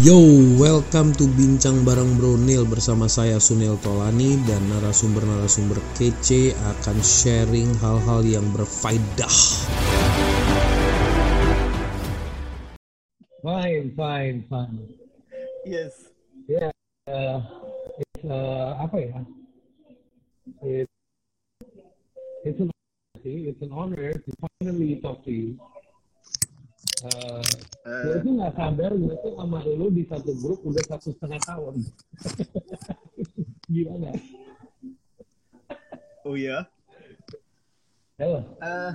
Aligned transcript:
Yo, 0.00 0.16
welcome 0.56 1.12
to 1.12 1.28
Bincang 1.28 1.84
Bareng 1.84 2.16
Bronil 2.16 2.64
bersama 2.64 3.04
saya 3.04 3.36
Sunil 3.36 3.76
Tolani 3.84 4.40
dan 4.48 4.64
narasumber-narasumber 4.72 5.76
kece 5.92 6.56
akan 6.56 7.04
sharing 7.04 7.68
hal-hal 7.84 8.24
yang 8.24 8.48
berfaedah. 8.56 9.36
Fine, 13.44 13.92
fine, 13.92 14.36
fine. 14.48 14.88
Yes. 15.68 15.92
Yeah, 16.48 16.72
uh, 17.04 17.44
it's 18.00 18.24
uh, 18.24 18.80
apa 18.80 18.96
ya? 19.04 19.20
It, 20.64 20.88
it's 22.48 22.56
an 22.56 22.72
it's 23.20 23.60
an 23.60 23.68
honor 23.76 24.16
to 24.16 24.30
finally 24.40 24.96
talk 25.04 25.20
to 25.28 25.32
you. 25.32 25.60
Uh, 27.00 27.40
gue 27.80 28.12
Eh, 28.12 28.20
tuh 28.20 28.32
nggak 28.36 28.52
sadar 28.60 28.92
gue 28.92 29.14
tuh 29.24 29.32
sama 29.40 29.64
lu 29.64 29.88
di 29.88 30.04
satu 30.04 30.36
grup 30.36 30.60
udah 30.68 30.84
satu 30.84 31.16
setengah 31.16 31.40
tahun. 31.48 31.74
Gimana? 33.72 34.12
oh 36.28 36.36
ya. 36.36 36.68
Halo. 38.20 38.44
Eh, 38.60 38.92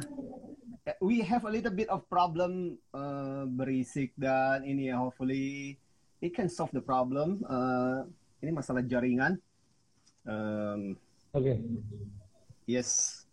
we 1.02 1.26
have 1.26 1.50
a 1.50 1.52
little 1.52 1.74
bit 1.74 1.90
of 1.90 2.06
problem 2.06 2.78
uh, 2.94 3.50
berisik 3.50 4.14
dan 4.22 4.62
ini 4.62 4.94
ya 4.94 5.02
hopefully 5.02 5.82
it 6.22 6.38
can 6.38 6.46
solve 6.46 6.70
the 6.78 6.84
problem. 6.84 7.42
Uh, 7.50 8.06
ini 8.46 8.54
masalah 8.54 8.86
jaringan. 8.86 9.42
Um, 10.30 10.94
Oke. 11.34 11.58
yes. 12.70 13.25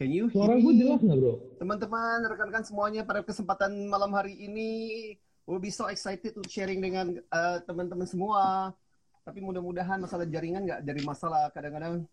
Can 0.00 0.16
you 0.16 0.32
Suara 0.32 0.56
gue 0.56 0.74
jelas 0.80 1.04
nggak 1.04 1.18
bro? 1.20 1.36
Teman-teman, 1.60 2.24
rekan-rekan 2.24 2.64
semuanya 2.64 3.04
pada 3.04 3.20
kesempatan 3.20 3.84
malam 3.84 4.08
hari 4.16 4.32
ini, 4.32 5.12
we'll 5.44 5.60
be 5.60 5.68
so 5.68 5.92
excited 5.92 6.32
to 6.32 6.40
sharing 6.48 6.80
dengan 6.80 7.20
uh, 7.28 7.60
teman-teman 7.68 8.08
semua. 8.08 8.72
Tapi 9.28 9.44
mudah-mudahan 9.44 10.00
masalah 10.00 10.24
jaringan 10.24 10.64
nggak 10.64 10.88
jadi 10.88 11.04
masalah. 11.04 11.52
Kadang-kadang, 11.52 12.08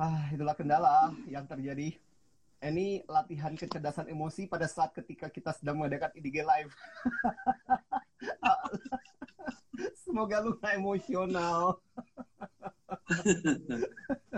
ah 0.00 0.24
itulah 0.32 0.56
kendala 0.56 1.12
yang 1.28 1.44
terjadi. 1.44 1.92
Ini 2.64 3.04
latihan 3.04 3.52
kecerdasan 3.60 4.08
emosi 4.08 4.48
pada 4.48 4.64
saat 4.64 4.96
ketika 4.96 5.28
kita 5.28 5.52
sedang 5.52 5.84
mengadakan 5.84 6.16
IDG 6.16 6.40
Live. 6.40 6.72
Semoga 10.08 10.40
lu 10.40 10.56
nggak 10.56 10.80
emosional. 10.80 11.76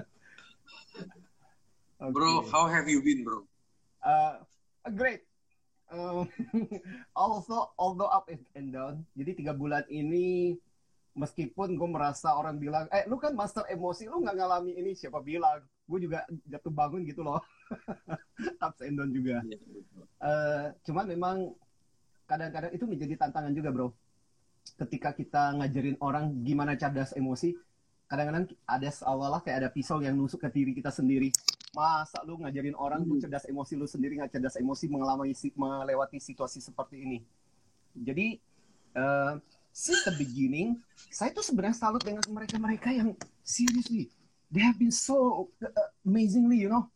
Bro, 2.13 2.45
Oke. 2.45 2.53
how 2.53 2.69
have 2.69 2.85
you 2.91 3.01
been, 3.01 3.25
bro? 3.25 3.49
Uh, 4.05 4.45
great. 4.93 5.25
Um, 5.89 6.29
also, 7.17 7.73
although 7.81 8.11
up 8.11 8.29
and 8.29 8.69
down. 8.75 9.09
Jadi 9.17 9.45
tiga 9.45 9.57
bulan 9.57 9.87
ini, 9.89 10.59
meskipun 11.15 11.79
gue 11.79 11.89
merasa 11.89 12.35
orang 12.35 12.61
bilang, 12.61 12.91
eh 12.93 13.07
lu 13.09 13.17
kan 13.17 13.33
master 13.33 13.65
emosi, 13.71 14.11
lu 14.11 14.21
nggak 14.21 14.37
ngalami 14.37 14.77
ini, 14.77 14.93
siapa 14.93 15.23
bilang? 15.25 15.63
Gue 15.89 16.05
juga 16.05 16.27
jatuh 16.45 16.73
bangun 16.73 17.07
gitu 17.09 17.25
loh. 17.25 17.41
Ups 18.65 18.81
and 18.85 18.99
down 19.01 19.09
juga. 19.15 19.41
Eh, 20.25 20.67
cuman 20.85 21.05
memang 21.09 21.37
kadang-kadang 22.25 22.73
itu 22.73 22.85
menjadi 22.85 23.15
tantangan 23.21 23.53
juga 23.53 23.71
bro. 23.73 23.89
Ketika 24.81 25.13
kita 25.13 25.61
ngajarin 25.61 26.01
orang 26.01 26.41
gimana 26.41 26.73
cerdas 26.75 27.13
emosi, 27.13 27.53
kadang-kadang 28.09 28.49
ada 28.65 28.89
seolah-olah 28.89 29.45
kayak 29.45 29.59
ada 29.65 29.69
pisau 29.69 30.01
yang 30.01 30.17
nusuk 30.17 30.41
ke 30.41 30.49
diri 30.49 30.73
kita 30.73 30.89
sendiri. 30.89 31.29
Masa 31.75 32.23
lu 32.23 32.39
ngajarin 32.39 32.79
orang 32.79 33.03
tuh 33.03 33.19
cerdas 33.19 33.45
emosi 33.51 33.75
lu 33.75 33.87
sendiri 33.91 34.23
nggak 34.23 34.31
cerdas 34.39 34.55
emosi 34.55 34.87
mengalami 34.87 35.35
melewati 35.35 36.23
situasi 36.23 36.63
seperti 36.63 37.03
ini. 37.03 37.19
Jadi 37.99 38.39
eh, 38.95 39.35
since 39.75 40.07
the 40.07 40.15
beginning, 40.15 40.79
saya 41.11 41.35
tuh 41.35 41.43
sebenarnya 41.43 41.75
salut 41.75 42.01
dengan 42.07 42.23
mereka-mereka 42.31 42.95
yang 42.95 43.11
seriously, 43.43 44.07
they 44.55 44.63
have 44.63 44.79
been 44.79 44.95
so 44.95 45.51
uh, 45.67 45.91
amazingly, 46.07 46.63
you 46.63 46.71
know, 46.71 46.87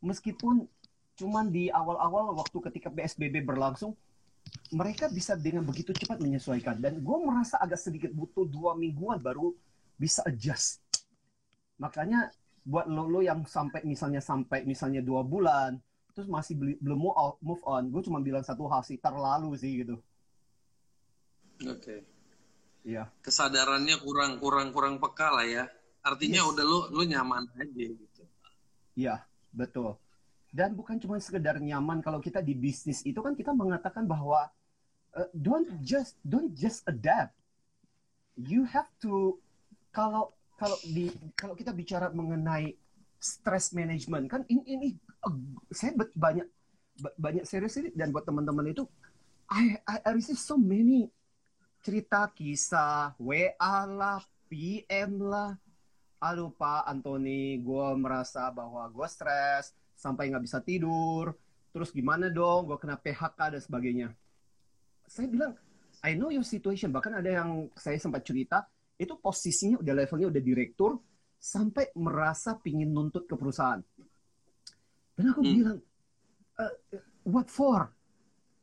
meskipun 0.00 0.64
cuman 1.20 1.52
di 1.52 1.68
awal-awal 1.68 2.32
waktu 2.40 2.56
ketika 2.72 2.88
PSBB 2.88 3.44
berlangsung, 3.44 3.92
mereka 4.72 5.12
bisa 5.12 5.36
dengan 5.36 5.60
begitu 5.68 5.92
cepat 5.92 6.16
menyesuaikan. 6.24 6.80
Dan 6.80 7.04
gue 7.04 7.18
merasa 7.20 7.60
agak 7.60 7.84
sedikit 7.84 8.10
butuh 8.16 8.48
dua 8.48 8.72
mingguan 8.72 9.20
baru 9.20 9.52
bisa 10.00 10.24
adjust. 10.24 10.80
Makanya 11.76 12.32
buat 12.66 12.90
lo, 12.90 13.06
lo 13.06 13.22
yang 13.22 13.46
sampai 13.46 13.86
misalnya 13.86 14.18
sampai 14.18 14.66
misalnya 14.66 14.98
dua 14.98 15.22
bulan, 15.22 15.78
terus 16.10 16.26
masih 16.26 16.58
beli- 16.58 16.80
belum 16.82 16.98
mau 16.98 17.14
out- 17.14 17.38
move 17.38 17.62
on, 17.62 17.86
gue 17.94 18.02
cuma 18.02 18.18
bilang 18.18 18.42
satu 18.42 18.66
hal 18.66 18.82
sih, 18.82 18.98
terlalu 18.98 19.54
sih 19.54 19.86
gitu. 19.86 19.96
Oke. 21.62 22.02
Iya. 22.82 23.06
Kesadarannya 23.22 24.02
kurang 24.02 24.42
kurang 24.42 24.74
kurang 24.74 24.98
peka 24.98 25.30
lah 25.30 25.46
ya. 25.46 25.64
Artinya 26.02 26.42
Yes. 26.42 26.50
udah 26.54 26.64
lu 26.66 26.78
lu 26.90 27.02
nyaman 27.06 27.46
aja 27.54 27.86
gitu. 27.90 28.22
Iya, 28.98 29.22
betul. 29.54 29.98
Dan 30.50 30.74
bukan 30.74 30.98
cuma 31.02 31.18
sekedar 31.18 31.58
nyaman 31.58 32.02
kalau 32.02 32.18
kita 32.18 32.42
di 32.42 32.54
bisnis 32.54 33.02
itu 33.02 33.18
kan 33.18 33.34
kita 33.34 33.50
mengatakan 33.54 34.06
bahwa 34.06 34.48
uh, 35.14 35.28
don't 35.34 35.68
just 35.82 36.18
don't 36.22 36.54
just 36.54 36.82
adapt. 36.86 37.34
You 38.38 38.68
have 38.68 38.88
to 39.02 39.38
kalau 39.90 40.32
kalau 40.56 40.76
di 40.82 41.12
kalau 41.36 41.54
kita 41.54 41.70
bicara 41.70 42.08
mengenai 42.10 42.74
stress 43.16 43.72
management 43.76 44.28
kan 44.28 44.42
ini 44.48 44.62
ini 44.66 44.88
uh, 45.24 45.36
saya 45.72 45.96
banyak 46.16 46.46
ba- 47.00 47.16
banyak 47.16 47.44
serius 47.44 47.76
ini 47.80 47.92
dan 47.92 48.12
buat 48.12 48.24
teman-teman 48.24 48.72
itu 48.72 48.84
I, 49.46 49.78
I 49.86 49.96
I 50.02 50.10
receive 50.16 50.40
so 50.40 50.58
many 50.58 51.06
cerita 51.86 52.26
kisah 52.34 53.14
WA 53.14 53.86
lah, 53.86 54.26
PM 54.50 55.22
lah, 55.22 55.54
Aduh 56.16 56.48
Pak 56.48 56.88
Antoni, 56.88 57.60
gue 57.60 57.86
merasa 57.94 58.48
bahwa 58.48 58.82
gue 58.88 59.06
stres 59.06 59.76
sampai 59.94 60.32
nggak 60.32 60.44
bisa 60.48 60.58
tidur. 60.64 61.36
Terus 61.70 61.92
gimana 61.92 62.32
dong? 62.32 62.66
Gue 62.66 62.78
kena 62.80 62.96
PHK 62.96 63.38
dan 63.52 63.60
sebagainya. 63.60 64.08
Saya 65.06 65.28
bilang, 65.28 65.52
I 66.00 66.16
know 66.16 66.32
your 66.32 66.42
situation. 66.42 66.88
Bahkan 66.88 67.20
ada 67.20 67.30
yang 67.30 67.68
saya 67.76 68.00
sempat 68.00 68.24
cerita, 68.24 68.64
itu 68.96 69.14
posisinya 69.20 69.80
udah 69.80 69.94
levelnya 69.94 70.28
udah 70.32 70.42
direktur, 70.42 71.00
sampai 71.36 71.92
merasa 71.94 72.56
pingin 72.56 72.90
nuntut 72.90 73.28
ke 73.28 73.36
perusahaan. 73.36 73.80
Dan 75.16 75.24
aku 75.32 75.40
Hmm. 75.44 75.54
bilang, 75.54 75.78
"Eh, 76.58 76.74
what 77.28 77.48
for? 77.52 77.92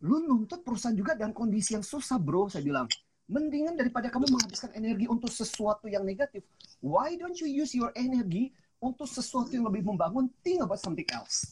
Lu 0.04 0.20
nuntut 0.20 0.66
perusahaan 0.68 0.94
juga 0.94 1.16
dalam 1.16 1.32
kondisi 1.32 1.78
yang 1.78 1.86
susah 1.86 2.20
bro, 2.20 2.52
saya 2.52 2.66
bilang. 2.66 2.90
Mendingan 3.24 3.80
daripada 3.80 4.12
kamu 4.12 4.36
menghabiskan 4.36 4.76
energi 4.76 5.08
untuk 5.08 5.32
sesuatu 5.32 5.88
yang 5.88 6.04
negatif, 6.04 6.44
why 6.84 7.16
don't 7.16 7.40
you 7.40 7.48
use 7.48 7.72
your 7.72 7.88
energy 7.96 8.52
untuk 8.84 9.08
sesuatu 9.08 9.56
yang 9.56 9.64
lebih 9.64 9.80
membangun? 9.88 10.28
Think 10.44 10.60
about 10.60 10.84
something 10.84 11.08
else. 11.08 11.48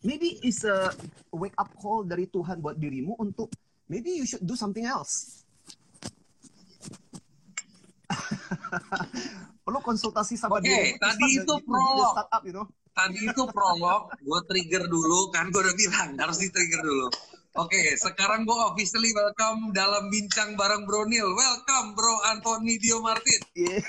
Maybe 0.00 0.40
it's 0.40 0.64
a 0.64 0.88
wake 1.36 1.52
up 1.60 1.68
call 1.76 2.08
dari 2.08 2.32
Tuhan 2.32 2.64
buat 2.64 2.80
dirimu 2.80 3.20
untuk 3.20 3.52
maybe 3.92 4.16
you 4.16 4.24
should 4.24 4.40
do 4.40 4.56
something 4.56 4.88
else. 4.88 5.44
Perlu 9.64 9.80
konsultasi 9.84 10.40
sama 10.40 10.58
Oke, 10.58 10.68
dirimu. 10.68 10.96
to 10.96 11.04
tadi 11.04 11.26
itu 11.36 11.54
prolog. 11.64 12.12
startup, 12.16 12.42
you 12.44 12.54
know. 12.56 12.66
Tadi 12.96 13.20
itu 13.30 13.42
prolog, 13.52 14.10
gue 14.16 14.40
trigger 14.50 14.84
dulu 14.90 15.30
kan 15.30 15.52
gue 15.54 15.60
udah 15.60 15.76
bilang 15.76 16.18
harus 16.18 16.40
di 16.42 16.48
trigger 16.50 16.82
dulu. 16.82 17.06
Oke, 17.58 17.98
sekarang 17.98 18.46
gue 18.46 18.58
officially 18.70 19.10
welcome 19.14 19.74
dalam 19.74 20.06
bincang 20.14 20.54
bareng 20.54 20.86
Bro 20.86 21.10
Nil. 21.10 21.26
Welcome 21.34 21.98
Bro 21.98 22.14
Anthony 22.30 22.78
Dio 22.78 23.02
Martin. 23.02 23.40
Yeah. 23.58 23.82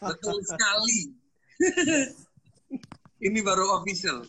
Betul 0.00 0.44
sekali. 0.44 1.16
Ini 3.26 3.40
baru 3.40 3.80
official. 3.80 4.28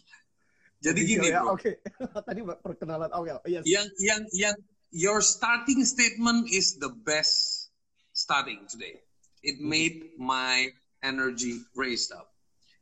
Jadi 0.80 1.00
gini 1.04 1.28
ya, 1.28 1.44
bro, 1.44 1.60
Oke. 1.60 1.84
Tadi 2.28 2.40
perkenalan 2.64 3.12
awal. 3.12 3.44
Yes. 3.44 3.68
yang 3.68 3.84
yang 4.00 4.24
yang 4.32 4.56
your 4.96 5.20
starting 5.20 5.84
statement 5.84 6.48
is 6.48 6.80
the 6.80 6.88
best 7.04 7.68
starting 8.16 8.64
today. 8.72 8.96
It 9.42 9.64
made 9.64 10.16
my 10.20 10.72
energy 11.00 11.64
raised 11.76 12.12
up. 12.12 12.28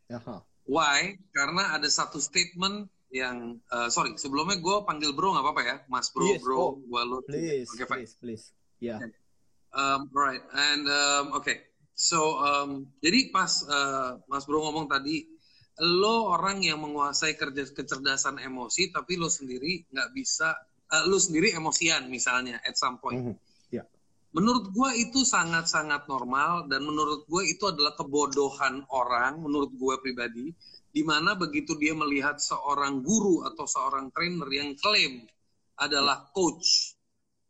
Aha. 0.09 0.41
Why? 0.67 1.15
Karena 1.31 1.77
ada 1.77 1.87
satu 1.87 2.19
statement 2.19 2.91
yang 3.07 3.55
uh, 3.71 3.87
sorry 3.87 4.19
sebelumnya 4.19 4.59
gue 4.59 4.83
panggil 4.83 5.15
bro 5.15 5.31
nggak 5.31 5.45
apa-apa 5.45 5.63
ya, 5.63 5.75
Mas 5.87 6.11
Bro, 6.11 6.27
Yes, 6.27 6.43
Bro, 6.43 6.55
oh, 6.59 6.71
gue 6.83 7.01
lu. 7.07 7.17
Please, 7.23 7.71
fine. 7.71 7.87
please, 7.87 8.13
please. 8.19 8.45
Ya. 8.83 8.99
Um, 9.71 10.11
right, 10.11 10.43
and 10.51 10.83
um, 10.87 11.25
okay, 11.39 11.63
so 11.95 12.39
um, 12.43 12.91
jadi 12.99 13.31
pas 13.31 13.63
uh, 13.67 14.19
Mas 14.27 14.43
Bro 14.43 14.59
ngomong 14.67 14.91
tadi, 14.91 15.23
lo 15.79 16.35
orang 16.35 16.67
yang 16.67 16.83
menguasai 16.83 17.39
kerja 17.39 17.63
kecerdasan 17.71 18.43
emosi, 18.43 18.91
tapi 18.91 19.15
lo 19.15 19.31
sendiri 19.31 19.87
nggak 19.87 20.09
bisa, 20.11 20.51
uh, 20.91 21.03
lo 21.07 21.15
sendiri 21.15 21.55
emosian 21.55 22.11
misalnya 22.11 22.59
at 22.67 22.75
some 22.75 22.99
point. 22.99 23.23
Mhm. 23.23 23.35
Ya. 23.35 23.46
Menurut 24.35 24.75
gue 24.75 24.89
itu 25.07 25.23
sangat-sangat 25.23 26.05
normal 26.11 26.67
dan 26.67 26.83
menurut 26.83 27.23
gue 27.31 27.43
itu 27.47 27.63
adalah 27.71 27.95
kebodohan 27.95 28.83
orang, 28.91 29.39
menurut 29.39 29.71
gue 29.71 29.95
pribadi, 30.03 30.51
di 30.91 31.01
mana 31.05 31.37
begitu 31.37 31.77
dia 31.79 31.95
melihat 31.95 32.41
seorang 32.41 32.99
guru 33.05 33.47
atau 33.47 33.63
seorang 33.63 34.11
trainer 34.11 34.49
yang 34.51 34.75
klaim 34.79 35.23
adalah 35.79 36.27
coach, 36.33 36.93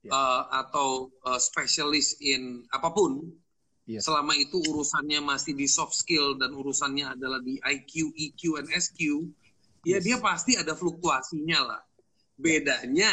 Yeah. 0.05 0.13
uh, 0.13 0.43
atau 0.63 1.09
uh, 1.25 1.41
specialist 1.41 2.21
in 2.21 2.63
apa 2.69 2.93
pun, 2.93 3.17
Yes. 3.89 4.05
selama 4.05 4.37
itu 4.37 4.61
urusannya 4.61 5.19
masih 5.25 5.57
di 5.57 5.65
soft 5.65 5.97
skill 5.97 6.37
dan 6.37 6.53
urusannya 6.53 7.17
adalah 7.17 7.41
di 7.41 7.57
IQ, 7.59 8.13
EQ, 8.13 8.61
and 8.61 8.69
SQ, 8.71 8.99
ya 9.83 9.97
Yes. 9.97 10.05
dia 10.05 10.17
pasti 10.21 10.53
ada 10.53 10.77
fluktuasinya 10.77 11.59
lah. 11.59 11.81
Bedanya, 12.37 13.09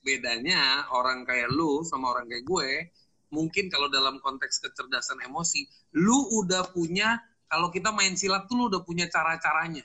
bedanya 0.00 0.88
orang 0.90 1.22
kayak 1.22 1.52
lu 1.52 1.84
sama 1.84 2.10
orang 2.10 2.26
kayak 2.26 2.44
gue, 2.44 2.70
mungkin 3.30 3.68
kalau 3.68 3.86
dalam 3.86 4.18
konteks 4.18 4.58
kecerdasan 4.58 5.20
emosi, 5.22 5.64
lu 5.94 6.16
udah 6.36 6.72
punya, 6.72 7.20
kalau 7.46 7.68
kita 7.68 7.90
main 7.90 8.16
silat 8.16 8.48
tuh 8.48 8.56
lu 8.56 8.64
udah 8.68 8.82
punya 8.82 9.06
cara-caranya. 9.06 9.84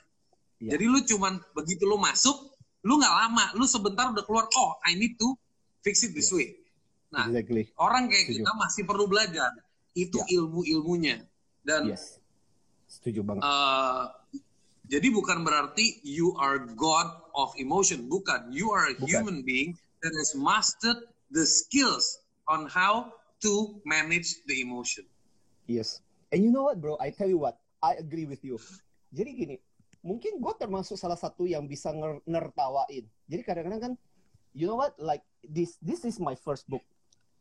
Iya. 0.57 0.75
Jadi 0.75 0.85
lu 0.87 0.99
cuman 1.03 1.37
begitu 1.53 1.83
lu 1.83 1.99
masuk, 1.99 2.55
lu 2.81 2.97
nggak 2.97 3.11
lama, 3.13 3.45
lu 3.53 3.65
sebentar 3.65 4.09
udah 4.09 4.23
keluar, 4.23 4.47
oh 4.55 4.79
I 4.81 4.95
need 4.95 5.19
to 5.19 5.35
fix 5.81 6.01
it 6.01 6.15
this 6.15 6.31
Yes. 6.31 6.33
way. 6.33 6.47
Nah, 7.11 7.29
Exactly. 7.29 7.69
orang 7.77 8.07
kayak 8.07 8.25
Setuju. 8.27 8.39
kita 8.41 8.51
masih 8.55 8.83
perlu 8.83 9.05
belajar 9.05 9.51
itu 9.93 10.17
Ya. 10.17 10.39
ilmu-ilmunya 10.39 11.15
dan 11.61 11.91
Yes. 11.91 12.17
Setuju 12.87 13.21
banget. 13.21 13.43
eh, 13.43 14.03
jadi 14.85 15.07
bukan 15.09 15.41
berarti 15.41 15.99
you 16.01 16.33
are 16.37 16.61
god 16.73 17.07
of 17.33 17.51
emotion 17.57 18.05
bukan 18.05 18.47
you 18.49 18.69
are 18.69 18.87
a 18.87 18.95
Bukan. 18.95 19.09
human 19.09 19.37
being 19.41 19.73
that 20.05 20.13
has 20.13 20.37
mastered 20.37 21.01
the 21.33 21.41
skills 21.41 22.21
on 22.45 22.69
how 22.69 23.09
to 23.41 23.81
manage 23.89 24.45
the 24.45 24.61
emotion 24.61 25.01
Yes. 25.65 25.97
And 26.29 26.45
you 26.45 26.53
know 26.53 26.69
what, 26.69 26.77
bro? 26.77 26.93
I 27.01 27.09
tell 27.09 27.25
you 27.25 27.41
what, 27.41 27.57
I 27.81 27.97
agree 27.97 28.29
with 28.29 28.45
you. 28.45 28.61
Jadi 29.09 29.29
gini, 29.33 29.55
mungkin 30.05 30.37
gue 30.37 30.53
termasuk 30.61 30.93
salah 30.93 31.17
satu 31.17 31.49
yang 31.49 31.65
bisa 31.65 31.89
nger 31.89 32.21
nertawain. 32.21 33.09
Jadi 33.25 33.41
kadang-kadang 33.41 33.81
kan, 33.81 33.93
you 34.53 34.69
know 34.69 34.77
what? 34.77 34.93
Like 35.01 35.25
this, 35.41 35.81
this 35.81 36.05
is 36.05 36.21
my 36.21 36.37
first 36.37 36.69
book. 36.69 36.85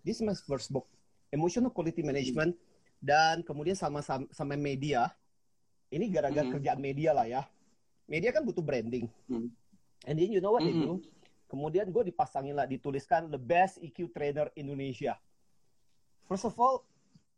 This 0.01 0.21
is 0.21 0.25
my 0.25 0.33
first 0.33 0.73
book, 0.73 0.89
Emotional 1.33 1.69
Quality 1.69 2.01
Management. 2.01 2.57
Dan 2.97 3.45
kemudian 3.45 3.77
sama 3.77 4.01
sama, 4.01 4.25
sama 4.33 4.57
media. 4.57 5.13
Ini 5.93 6.09
gara-gara 6.09 6.49
Mhm. 6.49 6.55
kerjaan 6.57 6.81
media 6.81 7.13
lah 7.13 7.29
ya. 7.29 7.45
Media 8.09 8.33
kan 8.33 8.41
butuh 8.41 8.65
branding. 8.65 9.05
Mhm. 9.29 9.53
And 10.09 10.15
then 10.17 10.33
you 10.33 10.41
know 10.41 10.57
what 10.57 10.65
they 10.65 10.73
Mhm. 10.73 10.81
do? 10.81 10.93
Kemudian 11.55 11.87
gue 11.95 12.11
dipasangin 12.11 12.59
lah, 12.59 12.67
dituliskan 12.67 13.31
the 13.31 13.39
best 13.39 13.79
EQ 13.79 14.11
trainer 14.11 14.51
Indonesia. 14.59 15.15
First 16.27 16.51
of 16.51 16.59
all, 16.59 16.83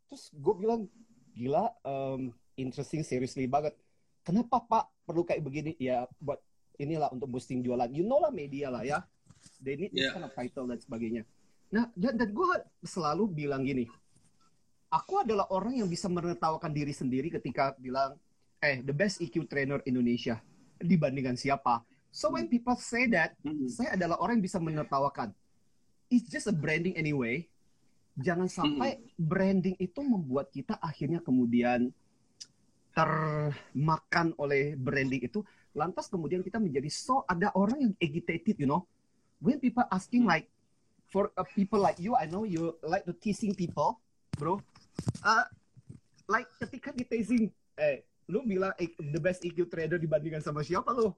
terus 0.09 0.33
gue 0.33 0.53
bilang 0.57 0.89
gila, 1.37 1.69
um, 1.85 2.33
interesting, 2.57 3.05
seriously 3.05 3.45
banget. 3.45 3.77
Kenapa 4.25 4.57
Pak 4.65 5.05
perlu 5.05 5.21
kayak 5.21 5.45
begini? 5.45 5.77
Ya 5.77 6.09
buat 6.17 6.41
inilah 6.81 7.13
untuk 7.13 7.29
boosting 7.29 7.61
jualan. 7.61 7.93
You 7.93 8.01
know 8.09 8.17
lah 8.17 8.33
media 8.33 8.73
lah 8.73 8.81
ya. 8.81 9.05
They 9.61 9.77
need 9.77 9.93
this 9.93 10.09
Yeah. 10.09 10.17
kind 10.17 10.25
of 10.25 10.33
title 10.33 10.65
dan 10.65 10.81
sebagainya. 10.81 11.21
Nah 11.69 11.93
dan, 11.93 12.17
dan 12.17 12.33
gue 12.33 12.47
selalu 12.81 13.29
bilang 13.29 13.61
gini, 13.61 13.85
aku 14.89 15.21
adalah 15.21 15.45
orang 15.53 15.77
yang 15.77 15.85
bisa 15.85 16.09
menertawakan 16.09 16.73
diri 16.73 16.89
sendiri 16.89 17.29
ketika 17.29 17.77
bilang, 17.77 18.17
eh 18.65 18.81
the 18.81 18.97
best 18.97 19.21
EQ 19.21 19.45
trainer 19.45 19.77
Indonesia 19.85 20.41
dibandingkan 20.81 21.37
siapa. 21.37 21.85
So 22.09 22.33
when 22.33 22.49
people 22.49 22.75
say 22.79 23.05
that, 23.13 23.37
Mhm. 23.43 23.69
saya 23.69 23.93
adalah 23.93 24.17
orang 24.17 24.39
yang 24.41 24.45
bisa 24.47 24.57
menertawakan. 24.57 25.31
It's 26.07 26.31
just 26.31 26.47
a 26.47 26.55
branding 26.55 26.95
anyway. 26.95 27.45
Jangan 28.17 28.49
sampai 28.49 28.97
branding 29.13 29.77
itu 29.77 30.01
membuat 30.01 30.49
kita 30.49 30.79
akhirnya 30.81 31.21
kemudian 31.21 31.93
termakan 32.97 34.33
oleh 34.41 34.73
branding 34.73 35.21
itu. 35.21 35.45
Lantas 35.77 36.09
kemudian 36.09 36.41
kita 36.41 36.57
menjadi 36.57 36.89
so 36.89 37.21
ada 37.29 37.53
orang 37.53 37.77
yang 37.77 37.93
agitated, 38.01 38.57
you 38.57 38.65
know. 38.65 38.89
When 39.37 39.61
people 39.61 39.85
asking 39.93 40.25
like 40.25 40.49
for 41.13 41.29
uh, 41.37 41.45
people 41.53 41.77
like 41.77 42.01
you, 42.01 42.17
I 42.17 42.25
know 42.25 42.41
you 42.41 42.73
like 42.81 43.05
to 43.05 43.13
teasing 43.13 43.53
people, 43.53 44.01
bro. 44.33 44.57
Uh, 45.21 45.45
like 46.25 46.49
ketika 46.57 46.89
di 46.89 47.05
teasing, 47.05 47.53
eh, 47.77 48.01
lu 48.25 48.41
bilang 48.41 48.73
eh, 48.81 48.89
the 48.97 49.21
best 49.21 49.45
EQ 49.45 49.69
trader 49.69 50.01
dibandingkan 50.01 50.41
sama 50.41 50.65
siapa 50.65 50.89
lu? 50.97 51.13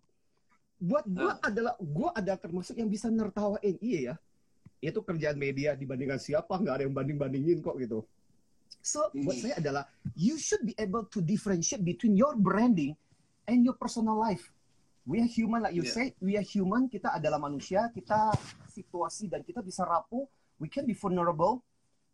Buat 0.80 1.06
gua 1.12 1.36
adalah 1.44 1.76
gua 1.78 2.10
ada 2.16 2.40
termasuk 2.40 2.80
yang 2.80 2.88
bisa 2.88 3.12
nertawain, 3.12 3.76
iya 3.84 4.00
ya. 4.00 4.16
Itu 4.80 5.04
kerjaan 5.04 5.36
media 5.36 5.76
dibandingkan 5.76 6.16
siapa 6.16 6.56
nggak 6.56 6.76
ada 6.80 6.84
yang 6.88 6.96
banding 6.96 7.20
bandingin 7.20 7.60
kok 7.60 7.76
gitu. 7.76 8.08
So 8.80 9.12
buat 9.12 9.36
Hmm. 9.36 9.44
saya 9.44 9.56
adalah 9.60 9.84
you 10.16 10.40
should 10.40 10.64
be 10.64 10.72
able 10.80 11.04
to 11.12 11.20
differentiate 11.20 11.84
between 11.84 12.16
your 12.16 12.32
branding 12.40 12.96
and 13.44 13.68
your 13.68 13.76
personal 13.76 14.16
life. 14.16 14.48
We 15.04 15.20
are 15.20 15.28
human, 15.28 15.68
like 15.68 15.76
you 15.76 15.84
Yeah. 15.84 15.96
say, 15.96 16.06
we 16.24 16.40
are 16.40 16.46
human. 16.46 16.88
Kita 16.88 17.12
adalah 17.12 17.42
manusia, 17.42 17.92
kita 17.92 18.32
situasi 18.72 19.28
dan 19.28 19.44
kita 19.44 19.60
bisa 19.60 19.84
rapuh. 19.84 20.24
We 20.64 20.72
can 20.72 20.88
be 20.88 20.96
vulnerable. 20.96 21.60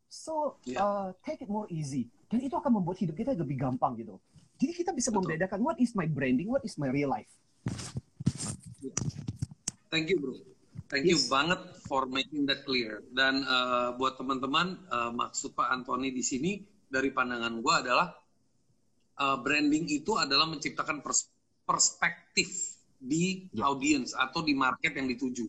So 0.09 0.57
Yeah. 0.65 0.81
uh, 0.81 1.07
take 1.21 1.45
it 1.45 1.51
more 1.51 1.69
easy. 1.69 2.09
Dan 2.31 2.41
itu 2.41 2.57
akan 2.57 2.81
membuat 2.81 2.97
hidup 2.97 3.13
kita 3.13 3.38
lebih 3.38 3.62
gampang 3.62 3.94
gitu. 4.00 4.17
Jadi 4.57 4.71
kita 4.73 4.91
bisa 4.95 5.12
Betul. 5.13 5.27
membedakan 5.27 5.59
what 5.62 5.77
is 5.77 5.94
my 5.94 6.09
branding, 6.09 6.50
what 6.50 6.65
is 6.65 6.79
my 6.81 6.89
real 6.89 7.12
life. 7.13 7.29
Thank 9.90 10.12
you, 10.12 10.18
bro. 10.20 10.34
Thank 10.86 11.10
you 11.10 11.18
Yes. 11.18 11.32
banget 11.32 11.62
for 11.90 12.06
making 12.06 12.46
that 12.46 12.62
clear. 12.68 13.02
Dan 13.10 13.42
eh, 13.42 13.90
buat 13.98 14.20
teman-teman, 14.20 14.86
eh, 14.86 15.12
maksud 15.16 15.58
Pak 15.58 15.72
Antoni 15.72 16.14
di 16.14 16.22
sini 16.22 16.62
dari 16.86 17.10
pandangan 17.10 17.58
gue 17.58 17.74
adalah 17.74 18.08
eh, 19.18 19.38
branding 19.42 19.90
itu 19.90 20.14
adalah 20.20 20.46
menciptakan 20.46 21.02
pers- 21.02 21.32
perspektif 21.66 22.78
di 23.02 23.50
Ya. 23.54 23.70
audience 23.70 24.14
atau 24.14 24.46
di 24.46 24.54
market 24.54 24.94
yang 24.96 25.10
dituju. 25.10 25.46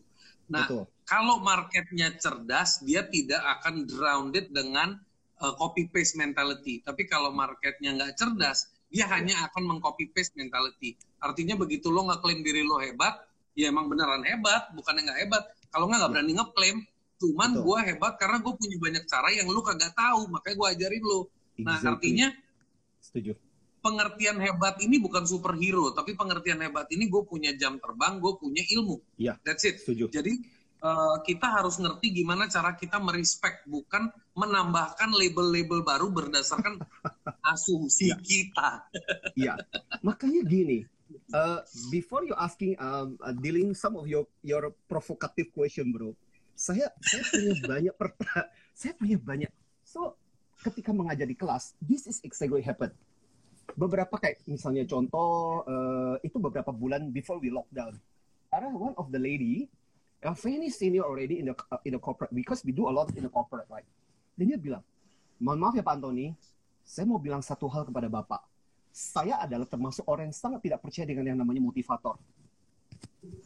Nah, 0.49 0.65
Betul. 0.67 0.83
kalau 1.07 1.43
marketnya 1.43 2.13
cerdas, 2.17 2.81
dia 2.83 3.03
tidak 3.05 3.41
akan 3.59 3.85
grounded 3.85 4.49
dengan 4.49 4.97
eh, 5.37 5.53
copy 5.53 5.91
paste 5.93 6.17
mentality. 6.17 6.81
Tapi 6.81 7.05
kalau 7.05 7.29
marketnya 7.29 7.93
nggak 7.93 8.17
cerdas, 8.17 8.73
dia 8.89 9.05
hanya 9.11 9.37
akan 9.51 9.75
mengcopy 9.75 10.09
paste 10.15 10.33
mentality. 10.39 10.97
Artinya 11.17 11.57
begitu 11.57 11.89
lo 11.89 12.05
ngeklaim 12.07 12.41
diri 12.41 12.61
lo 12.61 12.77
hebat, 12.77 13.17
ya 13.57 13.69
emang 13.69 13.89
beneran 13.89 14.21
hebat, 14.21 14.69
bukan 14.73 14.93
nggak 14.97 15.19
hebat. 15.25 15.43
Kalau 15.69 15.89
nggak 15.89 15.99
nggak 15.99 16.11
berani 16.13 16.33
ngeklaim, 16.37 16.77
cuman 17.17 17.49
gue 17.57 17.77
hebat 17.89 18.13
karena 18.15 18.37
gue 18.39 18.53
punya 18.53 18.77
banyak 18.77 19.03
cara 19.09 19.27
yang 19.33 19.49
lu 19.49 19.61
kagak 19.61 19.91
tahu, 19.93 20.29
makanya 20.29 20.55
gue 20.55 20.67
ajarin 20.77 21.03
lo. 21.03 21.19
Nah, 21.57 21.73
Exactly. 21.75 21.89
artinya 21.89 22.27
Setuju. 23.01 23.31
pengertian 23.81 24.37
hebat 24.37 24.77
ini 24.79 25.01
bukan 25.01 25.25
superhero, 25.25 25.89
tapi 25.91 26.13
pengertian 26.13 26.61
hebat 26.61 26.85
ini 26.93 27.09
gue 27.09 27.23
punya 27.25 27.49
jam 27.57 27.81
terbang, 27.81 28.21
gue 28.21 28.33
punya 28.37 28.61
ilmu. 28.77 29.01
Iya, 29.17 29.41
That's 29.41 29.65
it. 29.65 29.81
setuju. 29.81 30.13
Jadi 30.13 30.33
eh, 30.77 31.17
kita 31.25 31.47
harus 31.49 31.81
ngerti 31.81 32.13
gimana 32.13 32.45
cara 32.45 32.77
kita 32.77 33.01
merespek, 33.01 33.65
bukan 33.65 34.13
menambahkan 34.37 35.09
label-label 35.09 35.81
baru 35.81 36.13
berdasarkan 36.13 36.77
asumsi 37.53 38.13
kita. 38.21 38.85
Iya. 39.33 39.57
Makanya 40.05 40.45
gini, 40.45 40.85
uh, 41.33 41.61
before 41.89 42.23
you 42.23 42.35
asking 42.37 42.75
um, 42.79 43.19
uh, 43.21 43.33
dealing 43.35 43.73
some 43.73 43.95
of 43.95 44.07
your 44.07 44.27
your 44.43 44.73
provocative 44.87 45.51
question, 45.55 45.91
bro. 45.91 46.13
Saya 46.57 46.89
saya 47.03 47.23
punya 47.27 47.53
banyak 47.71 47.93
perta 47.95 48.49
saya 48.79 48.93
punya 48.97 49.17
banyak. 49.19 49.51
So 49.83 50.15
ketika 50.63 50.91
mengajar 50.91 51.27
di 51.27 51.37
kelas, 51.37 51.77
this 51.83 52.05
is 52.09 52.17
exactly 52.23 52.63
happen. 52.63 52.91
Beberapa 53.75 54.15
kayak 54.15 54.41
misalnya 54.47 54.87
contoh 54.87 55.63
uh, 55.67 56.15
itu 56.23 56.39
beberapa 56.39 56.71
bulan 56.71 57.11
before 57.11 57.37
we 57.37 57.51
lockdown. 57.51 57.93
Ada 58.47 58.71
one 58.71 58.95
of 58.95 59.11
the 59.11 59.19
lady, 59.19 59.67
a 60.23 60.31
very 60.31 60.71
senior 60.71 61.03
already 61.03 61.43
in 61.43 61.51
the 61.51 61.55
uh, 61.69 61.83
in 61.83 61.93
the 61.93 62.01
corporate 62.01 62.31
because 62.31 62.63
we 62.63 62.71
do 62.71 62.87
a 62.87 62.93
lot 62.93 63.11
in 63.13 63.27
the 63.27 63.31
corporate, 63.31 63.67
right? 63.67 63.85
Dan 64.39 64.55
dia 64.55 64.59
bilang, 64.59 64.83
mohon 65.41 65.59
maaf 65.59 65.75
ya 65.75 65.83
Pak 65.83 65.99
Antoni, 65.99 66.31
saya 66.87 67.03
mau 67.03 67.19
bilang 67.19 67.43
satu 67.43 67.67
hal 67.67 67.83
kepada 67.83 68.07
Bapak 68.07 68.56
saya 68.97 69.37
adalah 69.37 69.69
termasuk 69.69 70.01
orang 70.09 70.33
yang 70.33 70.37
sangat 70.37 70.65
tidak 70.65 70.81
percaya 70.81 71.05
dengan 71.05 71.29
yang 71.29 71.37
namanya 71.37 71.61
motivator. 71.61 72.17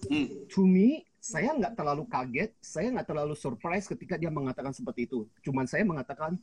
Hmm. 0.08 0.48
To 0.56 0.64
me, 0.64 1.04
saya 1.20 1.52
nggak 1.52 1.76
terlalu 1.76 2.08
kaget, 2.08 2.56
saya 2.64 2.88
nggak 2.96 3.04
terlalu 3.12 3.36
surprise 3.36 3.84
ketika 3.84 4.16
dia 4.16 4.32
mengatakan 4.32 4.72
seperti 4.72 5.12
itu. 5.12 5.28
Cuman 5.44 5.68
saya 5.68 5.84
mengatakan, 5.84 6.40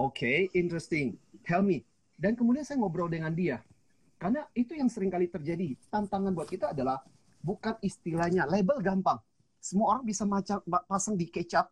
oke, 0.00 0.16
okay, 0.16 0.48
interesting, 0.56 1.20
tell 1.44 1.60
me. 1.60 1.84
Dan 2.16 2.32
kemudian 2.32 2.64
saya 2.64 2.80
ngobrol 2.80 3.12
dengan 3.12 3.36
dia. 3.36 3.60
Karena 4.16 4.48
itu 4.56 4.72
yang 4.72 4.88
sering 4.88 5.12
kali 5.12 5.28
terjadi. 5.28 5.76
Tantangan 5.92 6.32
buat 6.32 6.48
kita 6.48 6.72
adalah 6.72 7.04
bukan 7.44 7.76
istilahnya, 7.84 8.48
label 8.48 8.80
gampang. 8.80 9.20
Semua 9.60 10.00
orang 10.00 10.08
bisa 10.08 10.24
macam 10.24 10.64
pasang 10.88 11.12
di 11.12 11.28
kecap, 11.28 11.68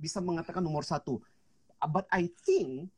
bisa 0.00 0.16
mengatakan 0.24 0.64
nomor 0.64 0.80
satu. 0.80 1.20
But 1.92 2.08
I 2.08 2.32
think 2.48 2.88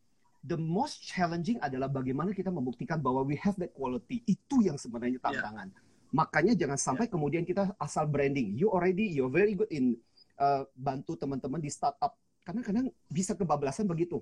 the 0.45 0.61
most 0.61 1.01
challenging 1.01 1.57
adalah 1.65 1.89
bagaimana 1.89 2.37
kita 2.37 2.53
membuktikan 2.53 3.01
bahwa 3.01 3.25
we 3.25 3.35
have 3.41 3.57
that 3.57 3.73
quality. 3.73 4.21
Itu 4.29 4.61
yang 4.61 4.77
sebenarnya 4.77 5.17
tantangan. 5.25 5.73
Makanya 6.15 6.55
jangan 6.55 6.79
sampai 6.79 7.09
kemudian 7.09 7.43
kita 7.43 7.73
asal 7.81 8.05
branding. 8.07 8.55
You 8.55 8.71
already 8.71 9.09
you're 9.09 9.33
very 9.33 9.57
good 9.57 9.73
in 9.73 9.97
uh, 10.39 10.69
bantu 10.77 11.17
teman-teman 11.17 11.59
di 11.59 11.73
startup. 11.73 12.15
Karena 12.45 12.61
kadang 12.61 12.87
bisa 13.09 13.33
kebablasan 13.33 13.89
begitu. 13.89 14.21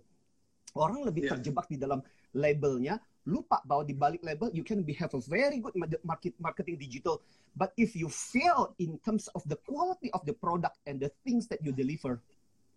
Orang 0.73 1.05
lebih 1.05 1.29
Yeah. 1.29 1.37
terjebak 1.37 1.69
di 1.69 1.77
dalam 1.77 2.01
labelnya, 2.33 2.97
lupa 3.29 3.61
bahwa 3.69 3.85
di 3.85 3.93
balik 3.93 4.25
label 4.25 4.49
you 4.57 4.65
can 4.65 4.81
be 4.81 4.97
have 4.97 5.13
a 5.13 5.21
very 5.29 5.61
good 5.61 5.77
market 6.01 6.33
marketing 6.41 6.81
digital. 6.81 7.21
But 7.53 7.77
if 7.77 7.93
you 7.93 8.09
fail 8.09 8.73
in 8.81 8.97
terms 9.05 9.29
of 9.37 9.45
the 9.45 9.61
quality 9.69 10.09
of 10.17 10.25
the 10.25 10.33
product 10.33 10.81
and 10.89 10.97
the 10.97 11.13
things 11.27 11.45
that 11.53 11.61
you 11.61 11.77
deliver, 11.77 12.25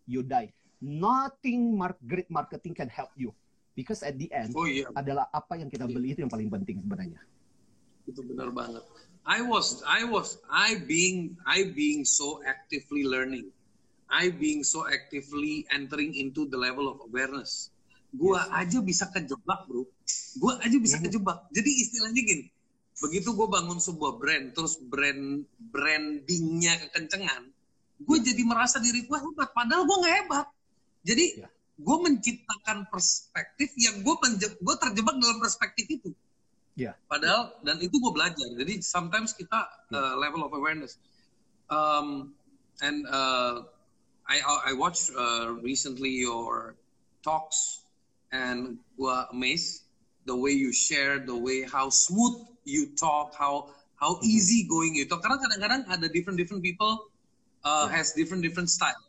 you 0.03 0.27
die. 0.27 0.51
Nothing 0.83 1.75
mar 1.75 1.95
great 2.03 2.27
marketing 2.27 2.75
can 2.75 2.91
help 2.91 3.11
you. 3.15 3.31
Because 3.75 4.03
at 4.07 4.15
the 4.15 4.31
end 4.31 4.55
Oh 4.55 4.63
iya, 4.63 4.87
adalah 4.95 5.27
apa 5.35 5.59
yang 5.59 5.67
kita 5.67 5.83
beli 5.83 6.15
itu 6.15 6.23
yang 6.23 6.31
paling 6.31 6.47
penting 6.47 6.79
sebenarnya. 6.79 7.19
itu 8.05 8.21
benar 8.21 8.53
banget. 8.53 8.85
I 9.25 9.41
was, 9.41 9.81
I 9.81 10.05
was, 10.05 10.37
I 10.45 10.77
being, 10.85 11.33
I 11.41 11.73
being 11.73 12.05
so 12.05 12.37
actively 12.45 13.01
learning, 13.01 13.49
I 14.05 14.29
being 14.29 14.61
so 14.61 14.85
actively 14.85 15.65
entering 15.73 16.13
into 16.13 16.45
the 16.45 16.53
level 16.53 16.85
of 16.85 17.01
awareness. 17.01 17.73
Gua 18.13 18.45
aja 18.53 18.77
bisa 18.79 19.09
kejebak, 19.09 19.65
bro. 19.65 19.89
Gua 20.37 20.61
aja 20.61 20.77
bisa 20.77 21.01
Mhm. 21.01 21.09
kejebak. 21.09 21.49
Jadi 21.49 21.71
istilahnya 21.81 22.21
gini, 22.21 22.45
begitu 23.01 23.33
gue 23.33 23.47
bangun 23.49 23.81
sebuah 23.81 24.21
brand, 24.21 24.53
terus 24.53 24.77
brand 24.79 25.43
brandingnya 25.57 26.79
kekencengan, 26.85 27.49
gue 27.99 28.17
jadi 28.21 28.41
merasa 28.45 28.77
diri 28.79 29.03
gue 29.03 29.17
hebat. 29.17 29.49
Padahal 29.51 29.83
gue 29.83 29.97
nggak 29.99 30.15
hebat. 30.23 30.47
Jadi 31.05 31.45
Ya. 31.45 31.47
gue 31.77 31.97
menciptakan 32.01 32.89
perspektif 32.89 33.69
yang 33.77 34.01
gue 34.01 34.15
gue 34.41 34.75
terjebak 34.81 35.15
dalam 35.21 35.37
perspektif 35.37 35.85
itu. 35.87 36.09
Ya. 36.75 36.97
Padahal 37.07 37.55
dan 37.63 37.79
itu 37.79 37.95
gue 37.95 38.11
belajar. 38.11 38.47
Jadi 38.57 38.83
sometimes 38.83 39.31
kita 39.37 39.69
uh, 39.93 40.17
level 40.19 40.43
of 40.43 40.51
awareness. 40.51 40.97
Um, 41.71 42.35
and 42.81 43.07
uh, 43.07 43.63
I 44.27 44.41
I 44.41 44.71
watch 44.73 45.13
uh, 45.13 45.55
recently 45.61 46.11
your 46.25 46.75
talks 47.21 47.85
and 48.33 48.81
gue 48.97 49.17
amazed 49.31 49.85
the 50.25 50.35
way 50.35 50.51
you 50.51 50.73
share, 50.73 51.21
the 51.21 51.37
way 51.37 51.63
how 51.63 51.87
smooth 51.93 52.43
you 52.65 52.91
talk, 52.97 53.37
how 53.37 53.71
how 53.95 54.19
easy 54.25 54.67
going 54.67 54.97
you 54.97 55.05
talk. 55.07 55.21
Karena 55.23 55.39
kadang-kadang 55.39 55.81
ada 55.87 56.07
different 56.11 56.35
different 56.41 56.65
people 56.65 57.07
uh, 57.63 57.87
has 57.87 58.11
different 58.17 58.43
different 58.43 58.67
style, 58.67 58.99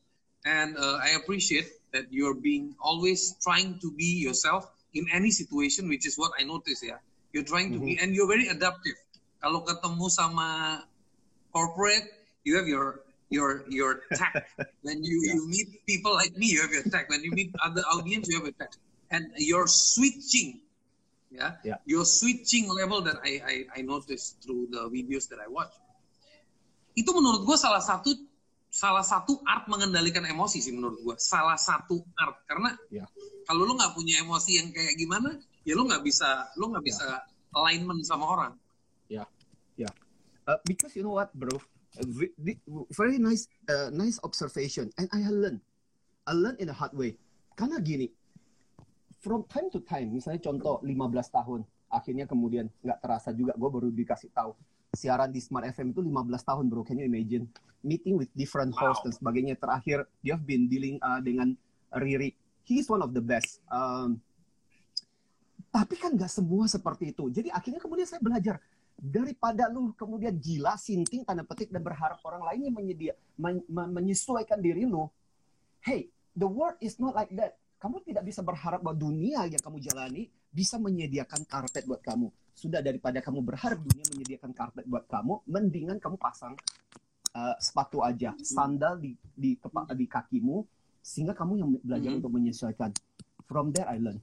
and 0.45 0.77
uh, 0.77 1.01
I 1.03 1.17
appreciate 1.19 1.67
that 1.97 2.13
you're 2.13 2.37
being 2.37 2.77
always 2.77 3.41
trying 3.41 3.81
to 3.81 3.89
be 3.97 4.21
yourself 4.21 4.69
in 4.93 5.09
any 5.09 5.33
situation, 5.33 5.89
which 5.89 6.05
is 6.05 6.21
what 6.21 6.37
I 6.37 6.45
notice 6.45 6.85
ya. 6.85 7.01
You're 7.33 7.49
trying 7.49 7.73
to 7.73 7.81
be, 7.81 7.97
and 7.97 8.13
you're 8.13 8.29
very 8.29 8.53
adaptive. 8.53 8.97
Kalau 9.41 9.65
ketemu 9.65 10.07
sama 10.13 10.85
corporate, 11.57 12.05
you 12.45 12.57
have 12.61 12.69
your 12.69 13.09
your 13.33 13.65
your 13.73 14.05
tact. 14.13 14.45
when 14.87 15.01
you 15.01 15.17
you 15.25 15.49
meet 15.49 15.81
people 15.89 16.13
like 16.13 16.37
me, 16.37 16.53
you 16.53 16.61
have 16.61 16.73
your 16.73 16.85
tact. 16.93 17.09
When 17.09 17.25
you 17.25 17.33
meet 17.33 17.53
other 17.65 17.85
audience, 17.97 18.29
you 18.29 18.41
have 18.41 18.49
your 18.49 18.57
tact, 18.57 18.77
and 19.09 19.33
you're 19.41 19.69
switching. 19.69 20.61
Yeah, 21.27 21.59
Yeah. 21.67 21.83
your 21.85 22.07
switching 22.07 22.71
level 22.71 23.03
that 23.03 23.19
I 23.21 23.43
I, 23.43 23.55
I 23.77 23.81
noticed 23.83 24.41
through 24.47 24.71
the 24.71 24.87
videos 24.89 25.27
that 25.35 25.43
I 25.43 25.51
watch. 25.51 25.75
Itu 26.97 27.13
menurut 27.13 27.45
gue 27.45 27.57
salah 27.61 27.83
satu 27.83 28.15
salah 28.77 29.01
satu 29.01 29.41
art 29.49 29.65
mengendalikan 29.73 30.21
emosi 30.29 30.61
sih 30.61 30.77
menurut 30.77 31.01
gue. 31.01 31.17
Salah 31.17 31.57
satu 31.57 32.05
art 32.21 32.45
karena 32.45 32.77
Ya. 32.93 33.09
kalau 33.49 33.65
lu 33.65 33.73
nggak 33.73 33.97
punya 33.97 34.21
emosi 34.21 34.61
yang 34.61 34.69
kayak 34.69 35.01
gimana, 35.01 35.41
ya 35.65 35.73
lu 35.73 35.89
nggak 35.89 36.05
bisa 36.05 36.53
lu 36.61 36.69
nggak 36.69 36.85
bisa 36.85 37.25
alignment 37.57 38.05
sama 38.05 38.29
orang. 38.29 38.53
Uh, 40.47 40.55
because 40.63 40.95
you 40.95 41.03
know 41.03 41.11
what, 41.11 41.27
bro? 41.35 41.51
Uh, 41.99 42.07
very 42.95 43.19
nice, 43.19 43.51
uh, 43.67 43.91
nice 43.91 44.15
observation. 44.23 44.87
And 44.95 45.11
I 45.11 45.27
learn, 45.27 45.59
I 46.23 46.39
learn 46.39 46.55
in 46.63 46.71
a 46.71 46.77
hard 46.77 46.95
way. 46.95 47.19
Karena 47.59 47.83
gini, 47.83 48.07
from 49.19 49.43
time 49.51 49.67
to 49.75 49.83
time, 49.83 50.15
misalnya 50.15 50.39
contoh 50.39 50.79
15 50.87 51.35
tahun, 51.35 51.67
akhirnya 51.91 52.31
kemudian 52.31 52.71
nggak 52.79 53.03
terasa 53.03 53.35
juga, 53.35 53.59
gue 53.59 53.67
baru 53.67 53.91
dikasih 53.91 54.31
tahu 54.31 54.55
siaran 54.97 55.29
di 55.29 55.39
Smart 55.39 55.69
FM 55.71 55.93
itu 55.93 56.01
15 56.01 56.43
tahun, 56.43 56.65
bro. 56.73 56.83
Can 56.83 56.99
you 56.99 57.07
imagine? 57.07 57.45
Meeting 57.85 58.17
with 58.17 58.33
different 58.33 58.73
hosts 58.75 59.05
dan 59.05 59.13
sebagainya. 59.13 59.55
Terakhir, 59.61 60.09
dia 60.25 60.35
have 60.35 60.43
been 60.43 60.67
dealing 60.67 60.97
uh, 61.05 61.21
dengan 61.21 61.55
Riri. 61.95 62.35
He 62.67 62.83
is 62.83 62.91
one 62.91 63.05
of 63.05 63.15
the 63.15 63.23
best. 63.23 63.63
Um, 63.71 64.19
tapi 65.71 65.95
kan 66.01 66.17
nggak 66.17 66.33
semua 66.33 66.65
seperti 66.67 67.13
itu. 67.13 67.29
Jadi 67.29 67.53
akhirnya 67.53 67.79
kemudian 67.79 68.09
saya 68.09 68.19
belajar 68.19 68.57
daripada 68.97 69.69
lu 69.69 69.93
kemudian 69.93 70.33
gila, 70.41 70.81
sinting 70.81 71.23
tanda 71.23 71.45
petik 71.45 71.69
dan 71.69 71.85
berharap 71.85 72.17
orang 72.25 72.43
lain 72.49 72.73
yang 72.73 72.75
menyedia 72.75 73.13
men- 73.37 73.65
men- 73.69 73.93
menyesuaikan 73.93 74.57
diri 74.57 74.89
lu. 74.89 75.05
Hey, 75.85 76.09
the 76.33 76.49
world 76.49 76.81
is 76.81 76.97
not 76.97 77.13
like 77.13 77.31
that. 77.37 77.61
Kamu 77.77 78.01
tidak 78.03 78.25
bisa 78.25 78.41
berharap 78.41 78.81
bahwa 78.81 78.97
dunia 78.97 79.45
yang 79.45 79.61
kamu 79.61 79.85
jalani 79.85 80.33
bisa 80.49 80.81
menyediakan 80.81 81.45
karpet 81.45 81.85
buat 81.85 82.01
kamu. 82.01 82.33
Sudah 82.57 82.81
daripada 82.81 83.21
kamu 83.21 83.45
berharap 83.45 83.77
dunia 83.85 84.09
menyediakan 84.17 84.57
karpet 84.57 84.89
buat 84.89 85.05
kamu, 85.05 85.45
mendingan 85.45 86.01
kamu 86.01 86.17
pasang 86.17 86.57
uh, 87.37 87.53
sepatu 87.61 88.01
aja, 88.01 88.33
sandal 88.41 88.97
di 88.97 89.13
di 89.37 89.61
kepa- 89.61 89.93
di 89.93 90.09
kakimu 90.09 90.65
sehingga 91.05 91.37
kamu 91.37 91.53
yang 91.61 91.71
belajar 91.85 92.11
Mhm. 92.11 92.19
untuk 92.25 92.33
menyesuaikan. 92.33 92.91
From 93.45 93.77
there 93.77 93.87
I 93.93 94.01
learn. 94.01 94.19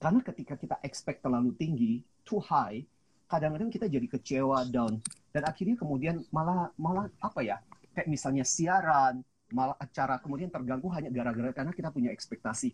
Karena 0.00 0.24
ketika 0.24 0.56
kita 0.56 0.80
expect 0.80 1.20
terlalu 1.20 1.52
tinggi, 1.54 2.00
too 2.24 2.40
high, 2.40 2.80
kadang-kadang 3.28 3.68
kita 3.68 3.86
jadi 3.86 4.08
kecewa, 4.08 4.64
down. 4.72 4.96
Dan 5.28 5.44
akhirnya 5.44 5.76
kemudian 5.76 6.24
malah 6.32 6.72
malah 6.80 7.12
apa 7.20 7.44
ya? 7.44 7.60
Kayak 7.92 8.08
misalnya 8.08 8.42
siaran, 8.42 9.20
malah 9.52 9.76
acara 9.76 10.16
kemudian 10.16 10.48
terganggu 10.48 10.88
hanya 10.96 11.12
gara-gara 11.12 11.52
karena 11.52 11.76
kita 11.76 11.92
punya 11.92 12.08
ekspektasi. 12.10 12.72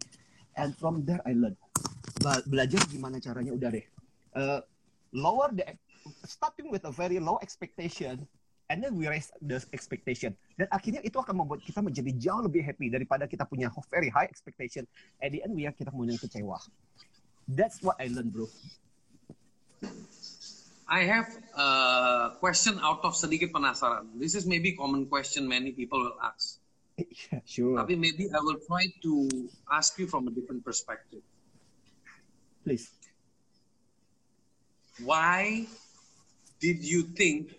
And 0.54 0.72
from 0.78 1.02
there 1.02 1.20
I 1.26 1.34
learn. 1.34 1.58
Belajar 2.46 2.80
gimana 2.88 3.18
caranya 3.18 3.52
udah 3.52 3.68
deh. 3.74 3.84
Uh, 4.32 4.60
lower 5.12 5.50
the 5.52 5.64
starting 6.24 6.70
with 6.70 6.86
a 6.86 6.92
very 6.92 7.18
low 7.18 7.38
expectation 7.42 8.26
and 8.70 8.82
then 8.82 8.94
we 8.96 9.06
raise 9.06 9.30
the 9.42 9.62
expectation. 9.72 10.34
Dan 10.58 10.66
akhirnya 10.74 11.02
itu 11.06 11.18
akan 11.18 11.46
membuat 11.46 11.62
kita 11.62 11.82
menjadi 11.82 12.10
jauh 12.18 12.42
lebih 12.42 12.66
happy 12.66 12.90
daripada 12.90 13.30
kita 13.30 13.46
punya 13.46 13.70
very 13.90 14.10
high 14.10 14.26
expectation. 14.26 14.86
At 15.22 15.30
the 15.30 15.42
end 15.46 15.54
we 15.54 15.66
are 15.66 15.74
kita 15.74 15.90
kemudian 15.94 16.18
kecewa. 16.18 16.58
That's 17.46 17.78
what 17.78 17.94
I 18.02 18.10
learned, 18.10 18.34
bro. 18.34 18.50
I 20.86 21.02
have 21.02 21.30
a 21.58 21.68
question 22.38 22.78
out 22.78 23.02
of 23.02 23.18
sedikit 23.18 23.50
penasaran. 23.50 24.06
This 24.18 24.38
is 24.38 24.46
maybe 24.46 24.74
common 24.74 25.06
question 25.10 25.46
many 25.46 25.74
people 25.74 25.98
will 25.98 26.18
ask. 26.22 26.62
yeah, 26.98 27.42
sure. 27.46 27.76
Tapi 27.78 27.98
maybe 27.98 28.30
I 28.30 28.40
will 28.40 28.58
try 28.66 28.86
to 29.02 29.12
ask 29.70 29.98
you 29.98 30.06
from 30.06 30.30
a 30.30 30.32
different 30.32 30.62
perspective. 30.62 31.22
Please. 32.62 32.90
Why 35.00 35.68
did 36.60 36.80
you 36.80 37.04
think 37.12 37.52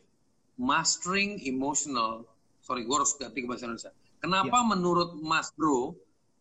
mastering 0.57 1.37
emotional, 1.45 2.25
sorry, 2.65 2.83
gue 2.83 2.95
harus 2.97 3.13
ganti 3.15 3.45
ke 3.45 3.47
bahasa 3.47 3.69
Indonesia. 3.69 3.93
Kenapa 4.17 4.65
menurut 4.65 5.21
Mas 5.21 5.53
Bro 5.53 5.93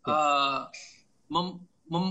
uh, 0.08 0.72
mem, 1.28 1.60
mem, 1.92 2.06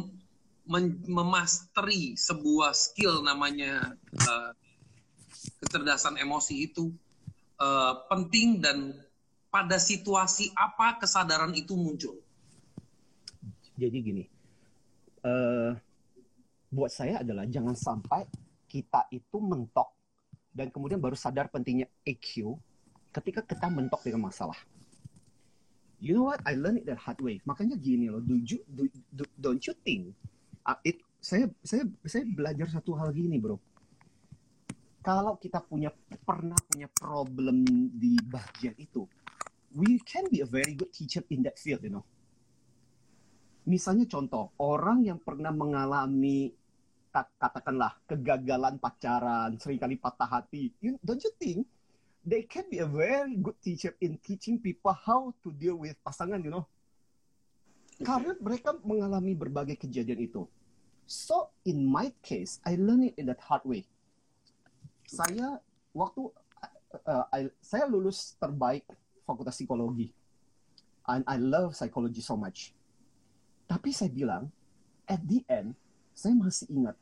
memasteri 1.09 2.13
sebuah 2.13 2.77
skill 2.77 3.25
namanya 3.25 3.97
uh, 4.21 4.53
kecerdasan 5.65 6.21
emosi 6.21 6.69
itu 6.69 6.93
uh, 7.57 8.05
penting 8.05 8.61
dan 8.61 8.93
pada 9.49 9.81
situasi 9.81 10.53
apa 10.53 11.01
kesadaran 11.01 11.57
itu 11.57 11.73
muncul? 11.73 12.21
Jadi 13.75 13.97
gini, 13.99 14.23
eh 15.25 15.71
buat 16.71 16.91
saya 16.91 17.23
adalah 17.23 17.47
jangan 17.47 17.75
sampai 17.75 18.23
kita 18.75 19.07
itu 19.15 19.39
mentok 19.39 19.95
dan 20.51 20.67
kemudian 20.67 20.99
baru 20.99 21.15
sadar 21.15 21.47
pentingnya 21.47 21.87
EQ 22.03 22.59
ketika 23.15 23.39
kita 23.47 23.71
mentok 23.71 24.03
dengan 24.03 24.27
masalah. 24.27 24.59
You 26.03 26.11
know 26.11 26.27
what? 26.27 26.43
I 26.43 26.59
learned 26.59 26.83
it 26.83 26.91
the 26.91 26.99
hard 26.99 27.23
way. 27.23 27.39
Makanya 27.47 27.79
gini 27.79 28.11
loh, 28.11 28.19
do 28.19 28.35
you, 28.35 28.59
do, 28.67 28.91
do- 29.15 29.31
don't 29.39 29.63
you 29.63 29.71
think? 29.87 30.11
uh, 30.65 30.79
it, 30.81 30.97
saya 31.21 31.49
saya 31.61 31.85
saya 32.03 32.25
belajar 32.25 32.67
satu 32.69 32.97
hal 32.97 33.13
gini 33.13 33.37
bro. 33.37 33.61
Kalau 35.05 35.37
kita 35.37 35.61
punya 35.61 35.93
pernah 36.25 36.57
punya 36.65 36.89
problem 36.89 37.61
di 37.93 38.17
bagian 38.25 38.73
itu, 38.81 39.05
we 39.77 40.01
can 40.01 40.25
be 40.33 40.41
a 40.41 40.49
very 40.49 40.73
good 40.73 40.89
teacher 40.89 41.21
in 41.29 41.45
that 41.45 41.61
field, 41.61 41.85
you 41.85 41.93
know. 41.93 42.01
Misalnya 43.69 44.09
contoh, 44.09 44.49
orang 44.57 45.05
yang 45.05 45.21
pernah 45.21 45.53
mengalami 45.53 46.49
katakanlah 47.23 47.95
kegagalan 48.03 48.75
pacaran, 48.75 49.55
sering 49.61 49.79
kali 49.79 49.95
patah 49.95 50.27
hati, 50.27 50.75
you, 50.83 50.99
don't 50.99 51.23
you 51.23 51.31
think 51.39 51.63
they 52.25 52.43
can 52.43 52.67
be 52.67 52.81
a 52.81 52.89
very 52.89 53.37
good 53.39 53.55
teacher 53.61 53.95
in 54.03 54.19
teaching 54.19 54.59
people 54.59 54.91
how 54.91 55.31
to 55.45 55.53
deal 55.55 55.77
with 55.79 55.95
pasangan, 56.03 56.41
you 56.43 56.51
know? 56.51 56.65
Karena 58.01 58.35
mereka 58.41 58.75
mengalami 58.83 59.31
berbagai 59.37 59.79
kejadian 59.79 60.27
itu. 60.27 60.43
So 61.05 61.53
in 61.63 61.85
my 61.85 62.11
case, 62.19 62.59
I 62.65 62.75
learned 62.75 63.13
it 63.13 63.15
in 63.21 63.29
that 63.29 63.39
hard 63.39 63.63
way. 63.63 63.85
Saya 65.05 65.61
waktu 65.93 66.33
uh, 67.05 67.25
I- 67.29 67.53
saya 67.61 67.85
lulus 67.85 68.33
terbaik 68.41 68.83
Fakultas 69.23 69.55
Psikologi, 69.55 70.09
and 71.05 71.21
I 71.29 71.37
love 71.37 71.77
psychology 71.77 72.25
so 72.25 72.33
much. 72.33 72.73
Tapi 73.69 73.93
saya 73.93 74.09
bilang, 74.09 74.49
at 75.05 75.21
the 75.25 75.45
end, 75.45 75.77
saya 76.13 76.33
masih 76.33 76.69
ingat, 76.73 76.97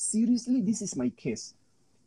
seriously 0.00 0.64
this 0.64 0.80
is 0.80 0.96
my 0.96 1.12
case. 1.12 1.52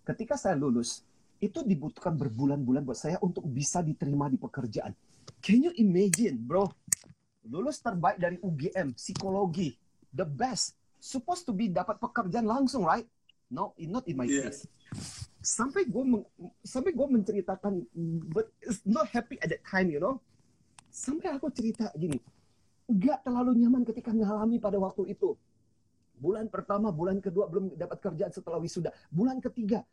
Ketika 0.02 0.34
saya 0.34 0.58
lulus, 0.58 1.06
itu 1.38 1.62
dibutuhkan 1.62 2.18
berbulan-bulan 2.18 2.82
buat 2.82 2.98
saya 2.98 3.22
untuk 3.22 3.46
bisa 3.46 3.86
diterima 3.86 4.26
di 4.34 4.42
pekerjaan. 4.42 4.98
Can 5.46 5.70
you 5.70 5.72
imagine, 5.78 6.42
bro? 6.42 6.66
lulus 7.44 7.84
terbaik 7.84 8.24
dari 8.24 8.40
UGM, 8.40 8.96
psikologi, 8.96 9.76
the 10.16 10.24
best. 10.24 10.80
Supposed 11.04 11.44
to 11.44 11.52
be 11.52 11.68
dapat 11.68 12.00
pekerjaan 12.00 12.48
langsung, 12.48 12.88
right? 12.88 13.04
No, 13.52 13.76
not 13.76 14.08
in 14.08 14.16
my 14.16 14.24
Yeah. 14.24 14.48
case. 14.48 14.64
Sampai 15.44 15.84
gue 15.84 16.04
sampai 16.64 16.96
gue 16.96 17.04
menceritakan, 17.04 17.84
but 18.32 18.48
it's 18.64 18.80
not 18.88 19.12
happy 19.12 19.36
at 19.44 19.52
that 19.52 19.60
time, 19.68 19.92
you 19.92 20.00
know. 20.00 20.24
Sampai 20.88 21.36
aku 21.36 21.52
cerita 21.52 21.92
gini, 22.00 22.24
nggak 22.88 23.28
terlalu 23.28 23.60
nyaman 23.60 23.84
ketika 23.84 24.16
ngalami 24.16 24.64
pada 24.64 24.80
waktu 24.80 25.12
itu. 25.12 25.36
Bulan 26.24 26.48
pertama, 26.48 26.88
bulan 26.88 27.20
kedua 27.20 27.52
belum 27.52 27.76
dapat 27.76 28.00
kerjaan 28.00 28.32
setelah 28.32 28.56
wisuda. 28.64 28.96
Bulan 29.12 29.44
ketiga, 29.44 29.84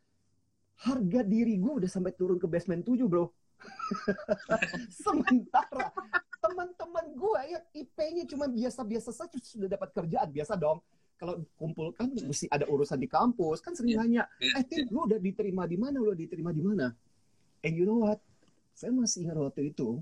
harga 0.78 1.20
diri 1.26 1.58
gue 1.58 1.72
udah 1.82 1.90
sampai 1.90 2.14
turun 2.14 2.38
ke 2.38 2.46
basement 2.46 2.86
7, 2.86 3.10
bro. 3.10 3.26
Sementara 5.04 5.90
teman-teman 6.38 7.06
gue 7.18 7.40
yang 7.50 7.64
IP-nya 7.74 8.24
cuma 8.30 8.46
biasa-biasa 8.46 9.10
saja 9.10 9.36
sudah 9.42 9.66
dapat 9.66 9.90
kerjaan. 9.90 10.30
Biasa 10.30 10.54
dong. 10.54 10.78
Kalau 11.18 11.42
kumpul 11.58 11.92
kan 11.92 12.08
mesti 12.08 12.46
ada 12.48 12.64
urusan 12.70 12.96
di 12.96 13.10
kampus. 13.10 13.58
Kan 13.60 13.74
sering 13.74 13.92
Iya. 13.92 14.00
nanya, 14.00 14.22
Iya, 14.40 14.56
eh 14.56 14.64
Tim, 14.64 14.86
lu 14.88 15.04
udah 15.04 15.18
diterima 15.20 15.66
di 15.66 15.76
mana? 15.76 15.98
Lu 15.98 16.14
udah 16.14 16.20
diterima 16.22 16.54
di 16.54 16.62
mana? 16.62 16.94
And 17.60 17.74
you 17.76 17.84
know 17.84 18.06
what? 18.06 18.22
Saya 18.72 18.94
masih 18.94 19.28
ingat 19.28 19.36
waktu 19.36 19.74
itu, 19.74 20.00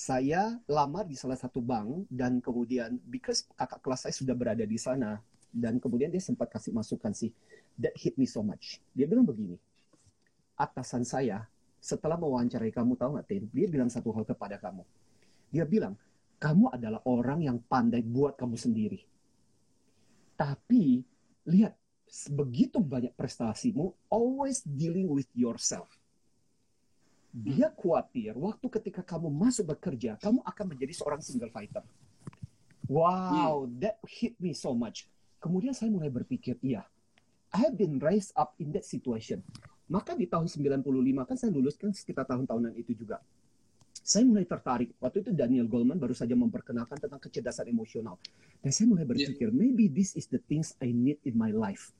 saya 0.00 0.56
lamar 0.64 1.04
di 1.04 1.12
salah 1.12 1.36
satu 1.36 1.60
bank 1.60 2.08
dan 2.08 2.40
kemudian 2.40 2.96
because 3.04 3.44
kakak 3.52 3.84
kelas 3.84 4.08
saya 4.08 4.16
sudah 4.16 4.32
berada 4.32 4.64
di 4.64 4.80
sana 4.80 5.20
dan 5.52 5.76
kemudian 5.76 6.08
dia 6.08 6.24
sempat 6.24 6.48
kasih 6.48 6.72
masukan 6.72 7.12
sih 7.12 7.28
that 7.76 7.92
hit 8.00 8.16
me 8.16 8.24
so 8.24 8.40
much. 8.40 8.80
Dia 8.96 9.04
bilang 9.04 9.28
begini, 9.28 9.60
atasan 10.56 11.04
saya 11.04 11.44
setelah 11.76 12.16
mewawancarai 12.16 12.72
kamu 12.72 12.96
tahu 12.96 13.20
nggak 13.20 13.28
Tin? 13.28 13.44
Dia 13.52 13.68
bilang 13.68 13.92
satu 13.92 14.08
hal 14.16 14.24
kepada 14.24 14.56
kamu. 14.56 14.88
Dia 15.52 15.68
bilang 15.68 15.92
kamu 16.40 16.72
adalah 16.72 17.04
orang 17.04 17.44
yang 17.44 17.60
pandai 17.60 18.00
buat 18.00 18.40
kamu 18.40 18.56
sendiri. 18.56 19.04
Tapi 20.32 21.04
lihat 21.44 21.76
begitu 22.32 22.80
banyak 22.80 23.12
prestasimu 23.12 23.92
always 24.08 24.64
dealing 24.64 25.12
with 25.12 25.28
yourself. 25.36 25.92
Dia 27.30 27.70
khawatir 27.70 28.34
waktu 28.34 28.66
ketika 28.66 29.06
kamu 29.06 29.30
masuk 29.30 29.70
bekerja, 29.70 30.18
kamu 30.18 30.42
akan 30.42 30.66
menjadi 30.74 30.92
seorang 30.98 31.22
single 31.22 31.50
fighter. 31.54 31.86
Wow, 32.90 33.70
that 33.78 34.02
hit 34.02 34.34
me 34.42 34.50
so 34.50 34.74
much. 34.74 35.06
Kemudian 35.38 35.70
saya 35.70 35.94
mulai 35.94 36.10
berpikir, 36.10 36.58
iya, 36.58 36.82
I 37.54 37.66
have 37.66 37.78
been 37.78 38.02
raised 38.02 38.34
up 38.34 38.58
in 38.58 38.74
that 38.74 38.82
situation. 38.82 39.46
Maka 39.90 40.14
di 40.14 40.26
tahun 40.26 40.50
95 40.50 40.86
kan 41.26 41.36
saya 41.38 41.50
lulus 41.54 41.78
kan 41.78 41.94
sekitar 41.94 42.26
tahun-tahunan 42.26 42.74
itu 42.78 42.98
juga. 42.98 43.22
Saya 43.90 44.26
mulai 44.26 44.42
tertarik. 44.42 44.94
Waktu 44.98 45.22
itu 45.22 45.30
Daniel 45.30 45.70
Goleman 45.70 45.98
baru 45.98 46.14
saja 46.14 46.34
memperkenalkan 46.34 46.98
tentang 46.98 47.22
kecerdasan 47.22 47.70
emosional. 47.70 48.18
Dan 48.58 48.70
saya 48.74 48.90
mulai 48.90 49.06
berpikir, 49.06 49.54
maybe 49.54 49.86
this 49.86 50.18
is 50.18 50.26
the 50.30 50.42
things 50.50 50.74
I 50.82 50.90
need 50.90 51.22
in 51.22 51.38
my 51.38 51.54
life. 51.54 51.94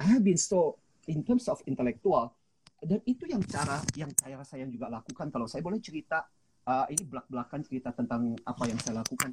I 0.00 0.08
have 0.16 0.24
been 0.24 0.40
so, 0.40 0.80
in 1.08 1.20
terms 1.24 1.48
of 1.48 1.60
intellectual, 1.68 2.32
dan 2.82 2.98
itu 3.06 3.24
yang 3.30 3.42
cara 3.46 3.78
yang 3.94 4.10
saya 4.18 4.42
saya 4.42 4.66
juga 4.66 4.90
lakukan. 4.90 5.30
Kalau 5.30 5.46
saya 5.46 5.62
boleh 5.62 5.78
cerita 5.78 6.26
uh, 6.66 6.86
ini 6.90 7.06
belak-belakan 7.06 7.62
cerita 7.62 7.94
tentang 7.94 8.34
apa 8.42 8.62
yang 8.66 8.78
saya 8.82 9.00
lakukan. 9.06 9.30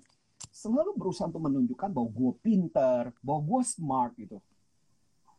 Selalu 0.53 0.95
berusaha 0.95 1.27
untuk 1.27 1.43
menunjukkan 1.43 1.89
bahwa 1.91 2.09
gue 2.13 2.31
pinter 2.39 3.01
bahwa 3.25 3.41
gue 3.43 3.61
smart 3.65 4.11
gitu. 4.21 4.37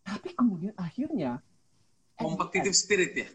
Tapi 0.03 0.35
kemudian 0.35 0.75
akhirnya 0.75 1.39
Competitive 2.21 2.77
spirit 2.77 3.17
ya. 3.17 3.29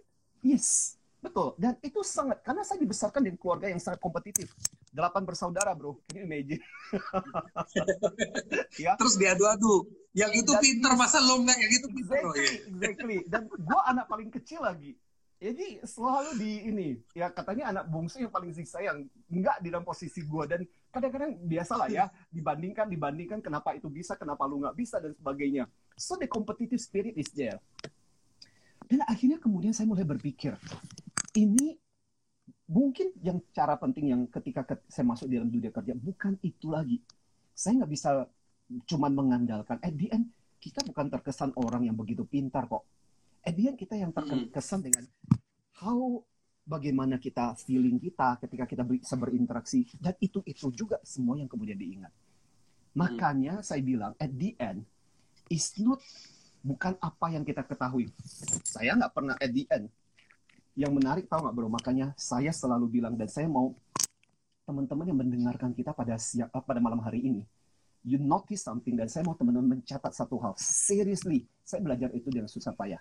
yes 0.46 1.00
betul. 1.18 1.58
Dan 1.58 1.74
itu 1.82 2.06
sangat 2.06 2.44
karena 2.46 2.62
saya 2.62 2.78
dibesarkan 2.78 3.26
di 3.26 3.34
keluarga 3.34 3.66
yang 3.66 3.82
sangat 3.82 3.98
kompetitif 3.98 4.54
delapan 4.96 5.28
bersaudara 5.28 5.76
bro 5.76 6.00
you 6.16 6.24
imagine 6.24 6.64
ya 8.84 8.96
Terus 8.96 9.16
diadu-adu. 9.20 9.88
Yang 10.16 10.48
itu 10.48 10.52
Dan- 10.56 10.64
pinter, 10.64 10.92
masa 10.96 11.20
lo 11.20 11.44
enggak 11.44 11.60
yang 11.60 11.72
itu 11.76 11.88
pinter? 11.92 12.16
Exactly, 12.16 12.40
iya. 12.40 12.52
exactly. 12.72 13.18
Dan 13.28 13.42
gue 13.52 13.80
anak 13.84 14.06
paling 14.08 14.30
kecil 14.32 14.64
lagi. 14.64 14.96
Jadi 15.36 15.84
selalu 15.84 16.32
di 16.40 16.52
ini, 16.72 16.90
ya 17.12 17.28
katanya 17.28 17.76
anak 17.76 17.92
bungsu 17.92 18.24
yang 18.24 18.32
paling 18.32 18.56
sayang, 18.56 19.04
nggak 19.28 19.60
di 19.60 19.68
dalam 19.68 19.84
posisi 19.84 20.24
gue 20.24 20.44
dan 20.48 20.64
kadang-kadang 20.88 21.36
biasalah 21.44 21.92
ya 21.92 22.08
dibandingkan 22.32 22.88
dibandingkan 22.88 23.44
kenapa 23.44 23.76
itu 23.76 23.92
bisa, 23.92 24.16
kenapa 24.16 24.48
lu 24.48 24.64
nggak 24.64 24.80
bisa 24.80 25.04
dan 25.04 25.12
sebagainya. 25.12 25.68
So 26.00 26.16
the 26.16 26.32
competitive 26.32 26.80
spirit 26.80 27.20
is 27.20 27.28
there. 27.36 27.60
Dan 28.88 29.04
akhirnya 29.04 29.36
kemudian 29.36 29.76
saya 29.76 29.92
mulai 29.92 30.08
berpikir, 30.08 30.56
ini 31.36 31.76
mungkin 32.66 33.14
yang 33.22 33.38
cara 33.54 33.78
penting 33.78 34.12
yang 34.14 34.22
ketika 34.30 34.66
ke- 34.66 34.86
saya 34.90 35.06
masuk 35.06 35.30
di 35.30 35.38
dalam 35.38 35.50
dunia 35.50 35.70
kerja 35.70 35.94
bukan 35.94 36.38
itu 36.42 36.68
lagi. 36.70 36.98
Saya 37.54 37.84
nggak 37.84 37.92
bisa 37.92 38.26
cuman 38.90 39.12
mengandalkan. 39.14 39.78
At 39.80 39.94
the 39.94 40.10
end, 40.12 40.34
kita 40.58 40.82
bukan 40.84 41.14
terkesan 41.14 41.54
orang 41.56 41.86
yang 41.86 41.96
begitu 41.96 42.26
pintar 42.26 42.66
kok. 42.66 42.84
At 43.46 43.54
the 43.54 43.70
end, 43.70 43.78
kita 43.78 43.94
yang 43.96 44.10
terkesan 44.10 44.82
dengan 44.82 45.06
how 45.78 46.26
bagaimana 46.66 47.22
kita 47.22 47.54
feeling 47.62 48.02
kita 48.02 48.42
ketika 48.42 48.66
kita 48.66 48.82
bisa 48.82 49.14
berinteraksi 49.14 49.86
dan 50.02 50.18
itu 50.18 50.42
itu 50.50 50.74
juga 50.74 50.98
semua 51.06 51.38
yang 51.38 51.46
kemudian 51.46 51.78
diingat. 51.78 52.10
Makanya 52.98 53.62
saya 53.62 53.86
bilang 53.86 54.18
at 54.18 54.34
the 54.34 54.58
end 54.58 54.82
is 55.54 55.78
not 55.78 56.02
bukan 56.66 56.98
apa 56.98 57.26
yang 57.30 57.46
kita 57.46 57.62
ketahui. 57.62 58.10
Saya 58.66 58.98
nggak 58.98 59.14
pernah 59.14 59.38
at 59.38 59.52
the 59.54 59.64
end. 59.70 59.86
Yang 60.76 60.92
menarik 60.92 61.26
tahu 61.32 61.48
nggak 61.48 61.56
bro? 61.56 61.72
Makanya 61.72 62.12
saya 62.20 62.52
selalu 62.52 63.00
bilang 63.00 63.16
dan 63.16 63.32
saya 63.32 63.48
mau 63.48 63.72
teman-teman 64.68 65.08
yang 65.08 65.20
mendengarkan 65.24 65.72
kita 65.72 65.96
pada 65.96 66.20
siang, 66.20 66.52
eh, 66.52 66.64
pada 66.64 66.84
malam 66.84 67.00
hari 67.00 67.24
ini, 67.24 67.42
you 68.04 68.20
notice 68.20 68.68
something 68.68 68.94
dan 69.00 69.08
saya 69.08 69.24
mau 69.24 69.40
teman-teman 69.40 69.80
mencatat 69.80 70.12
satu 70.12 70.36
hal. 70.44 70.54
Seriously, 70.60 71.48
saya 71.64 71.80
belajar 71.80 72.12
itu 72.12 72.28
dengan 72.28 72.52
susah 72.52 72.76
payah. 72.76 73.00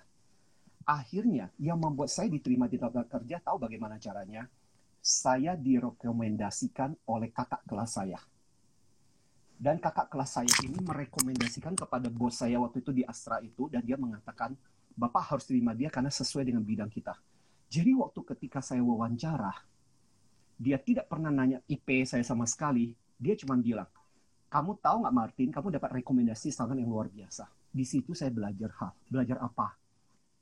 Akhirnya 0.86 1.50
yang 1.58 1.80
membuat 1.80 2.12
saya 2.14 2.30
diterima 2.30 2.70
di 2.70 2.78
tempat 2.78 3.10
kerja 3.10 3.40
tahu 3.42 3.56
bagaimana 3.58 3.98
caranya? 3.98 4.46
Saya 5.04 5.56
direkomendasikan 5.56 6.96
oleh 7.10 7.28
kakak 7.34 7.64
kelas 7.68 7.90
saya. 7.90 8.20
Dan 9.54 9.80
kakak 9.80 10.12
kelas 10.12 10.30
saya 10.40 10.52
ini 10.64 10.80
merekomendasikan 10.80 11.74
kepada 11.74 12.08
bos 12.12 12.38
saya 12.38 12.60
waktu 12.60 12.84
itu 12.84 12.92
di 12.92 13.02
Astra 13.04 13.40
itu 13.40 13.68
dan 13.72 13.80
dia 13.84 13.96
mengatakan, 13.96 14.52
"Bapak 14.92 15.32
harus 15.32 15.44
terima 15.48 15.72
dia 15.72 15.88
karena 15.88 16.12
sesuai 16.12 16.44
dengan 16.48 16.64
bidang 16.64 16.88
kita." 16.92 17.16
Jadi 17.74 17.90
waktu 17.98 18.20
ketika 18.22 18.62
saya 18.62 18.86
wawancara, 18.86 19.50
dia 20.54 20.78
tidak 20.78 21.10
pernah 21.10 21.34
nanya 21.34 21.58
IP 21.66 22.06
saya 22.06 22.22
sama 22.22 22.46
sekali. 22.46 22.94
Dia 23.18 23.34
cuma 23.34 23.58
bilang, 23.58 23.90
kamu 24.46 24.78
tahu 24.78 25.02
nggak 25.02 25.16
Martin, 25.18 25.48
kamu 25.50 25.74
dapat 25.74 25.90
rekomendasi 25.98 26.54
sangat 26.54 26.78
yang 26.78 26.86
luar 26.86 27.10
biasa. 27.10 27.50
Di 27.74 27.82
situ 27.82 28.14
saya 28.14 28.30
belajar 28.30 28.70
hal. 28.78 28.94
Belajar 29.10 29.42
apa? 29.42 29.74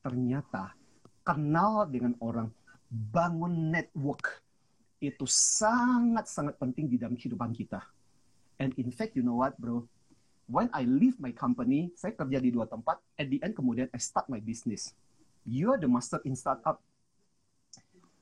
Ternyata 0.04 0.76
kenal 1.24 1.88
dengan 1.88 2.12
orang, 2.20 2.52
bangun 2.92 3.72
network 3.72 4.44
itu 5.00 5.24
sangat-sangat 5.24 6.60
penting 6.60 6.92
di 6.92 7.00
dalam 7.00 7.16
kehidupan 7.16 7.56
kita. 7.56 7.80
And 8.60 8.76
in 8.76 8.92
fact, 8.92 9.16
you 9.16 9.24
know 9.24 9.40
what, 9.40 9.56
bro? 9.56 9.88
When 10.44 10.68
I 10.76 10.84
leave 10.84 11.16
my 11.16 11.32
company, 11.32 11.96
saya 11.96 12.12
kerja 12.12 12.36
di 12.36 12.52
dua 12.52 12.68
tempat. 12.68 13.00
At 13.16 13.32
the 13.32 13.40
end, 13.40 13.56
kemudian 13.56 13.88
I 13.88 13.96
start 13.96 14.28
my 14.28 14.36
business. 14.44 14.92
You 15.48 15.72
are 15.72 15.80
the 15.80 15.88
master 15.88 16.20
in 16.28 16.36
startup. 16.36 16.84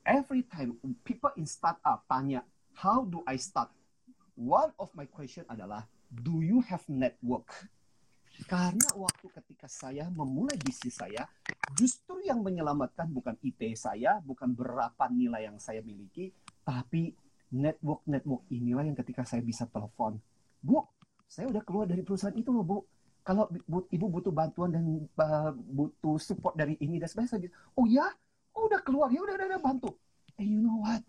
Every 0.01 0.41
time 0.49 0.81
people 1.05 1.29
in 1.37 1.45
startup 1.45 2.01
tanya, 2.09 2.41
how 2.73 3.05
do 3.05 3.21
I 3.29 3.37
start? 3.37 3.69
One 4.33 4.73
of 4.81 4.89
my 4.97 5.05
question 5.05 5.45
adalah, 5.45 5.85
do 6.09 6.41
you 6.41 6.65
have 6.65 6.81
network? 6.89 7.53
Karena 8.49 8.89
waktu 8.97 9.29
ketika 9.29 9.69
saya 9.69 10.09
memulai 10.09 10.57
bisnis 10.57 10.97
saya, 10.97 11.29
justru 11.77 12.17
yang 12.25 12.41
menyelamatkan 12.41 13.05
bukan 13.13 13.37
IP 13.45 13.77
saya, 13.77 14.17
bukan 14.25 14.49
berapa 14.49 15.05
nilai 15.13 15.45
yang 15.45 15.61
saya 15.61 15.85
miliki, 15.85 16.33
tapi 16.65 17.13
network-network 17.53 18.49
inilah 18.49 18.87
yang 18.87 18.97
ketika 18.97 19.21
saya 19.27 19.45
bisa 19.45 19.69
telepon. 19.69 20.17
Bu, 20.57 20.81
saya 21.29 21.45
udah 21.51 21.61
keluar 21.61 21.85
dari 21.85 22.01
perusahaan 22.01 22.33
itu 22.33 22.49
loh, 22.49 22.65
Bu. 22.65 22.77
Kalau 23.21 23.45
bu, 23.69 23.85
Ibu 23.85 24.05
butuh 24.09 24.33
bantuan 24.33 24.73
dan 24.73 25.05
uh, 25.21 25.53
butuh 25.53 26.17
support 26.17 26.57
dari 26.57 26.73
ini 26.81 26.97
dan 26.97 27.05
sebagainya, 27.05 27.53
oh 27.77 27.85
ya, 27.85 28.09
oh 28.55 28.67
udah 28.67 28.81
keluar, 28.83 29.07
ya 29.11 29.21
udah, 29.23 29.35
udah, 29.35 29.47
udah 29.55 29.61
bantu. 29.61 29.89
And 30.39 30.47
you 30.47 30.59
know 30.63 30.81
what? 30.81 31.03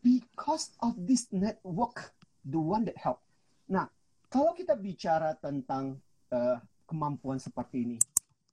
Because 0.00 0.72
of 0.80 0.96
this 0.96 1.28
network, 1.30 2.12
the 2.44 2.60
one 2.60 2.88
that 2.88 2.96
help. 2.96 3.20
Nah, 3.68 3.86
kalau 4.32 4.56
kita 4.56 4.74
bicara 4.74 5.36
tentang 5.36 6.00
uh, 6.32 6.56
kemampuan 6.88 7.36
seperti 7.36 7.84
ini, 7.84 7.98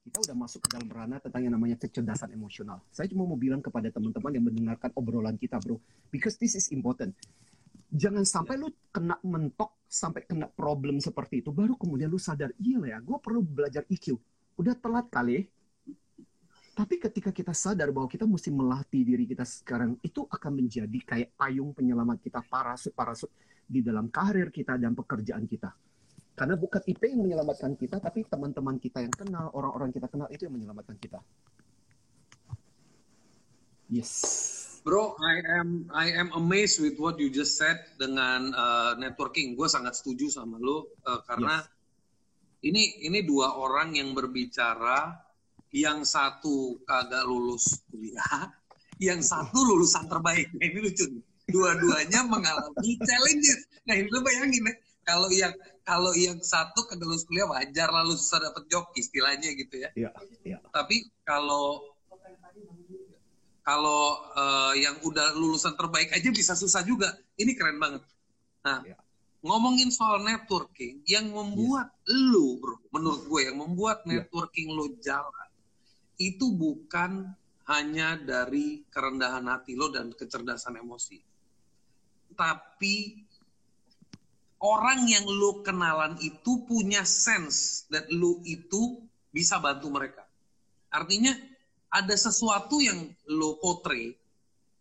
kita 0.07 0.23
udah 0.23 0.35
masuk 0.39 0.63
ke 0.63 0.69
dalam 0.71 0.87
ranah 0.87 1.19
tentang 1.19 1.43
yang 1.43 1.53
namanya 1.55 1.75
kecerdasan 1.75 2.31
emosional. 2.31 2.79
Saya 2.95 3.11
cuma 3.11 3.27
mau 3.27 3.35
bilang 3.35 3.59
kepada 3.59 3.91
teman-teman 3.91 4.31
yang 4.31 4.45
mendengarkan 4.47 4.95
obrolan 4.95 5.35
kita, 5.35 5.59
bro, 5.59 5.75
because 6.07 6.39
this 6.39 6.55
is 6.55 6.71
important. 6.71 7.11
Jangan 7.91 8.23
sampai 8.23 8.55
lu 8.59 8.71
kena 8.91 9.19
mentok 9.23 9.77
sampai 9.87 10.23
kena 10.27 10.47
problem 10.51 10.99
seperti 10.99 11.43
itu, 11.43 11.55
baru 11.55 11.75
kemudian 11.79 12.11
lu 12.11 12.19
sadar, 12.19 12.51
iya 12.59 12.79
ya, 12.95 12.97
gue 12.99 13.17
perlu 13.19 13.43
belajar 13.43 13.83
EQ. 13.87 14.15
Udah 14.59 14.75
telat 14.75 15.07
kali. 15.11 15.47
Tapi 16.77 17.01
ketika 17.01 17.33
kita 17.33 17.57
sadar 17.57 17.89
bahwa 17.89 18.05
kita 18.05 18.29
mesti 18.29 18.53
melatih 18.53 19.01
diri 19.01 19.25
kita 19.25 19.41
sekarang, 19.41 19.97
itu 20.05 20.29
akan 20.29 20.51
menjadi 20.61 20.99
kayak 21.01 21.33
payung 21.33 21.73
penyelamat 21.73 22.21
kita, 22.21 22.45
parasut-parasut. 22.45 23.33
di 23.67 23.83
dalam 23.83 24.07
karir 24.07 24.47
kita 24.47 24.79
dan 24.79 24.95
pekerjaan 24.95 25.43
kita. 25.43 25.67
Karena 26.39 26.55
bukan 26.55 26.79
IP 26.87 27.03
yang 27.03 27.27
menyelamatkan 27.27 27.75
kita, 27.75 27.99
tapi 27.99 28.23
teman-teman 28.23 28.79
kita 28.79 29.03
yang 29.03 29.11
kenal, 29.11 29.51
orang-orang 29.51 29.91
kita 29.91 30.07
kenal 30.07 30.31
itu 30.31 30.47
yang 30.47 30.55
menyelamatkan 30.55 30.95
kita. 30.95 31.19
Yes. 33.91 34.13
Bro, 34.87 35.19
I 35.19 35.35
am 35.59 35.91
I 35.91 36.15
am 36.15 36.31
amazed 36.31 36.79
with 36.79 36.95
what 36.95 37.19
you 37.19 37.27
just 37.27 37.59
said 37.59 37.75
dengan 37.99 38.55
uh, 38.55 38.95
networking. 38.95 39.51
Gue 39.59 39.67
sangat 39.67 39.99
setuju 39.99 40.31
sama 40.31 40.55
lo 40.55 40.95
uh, 41.03 41.19
karena 41.27 41.59
Yes. 41.59 42.71
ini 42.71 42.83
ini 43.03 43.19
dua 43.27 43.59
orang 43.59 43.99
yang 43.99 44.15
berbicara, 44.15 45.26
yang 45.77 46.01
satu 46.01 46.81
kagak 46.89 47.21
lulus 47.29 47.85
kuliah, 47.93 48.49
yang 48.97 49.21
satu 49.21 49.61
lulusan 49.61 50.09
terbaik. 50.09 50.49
Nah, 50.57 50.65
ini 50.65 50.79
lucu. 50.81 51.05
nih. 51.05 51.21
Dua-duanya 51.47 52.27
mengalami 52.27 52.97
challenges. 53.07 53.69
Nah 53.87 53.95
ini 53.95 54.09
lo 54.11 54.19
bayangin 54.19 54.67
ya, 54.67 54.73
kalau 55.07 55.29
yang 55.31 55.53
kalau 55.87 56.11
yang 56.11 56.41
satu 56.43 56.83
kagak 56.89 57.07
lulus 57.07 57.23
kuliah 57.23 57.47
wajar 57.47 57.87
lalu 57.87 58.17
susah 58.19 58.43
dapet 58.43 58.67
job 58.67 58.83
istilahnya 58.97 59.55
gitu 59.55 59.79
ya. 59.79 59.89
Iya, 59.95 60.11
iya. 60.43 60.57
Tapi 60.73 61.07
kalau 61.23 61.79
kalau 63.63 64.03
eh, 64.35 64.73
yang 64.83 64.99
udah 65.03 65.35
lulusan 65.35 65.75
terbaik 65.75 66.11
aja 66.11 66.27
bisa 66.31 66.55
susah 66.55 66.83
juga. 66.83 67.15
Ini 67.37 67.51
keren 67.55 67.77
banget. 67.79 68.03
Nah, 68.63 68.83
Ya. 68.83 68.95
ngomongin 69.43 69.91
soal 69.91 70.23
networking, 70.23 71.03
yang 71.07 71.31
membuat 71.31 71.91
lu, 72.09 72.59
bro, 72.59 72.75
menurut 72.91 73.23
gue 73.27 73.41
yang 73.47 73.57
membuat 73.59 74.03
Ya. 74.03 74.19
networking 74.19 74.71
lo 74.75 74.91
jalan 74.99 75.46
itu 76.17 76.53
bukan 76.53 77.29
hanya 77.69 78.17
dari 78.17 78.81
kerendahan 78.89 79.45
hati 79.45 79.77
lo 79.77 79.93
dan 79.93 80.13
kecerdasan 80.13 80.81
emosi, 80.81 81.19
tapi 82.33 83.21
orang 84.61 85.05
yang 85.05 85.25
lo 85.27 85.61
kenalan 85.61 86.17
itu 86.21 86.65
punya 86.65 87.05
sense 87.05 87.85
that 87.93 88.09
lo 88.09 88.41
itu 88.47 89.01
bisa 89.29 89.61
bantu 89.61 89.93
mereka. 89.93 90.25
Artinya 90.89 91.35
ada 91.93 92.15
sesuatu 92.17 92.81
yang 92.81 93.13
lo 93.29 93.59
portray 93.61 94.15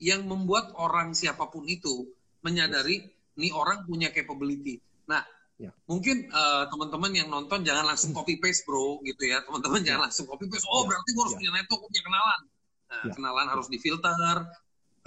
yang 0.00 0.24
membuat 0.28 0.72
orang 0.76 1.12
siapa 1.16 1.48
pun 1.48 1.64
itu 1.68 2.08
menyadari 2.44 3.04
nih 3.36 3.52
orang 3.52 3.84
punya 3.84 4.12
capability. 4.12 4.80
Nah, 5.08 5.24
Ya. 5.56 5.72
mungkin 5.88 6.28
eh, 6.28 6.64
teman-teman 6.68 7.16
yang 7.16 7.32
nonton 7.32 7.64
jangan 7.64 7.88
langsung 7.88 8.12
copy 8.12 8.36
paste 8.36 8.68
bro 8.68 9.00
gitu 9.08 9.24
ya. 9.24 9.40
Teman-teman 9.40 9.80
jangan 9.80 10.04
langsung 10.04 10.28
copy 10.28 10.44
paste. 10.52 10.68
Oh, 10.68 10.84
Ya. 10.84 10.92
berarti 10.92 11.08
gue 11.16 11.22
harus 11.24 11.32
Ya. 11.32 11.38
punya 11.40 11.52
network, 11.56 11.80
punya 11.88 12.02
kenalan. 12.04 12.40
Nah, 12.86 13.02
Ya. 13.08 13.12
kenalan 13.16 13.46
harus 13.48 13.66
difilter, 13.72 14.36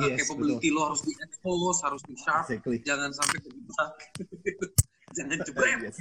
eh, 0.02 0.10
Yes, 0.10 0.18
capability 0.26 0.68
lo 0.74 0.82
harus 0.90 1.02
di-expose, 1.06 1.80
harus 1.86 2.02
di-sharp. 2.10 2.46
Exactly. 2.50 2.78
Jangan 2.82 3.14
sampai 3.14 3.38
kejebak. 3.46 3.92
jangan 5.18 5.38
jebret. 5.46 5.80
Yes. 5.86 5.98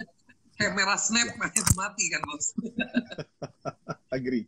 Kamera 0.58 0.94
snap 0.98 1.30
mati 1.78 2.04
kan 2.10 2.22
bos. 2.26 2.46
Agree. 4.18 4.46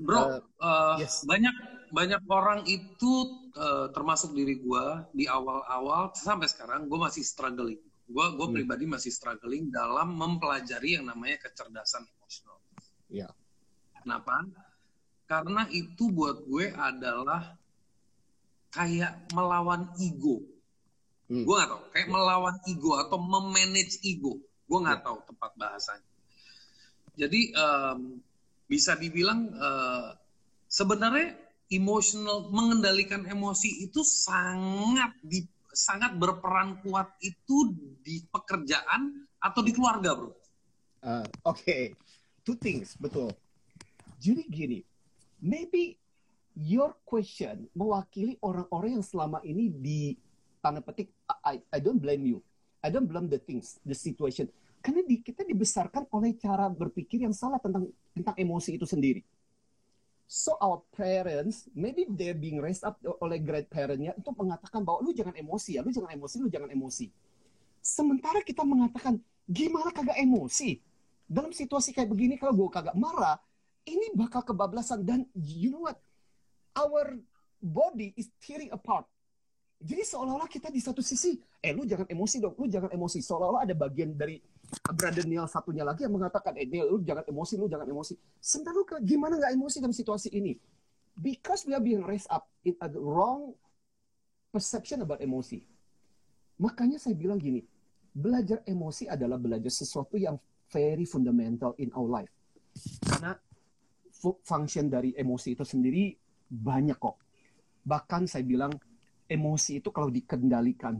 Bro, 0.00 0.40
eh, 0.40 1.04
yes. 1.04 1.20
banyak 1.28 1.52
banyak 1.90 2.22
orang 2.28 2.64
itu 2.66 3.12
eh, 3.56 3.88
termasuk 3.96 4.36
diri 4.36 4.60
gua 4.60 5.08
di 5.16 5.24
awal-awal 5.24 6.12
sampai 6.12 6.44
sekarang 6.44 6.86
gue 6.90 6.98
masih 7.00 7.24
struggling. 7.24 7.80
Gua 8.06 8.30
gua 8.36 8.46
Hmm. 8.50 8.56
pribadi 8.60 8.84
masih 8.84 9.10
struggling 9.10 9.72
dalam 9.72 10.14
mempelajari 10.14 11.00
yang 11.00 11.08
namanya 11.08 11.40
kecerdasan 11.42 12.04
emosional. 12.04 12.58
Ya. 13.08 13.28
Kenapa? 14.04 14.44
Karena 15.26 15.66
itu 15.74 16.14
buat 16.14 16.46
gue 16.46 16.70
adalah 16.70 17.58
kayak 18.70 19.32
melawan 19.34 19.90
ego. 19.98 20.44
Hmm. 21.26 21.42
Gue 21.42 21.54
nggak 21.58 21.70
tahu, 21.72 21.82
kayak 21.90 22.08
melawan 22.12 22.56
ego 22.70 22.90
atau 22.94 23.18
memanage 23.18 23.98
ego. 24.06 24.38
Gue 24.70 24.78
nggak 24.84 25.00
Ya. 25.00 25.04
tahu 25.06 25.18
tepat 25.26 25.52
bahasanya. 25.58 26.10
Jadi 27.16 27.50
em, 27.50 28.20
bisa 28.68 28.94
dibilang 28.94 29.50
eh, 29.50 30.08
sebenarnya 30.68 31.34
emotional 31.70 32.46
mengendalikan 32.54 33.26
emosi 33.26 33.86
itu 33.86 34.02
sangat 34.06 35.14
di 35.22 35.42
sangat 35.76 36.16
berperan 36.16 36.80
kuat 36.80 37.12
itu 37.20 37.76
di 38.00 38.24
pekerjaan 38.32 39.28
atau 39.36 39.60
di 39.60 39.76
keluarga, 39.76 40.16
bro. 40.16 40.32
Uh, 41.04 41.26
Oke, 41.44 41.92
two 42.42 42.56
things, 42.56 42.96
betul. 42.96 43.28
Jadi 44.16 44.42
gini, 44.48 44.80
maybe 45.44 46.00
your 46.56 46.96
question 47.04 47.68
mewakili 47.76 48.40
orang-orang 48.40 48.98
yang 48.98 49.04
selama 49.04 49.44
ini 49.44 49.68
di 49.68 50.00
tanda 50.64 50.80
petik, 50.80 51.12
I, 51.44 51.60
I 51.68 51.78
don't 51.78 52.00
blame 52.00 52.24
you, 52.24 52.40
I 52.80 52.88
don't 52.88 53.06
blame 53.06 53.28
the 53.28 53.38
things, 53.38 53.76
the 53.84 53.92
situation. 53.92 54.48
Karena 54.80 55.04
di, 55.04 55.20
kita 55.20 55.44
dibesarkan 55.44 56.08
oleh 56.14 56.38
cara 56.40 56.72
berpikir 56.72 57.26
yang 57.26 57.36
salah 57.36 57.60
tentang 57.60 57.90
tentang 58.16 58.34
emosi 58.38 58.80
itu 58.80 58.88
sendiri. 58.88 59.20
So 60.26 60.58
our 60.58 60.82
parents, 60.90 61.70
maybe 61.70 62.02
they're 62.10 62.34
being 62.34 62.58
raised 62.58 62.82
up 62.82 62.98
oleh 63.22 63.38
grandparents-nya 63.38 64.18
untuk 64.18 64.34
mengatakan 64.42 64.82
bahwa 64.82 65.06
lu 65.06 65.14
jangan 65.14 65.38
emosi 65.38 65.78
ya, 65.78 65.86
lu 65.86 65.94
jangan 65.94 66.10
emosi, 66.18 66.34
lu 66.42 66.50
jangan 66.50 66.70
emosi. 66.74 67.06
Sementara 67.78 68.42
kita 68.42 68.66
mengatakan, 68.66 69.22
gimana 69.46 69.94
kagak 69.94 70.18
emosi? 70.18 70.82
Dalam 71.30 71.54
situasi 71.54 71.94
kayak 71.94 72.10
begini, 72.10 72.34
kalau 72.34 72.58
gue 72.58 72.68
kagak 72.74 72.98
marah, 72.98 73.38
ini 73.86 74.10
bakal 74.18 74.42
kebablasan. 74.42 75.06
Dan 75.06 75.30
you 75.38 75.70
know 75.70 75.86
what? 75.86 75.98
Our 76.74 77.22
body 77.62 78.10
is 78.18 78.26
tearing 78.42 78.74
apart. 78.74 79.06
Jadi 79.78 80.02
seolah-olah 80.02 80.50
kita 80.50 80.74
di 80.74 80.82
satu 80.82 81.04
sisi, 81.06 81.38
eh 81.62 81.70
lu 81.70 81.86
jangan 81.86 82.10
emosi 82.10 82.36
dong, 82.42 82.58
lu 82.58 82.66
jangan 82.66 82.90
emosi. 82.90 83.22
Seolah-olah 83.22 83.62
ada 83.62 83.74
bagian 83.78 84.10
dari 84.18 84.42
brother 84.94 85.26
Neil 85.26 85.46
satunya 85.46 85.82
lagi 85.86 86.06
yang 86.06 86.14
mengatakan, 86.14 86.54
eh 86.58 86.66
Neil, 86.66 86.86
lu 86.86 87.02
jangan 87.02 87.26
emosi, 87.26 87.54
lu 87.58 87.66
jangan 87.66 87.86
emosi. 87.86 88.14
Sementara 88.38 88.74
lu 88.76 88.84
ke- 88.86 89.02
gimana 89.02 89.38
nggak 89.38 89.52
emosi 89.54 89.76
dalam 89.82 89.94
situasi 89.94 90.28
ini? 90.34 90.54
Because 91.16 91.64
we 91.64 91.72
are 91.72 91.82
being 91.82 92.04
raised 92.04 92.28
up 92.28 92.44
in 92.66 92.76
a 92.82 92.88
wrong 92.92 93.56
perception 94.52 95.02
about 95.02 95.20
emosi. 95.24 95.64
Makanya 96.60 97.00
saya 97.00 97.16
bilang 97.16 97.40
gini, 97.40 97.64
belajar 98.12 98.64
emosi 98.64 99.08
adalah 99.08 99.36
belajar 99.36 99.68
sesuatu 99.68 100.16
yang 100.16 100.40
very 100.72 101.04
fundamental 101.04 101.76
in 101.76 101.92
our 101.92 102.08
life. 102.08 102.32
Karena 103.04 103.36
fu- 104.12 104.40
function 104.44 104.88
dari 104.88 105.12
emosi 105.16 105.56
itu 105.56 105.64
sendiri 105.64 106.16
banyak 106.48 106.96
kok. 106.96 107.16
Bahkan 107.86 108.28
saya 108.28 108.42
bilang 108.42 108.72
emosi 109.28 109.80
itu 109.84 109.92
kalau 109.92 110.08
dikendalikan, 110.08 110.96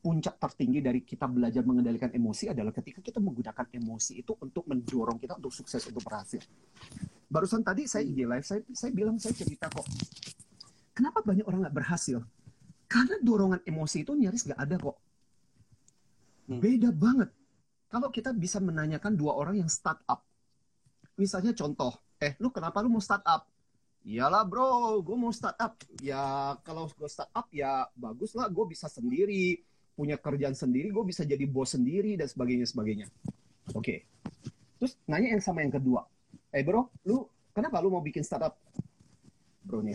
puncak 0.00 0.40
tertinggi 0.40 0.80
dari 0.80 1.04
kita 1.04 1.28
belajar 1.28 1.60
mengendalikan 1.60 2.08
emosi 2.08 2.48
adalah 2.48 2.72
ketika 2.72 3.04
kita 3.04 3.20
menggunakan 3.20 3.68
emosi 3.68 4.24
itu 4.24 4.32
untuk 4.40 4.64
mendorong 4.64 5.20
kita 5.20 5.36
untuk 5.36 5.52
sukses, 5.52 5.84
untuk 5.92 6.00
berhasil. 6.00 6.40
Barusan 7.28 7.60
tadi 7.60 7.84
saya 7.84 8.08
IG 8.08 8.24
live, 8.24 8.42
saya, 8.42 8.64
saya 8.72 8.90
bilang, 8.96 9.20
saya 9.20 9.36
cerita 9.36 9.68
kok. 9.68 9.84
Kenapa 10.96 11.20
banyak 11.20 11.44
orang 11.44 11.68
nggak 11.68 11.76
berhasil? 11.76 12.24
Karena 12.90 13.20
dorongan 13.20 13.60
emosi 13.62 14.02
itu 14.02 14.12
nyaris 14.16 14.48
nggak 14.48 14.60
ada 14.60 14.76
kok. 14.80 14.96
Hmm. 16.50 16.58
Beda 16.58 16.90
banget. 16.90 17.30
Kalau 17.86 18.08
kita 18.08 18.34
bisa 18.34 18.58
menanyakan 18.58 19.14
dua 19.14 19.36
orang 19.36 19.62
yang 19.62 19.70
startup. 19.70 20.24
Misalnya 21.14 21.52
contoh, 21.52 21.92
eh 22.18 22.34
lu 22.40 22.48
kenapa 22.50 22.80
lu 22.80 22.88
mau 22.88 23.04
startup? 23.04 23.46
Iyalah 24.00 24.48
bro, 24.48 24.98
gue 25.04 25.16
mau 25.16 25.30
startup. 25.30 25.76
Ya 26.00 26.56
kalau 26.64 26.88
gue 26.88 27.10
startup 27.10 27.46
ya 27.52 27.84
bagus 27.92 28.32
lah, 28.32 28.48
gue 28.48 28.64
bisa 28.64 28.88
sendiri, 28.88 29.60
punya 30.00 30.16
kerjaan 30.16 30.56
sendiri, 30.56 30.88
gue 30.88 31.04
bisa 31.04 31.28
jadi 31.28 31.44
bos 31.44 31.76
sendiri 31.76 32.16
dan 32.16 32.24
sebagainya 32.24 32.64
sebagainya. 32.72 33.06
Oke. 33.76 34.08
Terus 34.80 34.96
nanya 35.04 35.36
yang 35.36 35.44
sama 35.44 35.60
yang 35.60 35.76
kedua. 35.76 36.08
Eh 36.48 36.64
bro, 36.64 36.88
lu 37.04 37.28
kenapa 37.52 37.84
lu 37.84 37.92
mau 37.92 38.00
bikin 38.00 38.24
startup? 38.24 38.56
Bro 39.60 39.84
nih, 39.84 39.92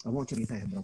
kamu 0.00 0.16
mau 0.16 0.24
cerita 0.24 0.56
ya 0.56 0.64
bro? 0.64 0.80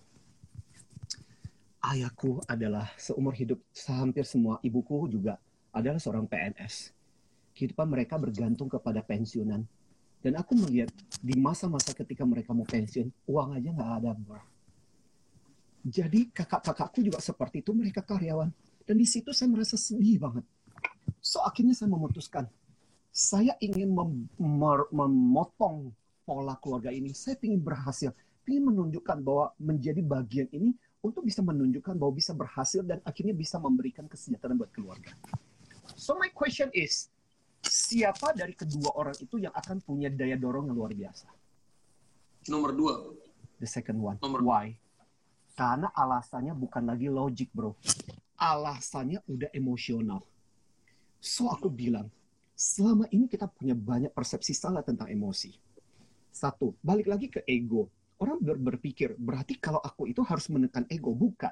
Ayahku 1.80 2.44
adalah 2.44 2.92
seumur 3.00 3.32
hidup 3.32 3.64
hampir 3.88 4.28
semua 4.28 4.60
ibuku 4.60 5.08
juga 5.08 5.40
adalah 5.72 5.96
seorang 5.96 6.28
PNS. 6.28 6.92
Kehidupan 7.56 7.88
mereka 7.88 8.20
bergantung 8.20 8.68
kepada 8.68 9.00
pensiunan. 9.00 9.64
Dan 10.20 10.34
aku 10.36 10.52
melihat 10.52 10.92
di 11.24 11.38
masa-masa 11.38 11.96
ketika 11.96 12.28
mereka 12.28 12.52
mau 12.52 12.66
pensiun, 12.66 13.08
uang 13.24 13.56
aja 13.56 13.70
nggak 13.72 13.92
ada, 14.02 14.10
bro. 14.12 14.57
Jadi 15.84 16.30
kakak-kakakku 16.34 17.00
juga 17.00 17.18
seperti 17.22 17.62
itu, 17.62 17.70
mereka 17.72 18.02
karyawan. 18.02 18.50
Dan 18.82 18.96
di 18.96 19.06
situ 19.06 19.30
saya 19.36 19.52
merasa 19.52 19.76
sedih 19.76 20.18
banget. 20.18 20.44
So 21.20 21.44
akhirnya 21.44 21.76
saya 21.76 21.92
memutuskan, 21.92 22.48
saya 23.12 23.52
ingin 23.60 23.90
mem- 23.92 24.28
memotong 24.90 25.92
pola 26.24 26.56
keluarga 26.60 26.88
ini. 26.92 27.12
Saya 27.12 27.36
ingin 27.44 27.60
berhasil, 27.60 28.10
ingin 28.48 28.68
menunjukkan 28.72 29.18
bahwa 29.20 29.52
menjadi 29.60 30.00
bagian 30.00 30.48
ini 30.52 30.72
untuk 31.04 31.24
bisa 31.24 31.44
menunjukkan 31.44 31.94
bahwa 31.94 32.12
bisa 32.16 32.32
berhasil 32.34 32.82
dan 32.82 32.98
akhirnya 33.06 33.36
bisa 33.36 33.60
memberikan 33.60 34.08
kesejahteraan 34.10 34.58
buat 34.58 34.72
keluarga. 34.74 35.14
So 35.96 36.16
my 36.18 36.28
question 36.32 36.68
is, 36.74 37.08
siapa 37.64 38.34
dari 38.34 38.52
kedua 38.56 38.92
orang 38.96 39.16
itu 39.20 39.40
yang 39.40 39.54
akan 39.54 39.80
punya 39.84 40.10
daya 40.10 40.36
dorong 40.36 40.68
yang 40.68 40.76
luar 40.76 40.92
biasa? 40.92 41.26
Nomor 42.48 42.70
dua. 42.72 42.94
The 43.60 43.68
second 43.68 43.98
one. 44.00 44.16
Nomor- 44.24 44.42
Why? 44.44 44.66
Karena 45.58 45.90
alasannya 45.90 46.54
bukan 46.54 46.86
lagi 46.86 47.10
logik, 47.10 47.50
bro. 47.50 47.74
Alasannya 48.38 49.26
udah 49.26 49.50
emosional. 49.50 50.22
So 51.18 51.50
aku 51.50 51.66
bilang, 51.66 52.06
selama 52.54 53.10
ini 53.10 53.26
kita 53.26 53.50
punya 53.50 53.74
banyak 53.74 54.14
persepsi 54.14 54.54
salah 54.54 54.86
tentang 54.86 55.10
emosi. 55.10 55.50
Satu, 56.30 56.78
balik 56.78 57.10
lagi 57.10 57.26
ke 57.26 57.42
ego. 57.42 57.90
Orang 58.22 58.38
ber 58.38 58.54
berpikir, 58.54 59.18
berarti 59.18 59.58
kalau 59.58 59.82
aku 59.82 60.06
itu 60.06 60.22
harus 60.22 60.46
menekan 60.46 60.86
ego. 60.86 61.10
Bukan. 61.10 61.50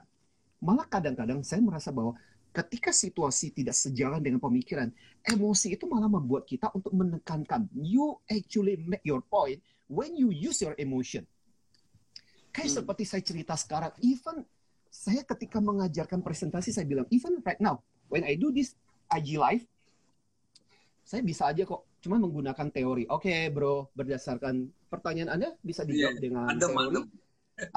Malah 0.62 0.86
kadang-kadang 0.86 1.42
saya 1.42 1.58
merasa 1.58 1.90
bahwa 1.90 2.14
ketika 2.54 2.94
situasi 2.94 3.50
tidak 3.50 3.74
sejalan 3.74 4.22
dengan 4.22 4.38
pemikiran, 4.38 4.94
emosi 5.26 5.74
itu 5.74 5.90
malah 5.90 6.06
membuat 6.06 6.46
kita 6.46 6.70
untuk 6.78 6.94
menekankan. 6.94 7.66
You 7.74 8.22
actually 8.30 8.78
make 8.78 9.02
your 9.02 9.26
point 9.26 9.58
when 9.90 10.14
you 10.14 10.30
use 10.30 10.62
your 10.62 10.78
emotion. 10.78 11.26
Kayak 12.56 12.72
hmm. 12.72 12.78
seperti 12.80 13.04
saya 13.04 13.20
cerita 13.20 13.52
sekarang, 13.52 13.92
even 14.00 14.40
saya 14.88 15.20
ketika 15.28 15.60
mengajarkan 15.60 16.24
presentasi, 16.24 16.72
saya 16.72 16.88
bilang, 16.88 17.04
even 17.12 17.36
right 17.44 17.60
now, 17.60 17.84
when 18.08 18.24
I 18.24 18.40
do 18.40 18.48
this 18.48 18.72
IG 19.12 19.36
Live, 19.36 19.68
saya 21.04 21.20
bisa 21.20 21.52
aja 21.52 21.68
kok 21.68 21.84
cuma 22.00 22.16
menggunakan 22.16 22.72
teori. 22.72 23.04
Oke, 23.12 23.28
okay, 23.28 23.40
bro, 23.52 23.92
berdasarkan 23.92 24.72
pertanyaan 24.88 25.36
Anda 25.36 25.52
bisa 25.60 25.84
dijawab 25.84 26.16
yeah, 26.16 26.22
dengan 26.24 26.44
adem, 26.48 26.72
teori. 26.72 26.86
Adem. 26.88 27.04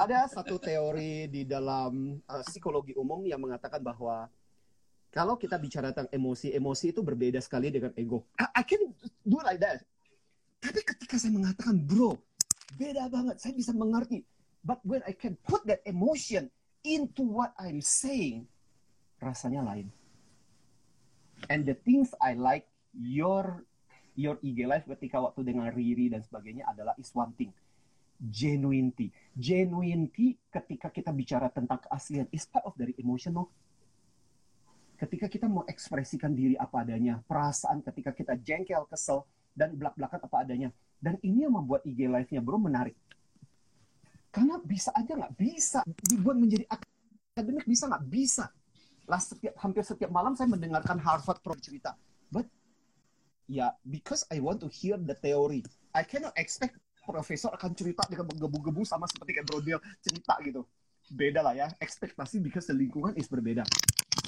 Ada 0.00 0.18
satu 0.32 0.56
teori 0.56 1.28
di 1.28 1.44
dalam 1.44 2.16
uh, 2.24 2.44
psikologi 2.48 2.96
umum 2.96 3.20
yang 3.28 3.40
mengatakan 3.40 3.84
bahwa 3.84 4.32
kalau 5.12 5.36
kita 5.36 5.60
bicara 5.60 5.92
tentang 5.92 6.08
emosi, 6.08 6.56
emosi 6.56 6.96
itu 6.96 7.04
berbeda 7.04 7.36
sekali 7.44 7.68
dengan 7.68 7.92
ego. 8.00 8.24
I, 8.40 8.60
I 8.60 8.62
can 8.64 8.80
do 9.28 9.38
like 9.44 9.60
that. 9.60 9.84
Tapi 10.60 10.80
ketika 10.84 11.20
saya 11.20 11.36
mengatakan, 11.36 11.76
bro, 11.84 12.16
beda 12.80 13.12
banget, 13.12 13.36
saya 13.44 13.52
bisa 13.52 13.76
mengerti 13.76 14.24
But 14.60 14.84
when 14.84 15.00
I 15.08 15.16
can 15.16 15.40
put 15.48 15.64
that 15.66 15.80
emotion 15.88 16.52
into 16.84 17.24
what 17.24 17.56
I'm 17.56 17.80
saying, 17.80 18.44
rasanya 19.20 19.64
lain. 19.64 19.88
And 21.48 21.64
the 21.64 21.72
things 21.72 22.12
I 22.20 22.36
like 22.36 22.68
your 22.92 23.64
your 24.12 24.36
IG 24.44 24.68
live 24.68 24.84
ketika 24.84 25.16
waktu 25.16 25.48
dengan 25.48 25.72
Riri 25.72 26.12
dan 26.12 26.20
sebagainya 26.20 26.68
adalah 26.68 26.92
is 27.00 27.08
one 27.16 27.32
thing. 27.40 27.52
Genuinity. 28.20 29.08
Genuinity 29.32 30.36
ketika 30.52 30.92
kita 30.92 31.08
bicara 31.08 31.48
tentang 31.48 31.80
keaslian 31.80 32.28
is 32.28 32.44
part 32.44 32.68
of 32.68 32.76
dari 32.76 32.92
emotional. 33.00 33.48
Ketika 35.00 35.32
kita 35.32 35.48
mau 35.48 35.64
ekspresikan 35.64 36.36
diri 36.36 36.60
apa 36.60 36.84
adanya, 36.84 37.24
perasaan 37.24 37.80
ketika 37.80 38.12
kita 38.12 38.36
jengkel, 38.36 38.84
kesel, 38.84 39.24
dan 39.56 39.72
belak-belakan 39.72 40.20
apa 40.20 40.36
adanya. 40.44 40.68
Dan 41.00 41.16
ini 41.24 41.48
yang 41.48 41.56
membuat 41.56 41.80
IG 41.88 42.04
live-nya 42.04 42.44
bro 42.44 42.60
menarik 42.60 42.92
karena 44.30 44.58
bisa 44.62 44.94
aja 44.94 45.12
nggak 45.14 45.34
bisa 45.34 45.82
dibuat 46.06 46.38
menjadi 46.38 46.64
akademik 46.70 47.66
bisa 47.66 47.90
nggak 47.90 48.06
bisa. 48.06 48.46
Lah 49.10 49.18
setiap 49.18 49.58
hampir 49.58 49.82
setiap 49.82 50.10
malam 50.10 50.38
saya 50.38 50.46
mendengarkan 50.46 51.02
Harvard 51.02 51.42
Pro 51.42 51.58
cerita. 51.58 51.98
But 52.30 52.46
ya 53.50 53.70
yeah, 53.70 53.70
because 53.82 54.22
I 54.30 54.38
want 54.38 54.62
to 54.62 54.70
hear 54.70 54.98
the 54.98 55.18
theory. 55.18 55.66
I 55.90 56.06
cannot 56.06 56.38
expect 56.38 56.78
profesor 57.02 57.50
akan 57.50 57.74
cerita 57.74 58.06
dengan 58.06 58.30
menggebu-gebu 58.30 58.86
sama 58.86 59.10
seperti 59.10 59.40
kayak 59.40 59.46
Brodel 59.50 59.78
cerita 59.98 60.38
gitu. 60.46 60.62
Beda 61.10 61.42
lah 61.42 61.58
ya, 61.58 61.66
ekspektasi 61.82 62.38
because 62.38 62.70
the 62.70 62.76
lingkungan 62.76 63.18
is 63.18 63.26
berbeda. 63.26 63.66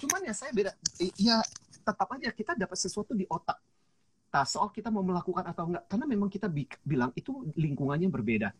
Cuman 0.03 0.27
ya 0.27 0.35
saya 0.35 0.51
beda, 0.51 0.75
ya 1.15 1.39
tetap 1.71 2.11
aja 2.11 2.35
kita 2.35 2.59
dapat 2.59 2.75
sesuatu 2.75 3.15
di 3.15 3.23
otak. 3.31 3.55
Nah, 4.33 4.43
soal 4.49 4.73
kita 4.75 4.91
mau 4.91 5.05
melakukan 5.07 5.47
atau 5.47 5.71
enggak, 5.71 5.85
karena 5.87 6.07
memang 6.09 6.27
kita 6.27 6.51
bilang 6.83 7.15
itu 7.15 7.47
lingkungannya 7.55 8.11
berbeda. 8.11 8.51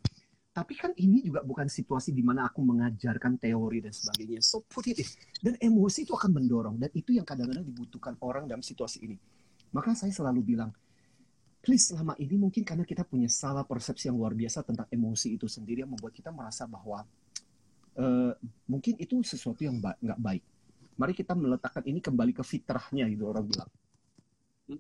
Tapi 0.53 0.77
kan 0.77 0.93
ini 1.01 1.25
juga 1.25 1.41
bukan 1.41 1.65
situasi 1.65 2.13
di 2.13 2.21
mana 2.21 2.45
aku 2.45 2.61
mengajarkan 2.61 3.41
teori 3.41 3.81
dan 3.81 3.93
sebagainya. 3.97 4.45
So 4.45 4.61
put 4.69 4.85
it 4.85 5.01
Dan 5.41 5.57
emosi 5.57 6.05
itu 6.05 6.13
akan 6.13 6.29
mendorong. 6.37 6.77
Dan 6.77 6.93
itu 6.93 7.17
yang 7.17 7.25
kadang-kadang 7.25 7.65
dibutuhkan 7.65 8.21
orang 8.21 8.45
dalam 8.45 8.61
situasi 8.61 9.01
ini. 9.01 9.17
Maka 9.73 9.97
saya 9.97 10.13
selalu 10.13 10.45
bilang, 10.45 10.69
please 11.65 11.89
selama 11.89 12.13
ini 12.21 12.37
mungkin 12.37 12.69
karena 12.69 12.85
kita 12.85 13.01
punya 13.01 13.33
salah 13.33 13.65
persepsi 13.65 14.13
yang 14.13 14.21
luar 14.21 14.37
biasa 14.37 14.61
tentang 14.61 14.85
emosi 14.93 15.41
itu 15.41 15.49
sendiri 15.49 15.89
yang 15.89 15.97
membuat 15.97 16.13
kita 16.13 16.29
merasa 16.29 16.69
bahwa 16.69 17.01
uh, 17.97 18.33
mungkin 18.69 19.01
itu 19.01 19.25
sesuatu 19.25 19.65
yang 19.65 19.81
ba 19.81 19.97
nggak 19.97 20.21
baik. 20.21 20.45
Mari 21.01 21.17
kita 21.17 21.33
meletakkan 21.33 21.81
ini 21.89 22.05
kembali 22.05 22.37
ke 22.37 22.45
fitrahnya 22.45 23.09
gitu 23.09 23.25
orang 23.25 23.49
bilang. 23.49 23.71
Oke, 24.69 24.79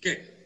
okay. 0.00 0.43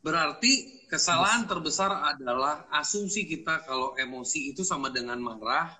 Berarti 0.00 0.80
Kesalahan 0.90 1.46
terbesar 1.46 1.94
adalah 2.02 2.66
asumsi 2.74 3.22
kita 3.22 3.62
kalau 3.62 3.94
emosi 3.94 4.50
itu 4.50 4.66
sama 4.66 4.90
dengan 4.90 5.22
marah, 5.22 5.78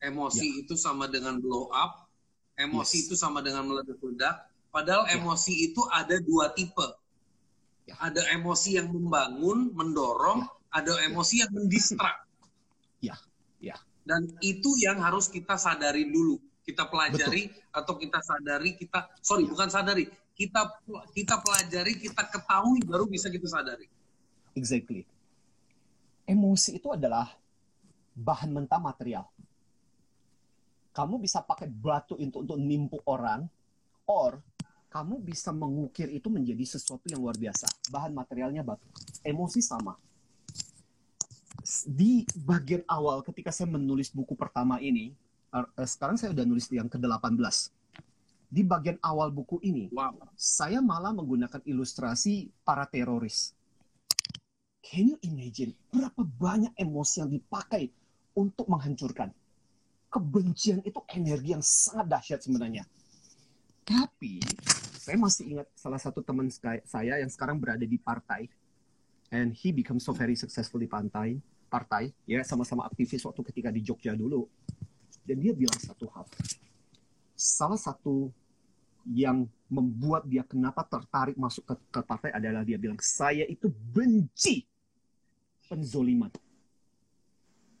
emosi 0.00 0.48
ya. 0.48 0.60
itu 0.64 0.72
sama 0.72 1.04
dengan 1.04 1.36
blow 1.36 1.68
up, 1.68 2.08
emosi 2.56 2.96
yes. 2.96 3.04
itu 3.12 3.14
sama 3.20 3.44
dengan 3.44 3.68
meledak-ledak. 3.68 4.48
Padahal 4.72 5.04
ya. 5.04 5.20
emosi 5.20 5.68
itu 5.68 5.84
ada 5.92 6.16
dua 6.24 6.56
tipe. 6.56 6.88
Ya. 7.84 8.00
Ada 8.00 8.24
emosi 8.40 8.80
yang 8.80 8.88
membangun, 8.88 9.68
mendorong, 9.76 10.48
ya. 10.48 10.80
ada 10.80 10.92
ya. 10.96 11.12
emosi 11.12 11.34
yang 11.44 11.52
mendistrak. 11.52 12.16
Ya, 13.04 13.20
ya. 13.60 13.76
Dan 14.08 14.32
itu 14.40 14.80
yang 14.80 14.96
harus 15.04 15.28
kita 15.28 15.60
sadari 15.60 16.08
dulu, 16.08 16.40
kita 16.64 16.88
pelajari 16.88 17.52
Betul. 17.52 17.76
atau 17.84 17.94
kita 18.00 18.24
sadari, 18.24 18.80
kita 18.80 19.12
sorry 19.20 19.44
ya. 19.44 19.52
bukan 19.52 19.68
sadari, 19.68 20.08
kita 20.38 20.62
kita 21.10 21.34
pelajari, 21.42 21.98
kita 21.98 22.22
ketahui 22.30 22.78
baru 22.86 23.10
bisa 23.10 23.26
kita 23.26 23.50
sadari. 23.50 23.90
Exactly. 24.54 25.02
Emosi 26.22 26.78
itu 26.78 26.94
adalah 26.94 27.34
bahan 28.14 28.54
mentah 28.54 28.78
material. 28.78 29.26
Kamu 30.94 31.18
bisa 31.18 31.42
pakai 31.42 31.66
batu 31.66 32.14
untuk 32.14 32.46
untuk 32.46 32.58
nimpu 32.58 33.02
orang, 33.10 33.50
or 34.06 34.38
kamu 34.94 35.18
bisa 35.20 35.50
mengukir 35.50 36.06
itu 36.06 36.30
menjadi 36.30 36.78
sesuatu 36.78 37.10
yang 37.10 37.18
luar 37.18 37.34
biasa. 37.34 37.66
Bahan 37.90 38.14
materialnya 38.14 38.62
batu. 38.62 38.86
Emosi 39.26 39.58
sama. 39.58 39.98
Di 41.84 42.22
bagian 42.38 42.86
awal 42.86 43.26
ketika 43.26 43.50
saya 43.50 43.68
menulis 43.74 44.14
buku 44.14 44.38
pertama 44.38 44.78
ini, 44.78 45.12
eh, 45.50 45.66
sekarang 45.86 46.14
saya 46.14 46.30
udah 46.30 46.46
nulis 46.46 46.70
yang 46.70 46.86
ke-18. 46.86 47.77
Di 48.48 48.64
bagian 48.64 48.96
awal 49.04 49.28
buku 49.28 49.60
ini, 49.60 49.92
wow. 49.92 50.16
saya 50.32 50.80
malah 50.80 51.12
menggunakan 51.12 51.60
ilustrasi 51.68 52.48
para 52.64 52.88
teroris 52.88 53.52
Can 54.88 55.12
you 55.12 55.18
imagine 55.20 55.76
berapa 55.92 56.24
banyak 56.24 56.72
emosi 56.80 57.20
yang 57.20 57.28
dipakai 57.28 57.92
untuk 58.32 58.64
menghancurkan? 58.72 59.28
Kebencian 60.08 60.80
itu 60.80 61.04
energi 61.12 61.52
yang 61.52 61.60
sangat 61.60 62.08
dahsyat 62.08 62.40
sebenarnya. 62.40 62.88
Tapi 63.84 64.40
saya 64.96 65.20
masih 65.20 65.44
ingat 65.56 65.68
salah 65.76 66.00
satu 66.00 66.24
teman 66.24 66.48
saya 66.84 67.20
yang 67.20 67.28
sekarang 67.28 67.60
berada 67.60 67.84
di 67.84 68.00
partai 68.00 68.48
and 69.32 69.52
he 69.56 69.72
become 69.72 70.00
so 70.00 70.16
very 70.16 70.36
successful 70.36 70.80
di 70.80 70.88
pantai 70.88 71.36
partai 71.68 72.12
ya 72.24 72.40
sama-sama 72.44 72.84
aktivis 72.88 73.24
waktu 73.24 73.40
ketika 73.52 73.68
di 73.72 73.84
Jogja 73.84 74.16
dulu 74.16 74.48
dan 75.24 75.36
dia 75.40 75.52
bilang 75.52 75.76
satu 75.76 76.08
hal 76.12 76.24
salah 77.36 77.80
satu 77.80 78.32
yang 79.08 79.48
membuat 79.68 80.28
dia 80.28 80.44
kenapa 80.44 80.84
tertarik 80.84 81.36
masuk 81.36 81.64
ke, 81.64 81.74
ke 81.92 82.00
partai 82.04 82.30
adalah 82.32 82.64
dia 82.64 82.76
bilang 82.76 83.00
saya 83.00 83.44
itu 83.48 83.68
benci 83.68 84.64
penzoliman. 85.68 86.32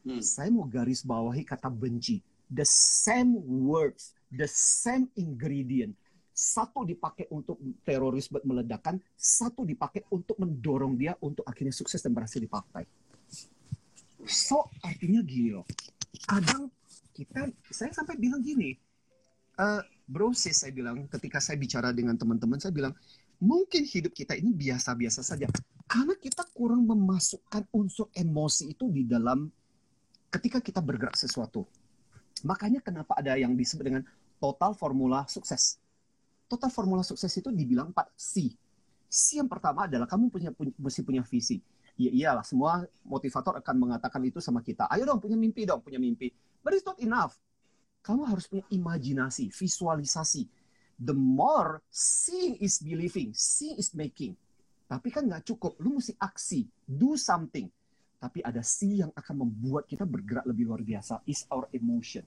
Hmm. 0.04 0.24
Saya 0.24 0.48
mau 0.48 0.64
garis 0.64 1.04
bawahi 1.04 1.44
kata 1.44 1.68
benci. 1.68 2.20
The 2.48 2.64
same 2.64 3.36
words, 3.44 4.16
the 4.32 4.48
same 4.48 5.08
ingredient. 5.20 5.92
Satu 6.32 6.86
dipakai 6.86 7.26
untuk 7.34 7.58
terorisme 7.82 8.38
meledakan, 8.46 9.02
satu 9.18 9.66
dipakai 9.66 10.06
untuk 10.14 10.38
mendorong 10.38 10.94
dia 10.94 11.18
untuk 11.18 11.42
akhirnya 11.44 11.74
sukses 11.74 11.98
dan 11.98 12.14
berhasil 12.14 12.38
di 12.38 12.46
partai. 12.46 12.86
So, 14.24 14.70
artinya 14.86 15.18
gini 15.26 15.50
loh. 15.50 15.66
Kadang 16.24 16.70
kita, 17.10 17.50
saya 17.74 17.90
sampai 17.90 18.14
bilang 18.16 18.38
gini, 18.38 18.78
uh, 19.58 19.82
bro, 20.08 20.32
saya 20.32 20.72
bilang, 20.72 21.04
ketika 21.12 21.38
saya 21.38 21.60
bicara 21.60 21.92
dengan 21.92 22.16
teman-teman, 22.16 22.56
saya 22.56 22.72
bilang, 22.72 22.96
mungkin 23.38 23.84
hidup 23.84 24.16
kita 24.16 24.32
ini 24.34 24.50
biasa-biasa 24.56 25.20
saja. 25.20 25.46
Karena 25.84 26.16
kita 26.16 26.48
kurang 26.56 26.88
memasukkan 26.88 27.68
unsur 27.76 28.08
emosi 28.16 28.72
itu 28.72 28.88
di 28.88 29.04
dalam 29.04 29.52
ketika 30.32 30.64
kita 30.64 30.80
bergerak 30.80 31.16
sesuatu. 31.16 31.64
Makanya 32.44 32.80
kenapa 32.80 33.16
ada 33.16 33.36
yang 33.36 33.52
disebut 33.52 33.84
dengan 33.84 34.02
total 34.40 34.72
formula 34.72 35.28
sukses. 35.28 35.76
Total 36.48 36.72
formula 36.72 37.04
sukses 37.04 37.32
itu 37.36 37.52
dibilang 37.52 37.92
4 37.92 38.08
C. 38.16 38.52
C 39.08 39.40
yang 39.40 39.48
pertama 39.48 39.88
adalah 39.88 40.04
kamu 40.04 40.28
punya, 40.28 40.50
punya 40.52 40.72
mesti 40.76 41.00
punya 41.04 41.24
visi. 41.24 41.60
Ya 41.98 42.14
iyalah, 42.14 42.46
semua 42.46 42.86
motivator 43.02 43.58
akan 43.58 43.74
mengatakan 43.74 44.22
itu 44.22 44.38
sama 44.38 44.62
kita. 44.62 44.86
Ayo 44.86 45.02
dong 45.08 45.18
punya 45.18 45.34
mimpi 45.34 45.66
dong, 45.66 45.82
punya 45.82 45.98
mimpi. 45.98 46.30
But 46.62 46.76
it's 46.78 46.86
not 46.86 47.00
enough. 47.02 47.34
Kamu 48.08 48.24
harus 48.24 48.48
punya 48.48 48.64
imajinasi, 48.72 49.52
visualisasi. 49.52 50.48
The 50.96 51.12
more 51.12 51.84
seeing 51.92 52.56
is 52.64 52.80
believing, 52.80 53.36
seeing 53.36 53.76
is 53.76 53.92
making. 53.92 54.32
Tapi 54.88 55.12
kan 55.12 55.28
nggak 55.28 55.44
cukup, 55.44 55.76
lu 55.84 56.00
mesti 56.00 56.16
aksi, 56.16 56.64
do 56.88 57.20
something. 57.20 57.68
tapi 58.18 58.42
ada 58.42 58.60
C 58.66 58.98
yang 58.98 59.14
akan 59.14 59.46
membuat 59.46 59.86
kita 59.86 60.02
bergerak 60.02 60.42
lebih 60.44 60.66
luar 60.66 60.82
biasa 60.82 61.22
is 61.24 61.46
our 61.54 61.70
emotion. 61.70 62.26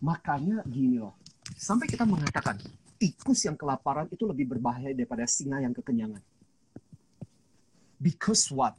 Makanya 0.00 0.64
gini 0.64 0.96
loh, 0.96 1.20
sampai 1.54 1.84
kita 1.84 2.08
mengatakan 2.08 2.56
tikus 2.96 3.44
yang 3.44 3.54
kelaparan 3.54 4.08
itu 4.08 4.24
lebih 4.24 4.56
berbahaya 4.56 4.96
daripada 4.96 5.28
singa 5.28 5.60
yang 5.60 5.76
kekenyangan. 5.76 6.24
Because 8.00 8.48
what? 8.48 8.76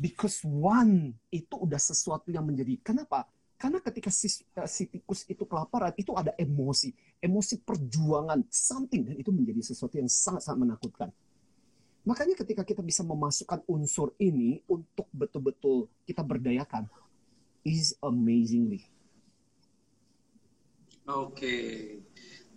Because 0.00 0.40
one 0.44 1.16
itu 1.28 1.54
udah 1.56 1.80
sesuatu 1.80 2.32
yang 2.32 2.48
menjadi 2.48 2.80
kenapa? 2.80 3.28
Karena 3.58 3.82
ketika 3.82 4.06
si, 4.06 4.30
uh, 4.54 4.70
si 4.70 4.86
tikus 4.86 5.26
itu 5.26 5.42
kelaparan, 5.42 5.90
itu 5.98 6.14
ada 6.14 6.30
emosi, 6.38 6.94
emosi 7.18 7.58
perjuangan, 7.66 8.46
something, 8.46 9.02
dan 9.02 9.18
itu 9.18 9.34
menjadi 9.34 9.74
sesuatu 9.74 9.98
yang 9.98 10.06
sangat-sangat 10.06 10.58
menakutkan. 10.62 11.10
Makanya 12.06 12.38
ketika 12.38 12.62
kita 12.62 12.86
bisa 12.86 13.02
memasukkan 13.02 13.66
unsur 13.66 14.14
ini 14.22 14.62
untuk 14.70 15.10
betul-betul 15.10 15.90
kita 16.06 16.22
berdayakan, 16.22 16.86
is 17.66 17.98
amazingly. 18.00 18.86
Oke. 21.04 21.34
Okay. 21.34 21.68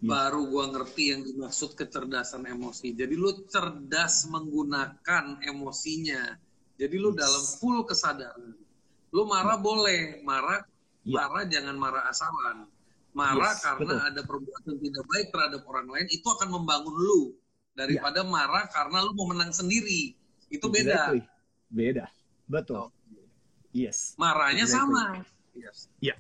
Baru 0.02 0.50
gua 0.50 0.70
ngerti 0.70 1.14
yang 1.14 1.22
dimaksud 1.22 1.78
kecerdasan 1.78 2.46
emosi. 2.46 2.94
Jadi 2.94 3.14
lu 3.14 3.46
cerdas 3.50 4.26
menggunakan 4.30 5.46
emosinya. 5.46 6.38
Jadi 6.78 6.96
lu 6.98 7.14
yes. 7.14 7.18
dalam 7.22 7.44
full 7.62 7.80
kesadaran. 7.86 8.54
Lu 9.14 9.28
marah 9.30 9.60
boleh, 9.62 10.26
marah. 10.26 10.66
Marah 11.06 11.44
jangan 11.50 11.76
marah 11.78 12.04
asalan. 12.10 12.70
Marah 13.12 13.52
yes, 13.52 13.60
karena 13.60 13.94
betul. 14.00 14.08
ada 14.08 14.22
perbuatan 14.24 14.76
tidak 14.80 15.04
baik 15.12 15.28
terhadap 15.36 15.62
orang 15.68 15.88
lain 15.92 16.08
itu 16.08 16.24
akan 16.24 16.48
membangun 16.48 16.96
lu 16.96 17.22
daripada 17.76 18.24
ya. 18.24 18.28
marah 18.28 18.66
karena 18.72 19.04
lu 19.04 19.12
mau 19.16 19.28
menang 19.28 19.52
sendiri. 19.52 20.16
Itu 20.48 20.72
beda. 20.72 21.12
Exactly. 21.12 21.22
Beda. 21.68 22.06
Betul. 22.48 22.88
Oh. 22.88 22.92
Yes. 23.72 24.16
Marahnya 24.16 24.64
exactly. 24.64 24.96
sama. 24.96 25.04
Yes. 25.56 25.78
Ya. 26.00 26.16
Yeah. 26.16 26.18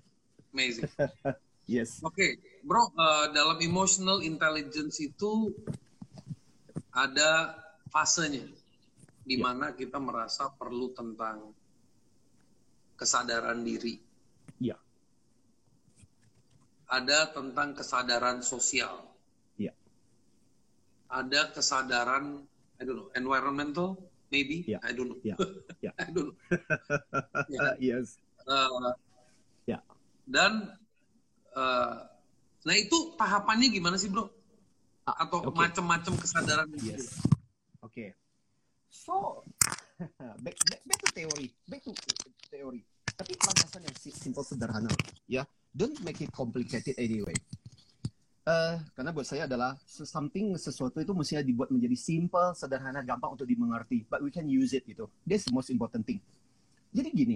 Amazing. 0.52 0.91
yes. 1.80 2.04
Oke, 2.04 2.15
okay. 2.15 2.32
Bro, 2.67 2.91
uh, 3.00 3.32
dalam 3.32 3.58
emotional 3.63 4.20
intelligence 4.20 5.00
itu 5.00 5.56
ada 6.91 7.56
fasenya 7.88 8.52
di 9.24 9.39
ya. 9.39 9.48
mana 9.48 9.72
kita 9.72 9.96
merasa 9.96 10.52
perlu 10.52 10.91
tentang 10.91 11.56
kesadaran 13.00 13.63
diri. 13.63 14.11
Ada 16.92 17.32
tentang 17.32 17.72
kesadaran 17.72 18.44
sosial. 18.44 19.08
Iya. 19.56 19.72
Ada 21.08 21.56
kesadaran 21.56 22.44
I 22.82 22.84
don't 22.84 22.98
know, 22.98 23.10
environmental 23.14 24.12
maybe, 24.34 24.66
yeah. 24.66 24.82
I 24.82 24.92
don't 24.96 25.14
know. 25.14 25.20
Yeah. 25.22 25.38
Yeah. 25.86 25.94
I 25.98 26.10
don't 26.10 26.34
know. 26.34 26.38
yeah. 27.54 27.74
yes. 27.78 28.18
Uh, 28.46 28.94
ya. 29.66 29.82
Dan 30.26 30.72
uh, 31.54 32.06
nah 32.66 32.76
itu 32.78 33.14
tahapannya 33.18 33.70
gimana 33.70 33.98
sih, 33.98 34.10
Bro? 34.10 34.30
Atau 35.06 35.46
okay. 35.46 35.70
macam-macam 35.70 36.14
kesadaran 36.18 36.70
Yes. 36.82 37.22
Oke. 37.82 37.92
Okay. 37.92 38.10
So, 38.92 39.42
back, 40.46 40.58
back, 40.70 40.82
back 40.86 41.00
to 41.02 41.10
teori, 41.14 41.48
back 41.66 41.82
to 41.86 41.92
teori. 42.50 42.82
Tapi 43.18 43.32
landasan 43.38 43.82
yang 43.86 43.96
simple 43.98 44.46
sederhana, 44.46 44.90
ya. 45.26 45.46
Don't 45.72 45.96
make 46.04 46.20
it 46.20 46.32
complicated 46.36 47.00
anyway. 47.00 47.36
Uh, 48.42 48.82
karena 48.98 49.14
buat 49.14 49.24
saya 49.24 49.46
adalah 49.46 49.78
something 49.86 50.58
sesuatu 50.58 50.98
itu 51.00 51.14
mestinya 51.14 51.46
dibuat 51.46 51.70
menjadi 51.72 51.94
simple, 51.94 52.52
sederhana, 52.58 53.00
gampang 53.06 53.38
untuk 53.38 53.48
dimengerti. 53.48 54.04
But 54.10 54.20
we 54.20 54.34
can 54.34 54.50
use 54.52 54.76
it 54.76 54.84
gitu. 54.84 55.08
That's 55.24 55.48
the 55.48 55.54
most 55.54 55.72
important 55.72 56.04
thing. 56.04 56.20
Jadi 56.92 57.10
gini, 57.16 57.36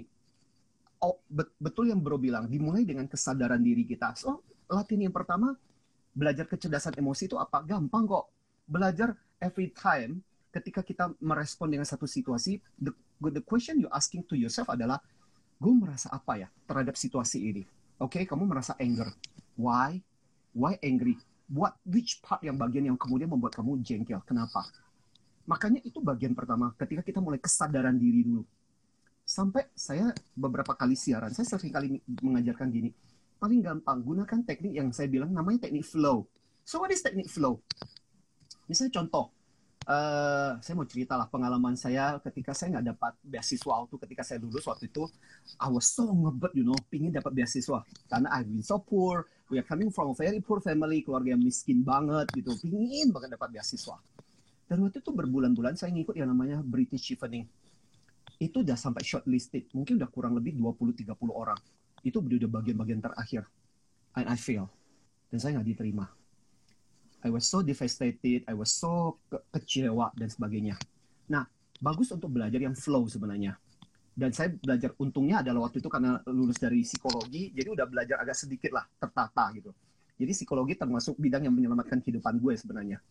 oh, 1.00 1.16
bet 1.30 1.48
betul 1.56 1.88
yang 1.88 2.02
bro 2.02 2.20
bilang, 2.20 2.44
dimulai 2.50 2.84
dengan 2.84 3.08
kesadaran 3.08 3.62
diri 3.62 3.88
kita. 3.88 4.12
So 4.20 4.44
latihan 4.68 5.08
yang 5.08 5.14
pertama 5.14 5.56
belajar 6.12 6.44
kecerdasan 6.44 6.98
emosi 6.98 7.32
itu 7.32 7.36
apa? 7.40 7.64
Gampang 7.64 8.04
kok. 8.04 8.28
Belajar 8.66 9.14
every 9.40 9.70
time 9.72 10.20
ketika 10.50 10.80
kita 10.84 11.12
merespon 11.22 11.70
dengan 11.70 11.86
satu 11.86 12.08
situasi, 12.08 12.58
the, 12.80 12.92
the 13.32 13.40
question 13.44 13.80
you 13.80 13.88
asking 13.94 14.24
to 14.26 14.34
yourself 14.34 14.68
adalah 14.72 14.98
gue 15.56 15.72
merasa 15.72 16.12
apa 16.12 16.44
ya 16.44 16.48
terhadap 16.66 16.98
situasi 16.98 17.38
ini? 17.40 17.62
Oke, 17.96 18.20
okay, 18.20 18.24
kamu 18.28 18.44
merasa 18.44 18.76
anger. 18.76 19.08
Why? 19.56 20.04
Why 20.52 20.76
angry? 20.84 21.16
What 21.48 21.80
which 21.88 22.20
part 22.20 22.44
yang 22.44 22.60
bagian 22.60 22.92
yang 22.92 22.98
kemudian 23.00 23.32
membuat 23.32 23.56
kamu 23.56 23.80
jengkel? 23.80 24.20
Kenapa? 24.28 24.68
Makanya 25.48 25.80
itu 25.80 26.04
bagian 26.04 26.36
pertama 26.36 26.76
ketika 26.76 27.00
kita 27.00 27.24
mulai 27.24 27.40
kesadaran 27.40 27.96
diri 27.96 28.26
dulu. 28.26 28.44
Sampai 29.24 29.70
saya 29.72 30.12
beberapa 30.36 30.76
kali 30.76 30.92
siaran, 30.92 31.32
saya 31.32 31.48
sering 31.48 31.72
kali 31.72 31.88
mengajarkan 32.20 32.68
gini. 32.68 32.92
Paling 33.40 33.64
gampang 33.64 34.04
gunakan 34.04 34.40
teknik 34.44 34.74
yang 34.76 34.88
saya 34.92 35.08
bilang 35.08 35.32
namanya 35.32 35.64
teknik 35.64 35.86
flow. 35.88 36.28
So 36.68 36.82
what 36.82 36.92
is 36.92 37.00
teknik 37.00 37.32
flow? 37.32 37.64
Misalnya 38.68 38.92
contoh, 39.00 39.32
uh, 39.86 40.58
saya 40.58 40.74
mau 40.74 40.84
cerita 40.84 41.14
lah 41.14 41.30
pengalaman 41.30 41.78
saya 41.78 42.18
ketika 42.20 42.52
saya 42.52 42.78
nggak 42.78 42.86
dapat 42.94 43.12
beasiswa 43.22 43.72
waktu 43.86 43.96
ketika 44.02 44.22
saya 44.26 44.38
lulus 44.42 44.66
waktu 44.66 44.90
itu. 44.90 45.06
I 45.62 45.70
was 45.70 45.86
so 45.88 46.10
ngebet 46.10 46.52
you 46.58 46.66
know 46.66 46.76
pingin 46.90 47.14
dapat 47.14 47.32
beasiswa. 47.32 47.86
Karena 48.10 48.28
I've 48.34 48.50
been 48.50 48.66
so 48.66 48.82
poor. 48.82 49.24
We 49.46 49.62
are 49.62 49.66
coming 49.66 49.94
from 49.94 50.10
a 50.10 50.16
very 50.18 50.42
poor 50.42 50.58
family. 50.58 51.06
Keluarga 51.06 51.38
yang 51.38 51.42
miskin 51.42 51.86
banget 51.86 52.26
gitu. 52.34 52.52
Pingin 52.58 53.14
banget 53.14 53.38
dapat 53.38 53.54
beasiswa. 53.54 53.96
Dan 54.66 54.82
waktu 54.82 54.98
itu 54.98 55.14
berbulan-bulan 55.14 55.78
saya 55.78 55.94
ngikut 55.94 56.18
yang 56.18 56.26
namanya 56.26 56.58
British 56.58 57.06
Chevening 57.06 57.46
itu 58.42 58.60
udah 58.60 58.74
sampai 58.74 59.00
shortlisted. 59.06 59.70
Mungkin 59.72 59.96
udah 59.96 60.10
kurang 60.10 60.36
lebih 60.36 60.58
20-30 60.58 61.14
orang. 61.30 61.56
Itu 62.02 62.20
udah 62.20 62.50
bagian-bagian 62.50 63.00
terakhir. 63.00 63.46
And 64.18 64.26
I 64.26 64.36
fail. 64.36 64.66
Dan 65.30 65.38
saya 65.38 65.56
nggak 65.56 65.68
diterima 65.70 66.04
I 67.26 67.30
was 67.34 67.50
so 67.50 67.58
devastated, 67.58 68.46
I 68.46 68.54
was 68.54 68.70
so 68.70 69.18
ke 69.26 69.42
kecewa 69.58 70.14
dan 70.14 70.30
sebagainya. 70.30 70.78
Nah, 71.26 71.42
bagus 71.82 72.14
untuk 72.14 72.30
belajar 72.30 72.62
yang 72.62 72.78
flow 72.78 73.10
sebenarnya. 73.10 73.58
Dan 74.14 74.30
saya 74.30 74.54
belajar 74.54 74.94
untungnya 75.02 75.42
adalah 75.42 75.66
waktu 75.66 75.82
itu 75.82 75.90
karena 75.90 76.22
lulus 76.30 76.56
dari 76.62 76.86
psikologi, 76.86 77.50
jadi 77.50 77.74
udah 77.74 77.84
belajar 77.90 78.22
agak 78.22 78.38
sedikit 78.38 78.78
lah 78.78 78.86
tertata 78.96 79.50
gitu. 79.58 79.74
Jadi 80.16 80.32
psikologi 80.32 80.78
termasuk 80.78 81.18
bidang 81.18 81.50
yang 81.50 81.52
menyelamatkan 81.52 81.98
kehidupan 82.00 82.38
gue 82.38 82.54
sebenarnya. 82.54 83.02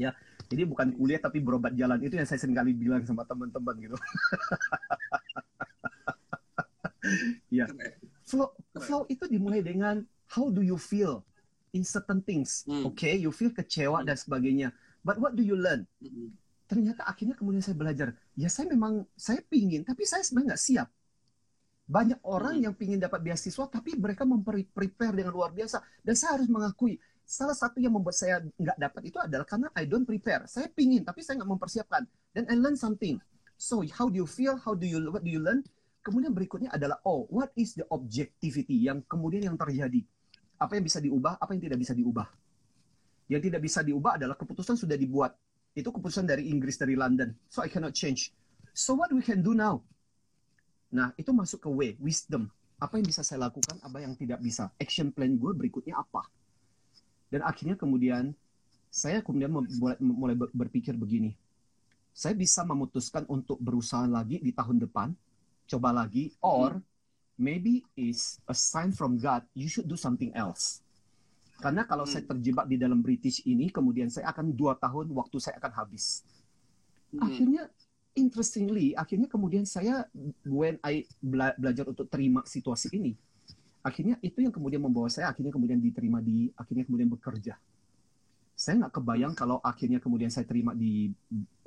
Ya, 0.00 0.16
jadi 0.48 0.64
bukan 0.64 0.96
kuliah 0.96 1.20
tapi 1.20 1.44
berobat 1.44 1.76
jalan 1.76 2.00
itu 2.00 2.16
yang 2.16 2.24
saya 2.24 2.40
sering 2.40 2.56
kali 2.56 2.72
bilang 2.72 3.04
sama 3.04 3.28
teman-teman 3.28 3.76
gitu. 3.84 3.96
ya, 7.60 7.68
flow, 8.24 8.50
flow 8.80 9.02
itu 9.12 9.28
dimulai 9.28 9.60
dengan 9.60 10.00
how 10.32 10.48
do 10.48 10.64
you 10.64 10.80
feel 10.80 11.22
in 11.76 11.84
certain 11.84 12.24
things. 12.24 12.64
Hmm. 12.64 12.88
Okay, 12.90 13.20
you 13.20 13.28
feel 13.28 13.52
kecewa 13.52 14.00
hmm. 14.00 14.08
dan 14.08 14.16
sebagainya. 14.16 14.68
But 15.04 15.20
what 15.20 15.36
do 15.36 15.44
you 15.44 15.54
learn? 15.54 15.84
Hmm. 16.00 16.32
Ternyata 16.66 17.04
akhirnya 17.04 17.36
kemudian 17.36 17.60
saya 17.60 17.76
belajar. 17.76 18.16
Ya 18.32 18.48
saya 18.48 18.72
memang 18.72 19.04
saya 19.14 19.44
pingin, 19.44 19.84
tapi 19.84 20.08
saya 20.08 20.24
sebenarnya 20.24 20.56
nggak 20.56 20.64
siap. 20.64 20.88
Banyak 21.86 22.18
orang 22.24 22.58
hmm. 22.58 22.64
yang 22.66 22.74
pingin 22.74 22.98
dapat 22.98 23.20
beasiswa, 23.22 23.68
tapi 23.68 23.94
mereka 23.94 24.24
memprepare 24.24 25.14
dengan 25.14 25.36
luar 25.36 25.52
biasa. 25.52 25.84
Dan 26.02 26.16
saya 26.18 26.40
harus 26.40 26.48
mengakui, 26.50 26.98
salah 27.22 27.54
satu 27.54 27.78
yang 27.78 27.94
membuat 27.94 28.16
saya 28.16 28.42
nggak 28.42 28.78
dapat 28.78 29.02
itu 29.06 29.18
adalah 29.22 29.46
karena 29.46 29.68
I 29.76 29.84
don't 29.84 30.08
prepare. 30.08 30.48
Saya 30.50 30.66
pingin, 30.72 31.06
tapi 31.06 31.20
saya 31.22 31.44
nggak 31.44 31.50
mempersiapkan. 31.54 32.02
Dan 32.32 32.48
I 32.50 32.56
learn 32.58 32.74
something. 32.74 33.20
So 33.54 33.80
how 33.94 34.10
do 34.10 34.16
you 34.16 34.28
feel? 34.28 34.58
How 34.58 34.74
do 34.74 34.84
you 34.84 34.98
what 35.10 35.22
do 35.22 35.30
you 35.30 35.42
learn? 35.42 35.62
Kemudian 36.02 36.30
berikutnya 36.30 36.70
adalah 36.70 37.02
oh, 37.02 37.26
what 37.30 37.50
is 37.58 37.74
the 37.74 37.82
objectivity 37.90 38.78
yang 38.78 39.02
kemudian 39.10 39.50
yang 39.50 39.58
terjadi? 39.58 40.06
Apa 40.56 40.72
yang 40.76 40.84
bisa 40.84 40.98
diubah, 41.00 41.36
apa 41.36 41.50
yang 41.52 41.62
tidak 41.62 41.78
bisa 41.80 41.92
diubah. 41.92 42.26
Yang 43.28 43.42
tidak 43.50 43.60
bisa 43.64 43.80
diubah 43.84 44.16
adalah 44.16 44.36
keputusan 44.38 44.76
sudah 44.80 44.96
dibuat. 44.96 45.36
Itu 45.76 45.92
keputusan 45.92 46.24
dari 46.24 46.48
Inggris, 46.48 46.80
dari 46.80 46.96
London. 46.96 47.36
So 47.52 47.60
I 47.60 47.68
cannot 47.68 47.92
change. 47.92 48.32
So 48.72 48.96
what 48.96 49.12
we 49.12 49.20
can 49.20 49.44
do 49.44 49.52
now? 49.52 49.84
Nah, 50.92 51.12
itu 51.18 51.28
masuk 51.34 51.64
ke 51.64 51.68
way, 51.68 51.90
wisdom. 52.00 52.48
Apa 52.76 53.00
yang 53.00 53.08
bisa 53.08 53.24
saya 53.24 53.48
lakukan, 53.48 53.76
apa 53.80 54.00
yang 54.00 54.16
tidak 54.16 54.40
bisa. 54.40 54.72
Action 54.80 55.12
plan 55.12 55.32
gue 55.36 55.52
berikutnya 55.52 55.96
apa? 55.96 56.24
Dan 57.28 57.42
akhirnya 57.44 57.74
kemudian, 57.74 58.32
saya 58.88 59.20
kemudian 59.20 59.52
mulai, 59.52 60.36
berpikir 60.36 60.96
begini. 60.96 61.34
Saya 62.16 62.32
bisa 62.32 62.64
memutuskan 62.64 63.28
untuk 63.28 63.60
berusaha 63.60 64.08
lagi 64.08 64.40
di 64.40 64.52
tahun 64.54 64.80
depan, 64.88 65.12
coba 65.68 65.92
lagi, 65.92 66.32
or 66.40 66.80
maybe 67.36 67.84
is 67.96 68.40
a 68.48 68.56
sign 68.56 68.92
from 68.92 69.20
God 69.20 69.44
you 69.52 69.68
should 69.68 69.88
do 69.88 69.96
something 69.96 70.32
else. 70.32 70.84
Karena 71.56 71.88
kalau 71.88 72.04
hmm. 72.04 72.12
saya 72.12 72.24
terjebak 72.28 72.68
di 72.68 72.76
dalam 72.76 73.00
British 73.00 73.40
ini, 73.48 73.72
kemudian 73.72 74.12
saya 74.12 74.28
akan 74.28 74.52
dua 74.52 74.76
tahun 74.76 75.08
waktu 75.16 75.36
saya 75.40 75.56
akan 75.56 75.72
habis. 75.72 76.20
Hmm. 77.16 77.24
Akhirnya, 77.24 77.72
interestingly, 78.12 78.92
akhirnya 78.92 79.28
kemudian 79.28 79.64
saya 79.64 80.04
when 80.44 80.76
I 80.84 81.08
bela 81.20 81.56
belajar 81.56 81.88
untuk 81.88 82.12
terima 82.12 82.44
situasi 82.44 82.92
ini, 82.92 83.16
akhirnya 83.80 84.20
itu 84.20 84.44
yang 84.44 84.52
kemudian 84.52 84.84
membawa 84.84 85.08
saya 85.08 85.32
akhirnya 85.32 85.54
kemudian 85.54 85.80
diterima 85.80 86.20
di 86.20 86.52
akhirnya 86.60 86.84
kemudian 86.84 87.08
bekerja. 87.08 87.56
Saya 88.56 88.84
nggak 88.84 89.00
kebayang 89.00 89.32
kalau 89.36 89.60
akhirnya 89.60 90.00
kemudian 90.00 90.32
saya 90.32 90.48
terima 90.48 90.72
di 90.76 91.12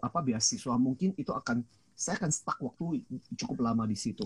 apa 0.02 0.22
beasiswa 0.22 0.74
mungkin 0.78 1.14
itu 1.18 1.30
akan 1.34 1.62
saya 1.94 2.18
akan 2.18 2.32
stuck 2.34 2.58
waktu 2.62 3.06
cukup 3.38 3.62
lama 3.66 3.90
di 3.90 3.98
situ. 3.98 4.26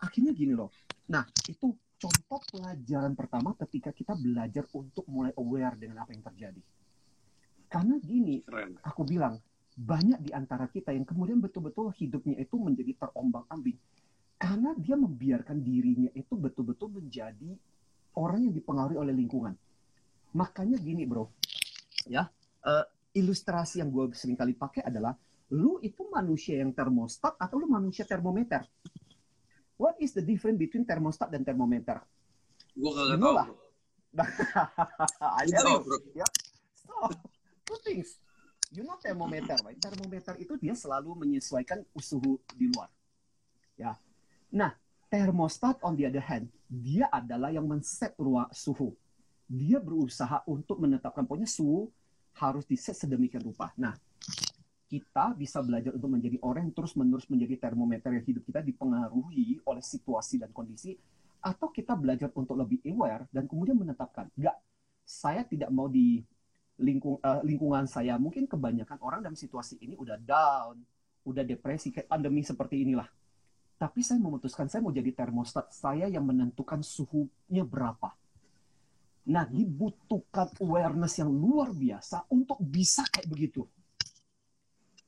Akhirnya 0.00 0.32
gini 0.32 0.56
loh. 0.56 0.72
Nah, 1.12 1.24
itu 1.48 1.76
contoh 2.00 2.40
pelajaran 2.48 3.12
pertama 3.12 3.52
ketika 3.60 3.92
kita 3.92 4.16
belajar 4.16 4.64
untuk 4.72 5.04
mulai 5.12 5.36
aware 5.36 5.76
dengan 5.76 6.02
apa 6.04 6.16
yang 6.16 6.24
terjadi. 6.24 6.62
Karena 7.70 8.00
gini, 8.00 8.42
Keren. 8.42 8.80
aku 8.82 9.04
bilang, 9.04 9.36
banyak 9.76 10.20
di 10.24 10.30
antara 10.34 10.66
kita 10.66 10.90
yang 10.90 11.06
kemudian 11.06 11.38
betul-betul 11.38 11.92
hidupnya 11.94 12.40
itu 12.40 12.56
menjadi 12.56 12.96
terombang-ambing. 13.06 13.78
Karena 14.40 14.72
dia 14.74 14.96
membiarkan 14.96 15.60
dirinya 15.60 16.10
itu 16.16 16.32
betul-betul 16.34 16.96
menjadi 16.96 17.52
orang 18.16 18.48
yang 18.48 18.54
dipengaruhi 18.56 18.98
oleh 18.98 19.14
lingkungan. 19.14 19.54
Makanya 20.32 20.80
gini 20.80 21.04
bro, 21.04 21.28
ya 22.08 22.24
eh, 22.64 22.84
ilustrasi 23.14 23.84
yang 23.84 23.90
gue 23.92 24.14
sering 24.16 24.38
kali 24.38 24.54
pakai 24.56 24.86
adalah, 24.86 25.14
lu 25.52 25.82
itu 25.82 26.06
manusia 26.08 26.62
yang 26.62 26.70
termostat 26.70 27.34
atau 27.36 27.58
lu 27.58 27.66
manusia 27.66 28.06
termometer? 28.06 28.62
What 29.80 29.96
is 29.96 30.12
the 30.12 30.20
difference 30.20 30.60
between 30.60 30.84
termostat 30.84 31.32
dan 31.32 31.40
termometer? 31.40 32.04
Gue 32.76 32.92
kagak 32.92 33.16
tahu. 33.16 33.32
lah. 33.32 33.48
bro. 33.48 33.64
I 35.40 35.48
tell 35.48 35.80
you. 35.80 35.88
bro. 35.88 35.96
So, 36.84 36.92
two 37.64 37.78
things. 37.80 38.20
You 38.76 38.84
know 38.84 39.00
thermometer, 39.00 39.56
right? 39.64 39.80
Thermometer 39.80 40.36
itu 40.36 40.60
dia 40.60 40.76
selalu 40.76 41.24
menyesuaikan 41.24 41.80
suhu 41.96 42.36
di 42.52 42.68
luar. 42.68 42.92
Ya. 43.80 43.96
Nah, 44.52 44.76
thermostat 45.08 45.80
on 45.80 45.96
the 45.96 46.04
other 46.04 46.22
hand, 46.22 46.52
dia 46.68 47.08
adalah 47.08 47.48
yang 47.48 47.64
men-set 47.64 48.12
ruang 48.20 48.52
suhu. 48.52 48.92
Dia 49.48 49.80
berusaha 49.80 50.44
untuk 50.44 50.76
menetapkan 50.76 51.24
pokoknya 51.24 51.48
suhu 51.48 51.88
harus 52.36 52.68
diset 52.68 52.94
sedemikian 52.94 53.42
rupa. 53.42 53.72
Nah, 53.80 53.96
kita 54.90 55.38
bisa 55.38 55.62
belajar 55.62 55.94
untuk 55.94 56.10
menjadi 56.10 56.42
orang 56.42 56.66
yang 56.66 56.74
terus-menerus 56.74 57.30
menjadi 57.30 57.70
termometer 57.70 58.10
yang 58.10 58.26
hidup 58.26 58.42
kita 58.42 58.58
dipengaruhi 58.58 59.62
oleh 59.62 59.84
situasi 59.86 60.42
dan 60.42 60.50
kondisi 60.50 60.98
atau 61.38 61.70
kita 61.70 61.94
belajar 61.94 62.34
untuk 62.34 62.58
lebih 62.58 62.82
aware 62.90 63.30
dan 63.30 63.46
kemudian 63.46 63.78
menetapkan, 63.78 64.26
enggak, 64.34 64.58
saya 65.06 65.46
tidak 65.46 65.70
mau 65.70 65.86
di 65.86 66.18
lingkung, 66.82 67.22
eh, 67.22 67.40
lingkungan 67.46 67.86
saya 67.86 68.18
mungkin 68.18 68.50
kebanyakan 68.50 68.98
orang 68.98 69.20
dalam 69.22 69.38
situasi 69.38 69.78
ini 69.78 69.94
udah 69.94 70.18
down, 70.18 70.82
udah 71.22 71.46
depresi 71.46 71.94
kayak 71.94 72.10
pandemi 72.10 72.42
seperti 72.42 72.82
inilah. 72.82 73.06
Tapi 73.78 74.00
saya 74.04 74.18
memutuskan 74.20 74.68
saya 74.68 74.84
mau 74.84 74.92
jadi 74.92 75.14
termostat 75.14 75.72
saya 75.72 76.10
yang 76.10 76.26
menentukan 76.26 76.84
suhunya 76.84 77.64
berapa. 77.64 78.12
Nah, 79.30 79.46
dibutuhkan 79.46 80.50
awareness 80.60 81.22
yang 81.22 81.30
luar 81.30 81.70
biasa 81.72 82.26
untuk 82.34 82.58
bisa 82.60 83.06
kayak 83.08 83.30
begitu. 83.30 83.64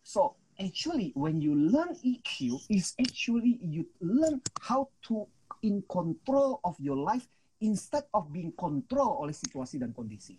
So, 0.03 0.37
actually 0.59 1.15
when 1.17 1.41
you 1.41 1.55
learn 1.55 1.97
EQ 2.03 2.67
is 2.69 2.93
actually 3.01 3.59
you 3.63 3.89
learn 4.03 4.43
how 4.61 4.91
to 5.09 5.25
in 5.63 5.81
control 5.89 6.59
of 6.67 6.75
your 6.83 6.99
life 6.99 7.25
instead 7.63 8.05
of 8.13 8.29
being 8.35 8.51
control 8.59 9.23
oleh 9.23 9.33
situasi 9.33 9.79
dan 9.79 9.95
kondisi. 9.95 10.35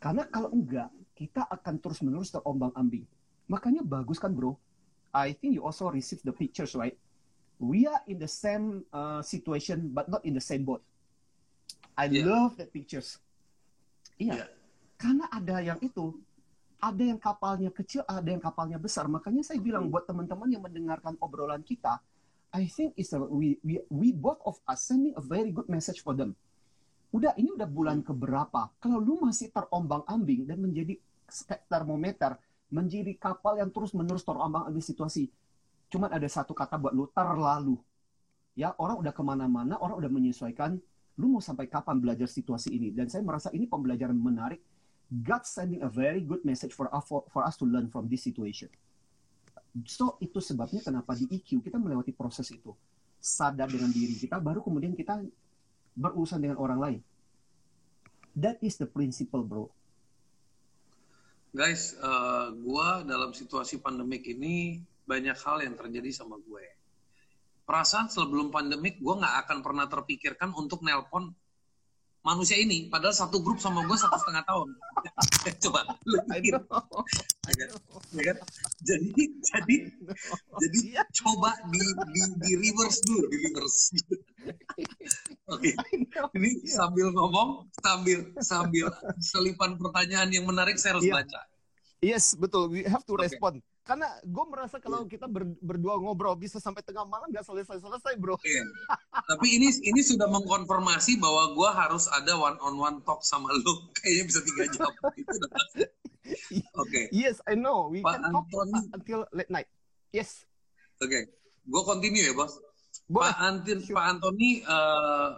Karena 0.00 0.24
kalau 0.24 0.48
enggak, 0.54 0.88
kita 1.12 1.44
akan 1.44 1.76
terus-menerus 1.82 2.32
terombang-ambing. 2.32 3.04
Makanya 3.50 3.84
bagus 3.84 4.16
kan 4.16 4.32
bro? 4.32 4.56
I 5.12 5.34
think 5.36 5.58
you 5.58 5.62
also 5.66 5.90
receive 5.92 6.22
the 6.24 6.32
pictures, 6.32 6.72
right? 6.72 6.96
We 7.58 7.84
are 7.90 8.00
in 8.06 8.22
the 8.22 8.30
same 8.30 8.86
uh, 8.94 9.20
situation, 9.20 9.90
but 9.90 10.06
not 10.06 10.22
in 10.22 10.32
the 10.38 10.44
same 10.44 10.62
boat. 10.62 10.80
I 11.98 12.06
Yeah. 12.06 12.30
love 12.30 12.54
the 12.54 12.70
pictures. 12.70 13.18
Iya, 14.16 14.46
Yeah. 14.46 14.48
karena 14.94 15.26
ada 15.34 15.58
yang 15.58 15.82
itu, 15.82 16.14
ada 16.78 17.02
yang 17.02 17.18
kapalnya 17.18 17.70
kecil, 17.74 18.06
ada 18.06 18.26
yang 18.26 18.42
kapalnya 18.42 18.78
besar. 18.78 19.10
Makanya 19.10 19.42
saya 19.42 19.58
bilang 19.58 19.90
buat 19.90 20.06
teman-teman 20.06 20.46
yang 20.46 20.62
mendengarkan 20.62 21.18
obrolan 21.18 21.62
kita, 21.66 21.98
I 22.54 22.64
think 22.70 22.96
it's 22.96 23.12
a, 23.12 23.20
we, 23.20 23.60
we, 23.60 23.82
we 23.92 24.08
both 24.14 24.40
of 24.46 24.56
us 24.64 24.86
sending 24.88 25.12
a 25.18 25.22
very 25.22 25.52
good 25.52 25.68
message 25.68 26.00
for 26.00 26.16
them. 26.16 26.32
Udah, 27.12 27.34
ini 27.36 27.52
udah 27.52 27.68
bulan 27.68 28.00
keberapa? 28.04 28.72
Kalau 28.78 29.00
lu 29.00 29.20
masih 29.20 29.52
terombang-ambing 29.52 30.48
dan 30.48 30.60
menjadi 30.60 30.96
termometer, 31.68 32.36
menjadi 32.68 33.16
kapal 33.16 33.56
yang 33.56 33.72
terus-menerus 33.72 34.24
terombang-ambing 34.24 34.84
situasi, 34.84 35.28
cuman 35.88 36.12
ada 36.12 36.28
satu 36.28 36.52
kata 36.52 36.76
buat 36.76 36.92
lu, 36.92 37.08
terlalu. 37.12 37.76
Ya, 38.56 38.76
orang 38.76 39.00
udah 39.00 39.12
ke 39.12 39.22
mana-mana, 39.24 39.80
orang 39.80 40.04
udah 40.04 40.10
menyesuaikan, 40.12 40.76
lu 41.16 41.26
mau 41.32 41.42
sampai 41.42 41.66
kapan 41.66 41.96
belajar 42.00 42.28
situasi 42.28 42.70
ini? 42.76 42.88
Dan 42.92 43.08
saya 43.08 43.24
merasa 43.24 43.48
ini 43.56 43.64
pembelajaran 43.66 44.16
menarik. 44.16 44.60
God 45.08 45.48
sending 45.48 45.80
a 45.80 45.88
very 45.88 46.20
good 46.20 46.44
message 46.44 46.76
for 46.76 46.92
us, 46.92 47.08
for, 47.08 47.40
us 47.40 47.56
to 47.56 47.64
learn 47.64 47.88
from 47.88 48.12
this 48.12 48.20
situation. 48.28 48.68
So, 49.88 50.20
itu 50.20 50.36
sebabnya 50.44 50.84
kenapa 50.84 51.16
di 51.16 51.24
EQ 51.28 51.64
kita 51.64 51.80
melewati 51.80 52.12
proses 52.12 52.52
itu. 52.52 52.76
Sadar 53.16 53.72
dengan 53.72 53.88
diri 53.88 54.14
kita, 54.14 54.36
baru 54.36 54.60
kemudian 54.60 54.92
kita 54.92 55.24
berurusan 55.96 56.44
dengan 56.44 56.60
orang 56.60 56.78
lain. 56.78 57.00
That 58.36 58.60
is 58.60 58.76
the 58.76 58.86
principle, 58.86 59.42
bro. 59.42 59.72
Guys, 61.56 61.96
eh, 61.96 62.46
gua 62.60 63.00
dalam 63.02 63.32
situasi 63.32 63.80
pandemik 63.80 64.28
ini 64.28 64.84
banyak 65.08 65.36
hal 65.40 65.64
yang 65.64 65.74
terjadi 65.74 66.12
sama 66.12 66.36
gue. 66.44 66.64
Perasaan 67.64 68.12
sebelum 68.12 68.52
pandemik 68.52 69.00
gue 69.00 69.14
nggak 69.16 69.48
akan 69.48 69.58
pernah 69.64 69.88
terpikirkan 69.88 70.52
untuk 70.52 70.84
nelpon 70.84 71.32
manusia 72.28 72.60
ini. 72.60 72.92
Padahal 72.92 73.16
satu 73.16 73.40
grup 73.40 73.56
sama 73.56 73.80
gue 73.88 73.96
satu 73.96 74.20
setengah 74.20 74.44
tahun. 74.44 74.68
Coba, 75.64 75.80
lu 76.04 76.20
pikir, 76.28 76.60
know. 76.60 77.00
I 77.48 77.52
ya 77.56 77.64
kan? 77.64 77.68
know. 77.72 78.00
Ya 78.12 78.22
kan? 78.28 78.36
Jadi, 78.84 79.22
jadi, 79.40 79.76
jadi 80.60 80.78
Iya, 80.92 81.02
coba 81.24 81.56
di, 81.72 81.80
di, 82.12 82.22
di 82.36 82.52
reverse 82.60 83.00
dulu, 83.08 83.24
di 83.32 83.36
reverse. 83.48 83.80
Oke, 85.54 85.70
know. 85.72 86.28
ini 86.36 86.60
Iya. 86.60 86.76
sambil 86.76 87.08
ngomong, 87.10 87.72
sambil 87.80 88.18
sambil 88.44 88.86
selipan 89.18 89.80
pertanyaan 89.80 90.28
yang 90.28 90.44
menarik 90.44 90.76
saya 90.76 90.96
harus 91.00 91.08
Iya. 91.08 91.14
baca. 91.24 91.40
Yes, 91.98 92.36
betul. 92.38 92.70
We 92.70 92.84
have 92.86 93.02
to 93.08 93.16
Oke. 93.16 93.26
respond. 93.26 93.58
Karena 93.88 94.04
gue 94.20 94.44
merasa 94.52 94.76
kalau 94.76 95.08
kita 95.08 95.24
ber- 95.24 95.56
berdua 95.64 95.96
ngobrol 95.96 96.36
bisa 96.36 96.60
sampai 96.60 96.84
tengah 96.84 97.08
malam 97.08 97.32
nggak 97.32 97.40
selesai-selesai, 97.40 98.20
bro. 98.20 98.36
Iya. 98.44 98.60
Tapi 99.32 99.56
ini 99.56 99.72
ini 99.80 100.04
sudah 100.04 100.28
mengkonfirmasi 100.28 101.16
bahwa 101.16 101.56
gue 101.56 101.70
harus 101.72 102.04
ada 102.12 102.36
one 102.36 102.60
on 102.60 102.76
one 102.76 102.98
talk 103.08 103.24
sama 103.24 103.48
lu. 103.48 103.72
Kayaknya 103.96 104.24
bisa 104.28 104.40
tiga 104.44 104.64
jam. 104.68 104.92
Itu 105.24 105.32
udah 105.32 105.50
pasti. 105.56 105.82
Oke, 106.76 107.08
Yes, 107.08 107.40
I 107.48 107.56
know. 107.56 107.88
We 107.88 108.04
Pak 108.04 108.20
can 108.20 108.28
talk 108.28 108.44
Antoni. 108.52 108.80
until 108.92 109.20
late 109.32 109.48
night. 109.48 109.68
Yes. 110.12 110.44
oke. 111.00 111.32
Gue 111.64 111.82
continue 111.88 112.28
ya 112.28 112.36
bos. 112.36 112.60
Boleh. 113.08 113.32
Pak 113.32 113.36
Antin, 113.40 113.78
Pak 113.88 114.04
Antoni 114.04 114.60
eh, 114.60 115.28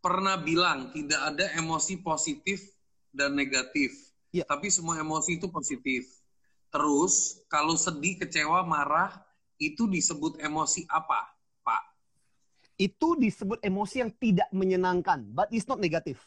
pernah 0.00 0.40
bilang 0.40 0.88
tidak 0.96 1.20
ada 1.20 1.52
emosi 1.52 2.00
positif 2.00 2.64
dan 3.12 3.36
negatif. 3.36 3.92
Iya. 4.32 4.48
Tapi 4.48 4.72
semua 4.72 4.96
emosi 4.96 5.36
itu 5.36 5.52
positif. 5.52 6.19
Terus 6.70 7.42
kalau 7.50 7.74
sedih, 7.74 8.14
kecewa, 8.22 8.62
marah 8.62 9.18
itu 9.58 9.90
disebut 9.90 10.38
emosi 10.38 10.86
apa, 10.86 11.34
Pak? 11.66 11.82
Itu 12.78 13.18
disebut 13.18 13.60
emosi 13.60 14.06
yang 14.06 14.10
tidak 14.14 14.48
menyenangkan, 14.54 15.26
but 15.34 15.50
it's 15.50 15.66
not 15.66 15.82
negatif. 15.82 16.22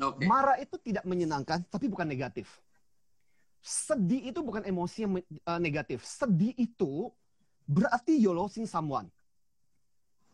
Oke. 0.00 0.24
Marah 0.28 0.60
itu 0.60 0.76
tidak 0.80 1.04
menyenangkan, 1.04 1.64
tapi 1.68 1.88
bukan 1.88 2.08
negatif. 2.08 2.48
Sedih 3.60 4.32
itu 4.32 4.40
bukan 4.40 4.64
emosi 4.64 4.98
yang 5.04 5.12
eh, 5.20 5.60
negatif. 5.60 6.04
Sedih 6.04 6.52
itu 6.56 7.12
berarti 7.68 8.16
you're 8.16 8.36
losing 8.36 8.64
someone. 8.64 9.08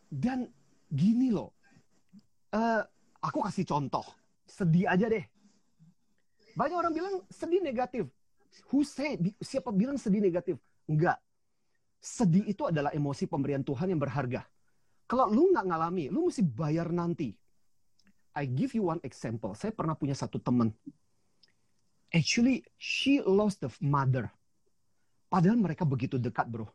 Dan 0.07 0.47
gini 0.87 1.35
loh, 1.35 1.51
eh, 2.55 2.83
aku 3.19 3.39
kasih 3.43 3.67
contoh. 3.67 4.05
Sedih 4.47 4.87
aja 4.87 5.07
deh. 5.07 5.23
Banyak 6.53 6.77
orang 6.77 6.93
bilang 6.93 7.15
sedih 7.31 7.63
negatif. 7.63 8.05
Who? 8.69 8.85
Bi- 9.19 9.37
Siapa 9.41 9.73
bilang 9.73 9.97
sedih 9.97 10.21
negatif? 10.21 10.59
Enggak. 10.85 11.17
Sedih 12.03 12.43
itu 12.43 12.67
adalah 12.67 12.91
emosi 12.91 13.25
pemberian 13.25 13.63
Tuhan 13.63 13.95
yang 13.95 14.01
berharga. 14.01 14.43
Kalau 15.07 15.29
lu 15.31 15.51
nggak 15.55 15.67
ngalami, 15.67 16.11
lu 16.11 16.27
mesti 16.27 16.43
bayar 16.43 16.91
nanti. 16.91 17.31
I 18.33 18.49
give 18.49 18.73
you 18.73 18.89
one 18.89 18.99
example. 19.05 19.53
Saya 19.53 19.69
pernah 19.69 19.93
punya 19.93 20.17
satu 20.17 20.41
teman. 20.41 20.73
Actually, 22.13 22.65
she 22.77 23.21
lost 23.21 23.61
the 23.61 23.69
mother. 23.81 24.29
Padahal 25.29 25.57
mereka 25.57 25.85
begitu 25.85 26.17
dekat, 26.21 26.45
bro. 26.49 26.69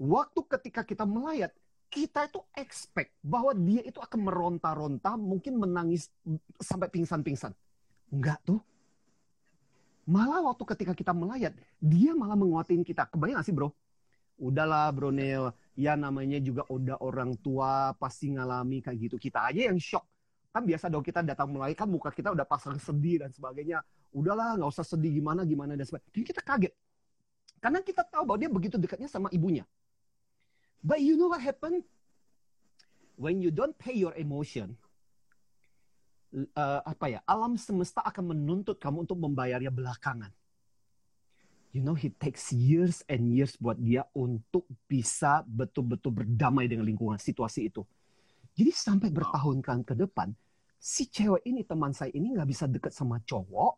Waktu 0.00 0.40
ketika 0.48 0.80
kita 0.84 1.04
melayat, 1.04 1.52
kita 1.92 2.26
itu 2.26 2.40
expect 2.56 3.14
bahwa 3.20 3.52
dia 3.54 3.84
itu 3.84 4.00
akan 4.00 4.20
meronta-ronta, 4.24 5.14
mungkin 5.14 5.60
menangis 5.60 6.10
sampai 6.58 6.88
pingsan-pingsan. 6.90 7.52
Enggak 8.10 8.40
tuh. 8.42 8.60
Malah 10.04 10.44
waktu 10.44 10.64
ketika 10.76 10.92
kita 10.92 11.12
melayat, 11.16 11.56
dia 11.80 12.12
malah 12.12 12.36
menguatin 12.36 12.84
kita. 12.84 13.08
Kebayang 13.08 13.40
gak 13.40 13.46
sih, 13.48 13.56
bro? 13.56 13.72
Udahlah, 14.36 14.92
bro 14.92 15.08
Neil. 15.08 15.52
Ya 15.74 15.96
namanya 15.96 16.38
juga 16.38 16.62
udah 16.68 17.00
orang 17.00 17.34
tua, 17.40 17.96
pasti 17.96 18.30
ngalami 18.32 18.84
kayak 18.84 18.98
gitu. 19.10 19.16
Kita 19.16 19.48
aja 19.48 19.72
yang 19.72 19.80
shock 19.80 20.04
kan 20.54 20.62
biasa 20.62 20.86
dong 20.86 21.02
kita 21.02 21.18
datang 21.26 21.50
mulai 21.50 21.74
kan 21.74 21.90
muka 21.90 22.14
kita 22.14 22.30
udah 22.30 22.46
pasang 22.46 22.78
sedih 22.78 23.26
dan 23.26 23.34
sebagainya 23.34 23.82
udahlah 24.14 24.54
nggak 24.54 24.70
usah 24.70 24.86
sedih 24.86 25.18
gimana 25.18 25.42
gimana 25.42 25.74
dan 25.74 25.82
sebagainya 25.82 26.14
jadi 26.14 26.24
kita 26.30 26.42
kaget 26.46 26.74
Karena 27.64 27.80
kita 27.80 28.04
tahu 28.04 28.28
bahwa 28.28 28.38
dia 28.44 28.52
begitu 28.52 28.76
dekatnya 28.76 29.08
sama 29.08 29.32
ibunya. 29.32 29.64
But 30.84 31.00
you 31.00 31.16
know 31.16 31.32
what 31.32 31.40
happened? 31.40 31.80
When 33.16 33.40
you 33.40 33.48
don't 33.48 33.72
pay 33.80 33.96
your 33.96 34.12
emotion, 34.20 34.76
uh, 36.34 36.80
apa 36.82 37.06
ya? 37.08 37.20
Alam 37.24 37.54
semesta 37.54 38.02
akan 38.02 38.34
menuntut 38.34 38.76
kamu 38.82 39.06
untuk 39.06 39.18
membayarnya 39.22 39.70
belakangan. 39.70 40.34
You 41.74 41.82
know, 41.82 41.98
it 41.98 42.14
takes 42.22 42.54
years 42.54 43.02
and 43.10 43.34
years 43.34 43.58
buat 43.58 43.74
dia 43.78 44.06
untuk 44.14 44.62
bisa 44.86 45.42
betul-betul 45.42 46.22
berdamai 46.22 46.70
dengan 46.70 46.86
lingkungan 46.86 47.18
situasi 47.18 47.66
itu. 47.66 47.82
Jadi 48.54 48.70
sampai 48.70 49.10
bertahun-tahun 49.10 49.82
ke 49.82 49.94
depan, 49.98 50.30
si 50.78 51.10
cewek 51.10 51.42
ini 51.42 51.66
teman 51.66 51.90
saya 51.90 52.14
ini 52.14 52.30
nggak 52.30 52.46
bisa 52.46 52.70
deket 52.70 52.94
sama 52.94 53.18
cowok, 53.26 53.74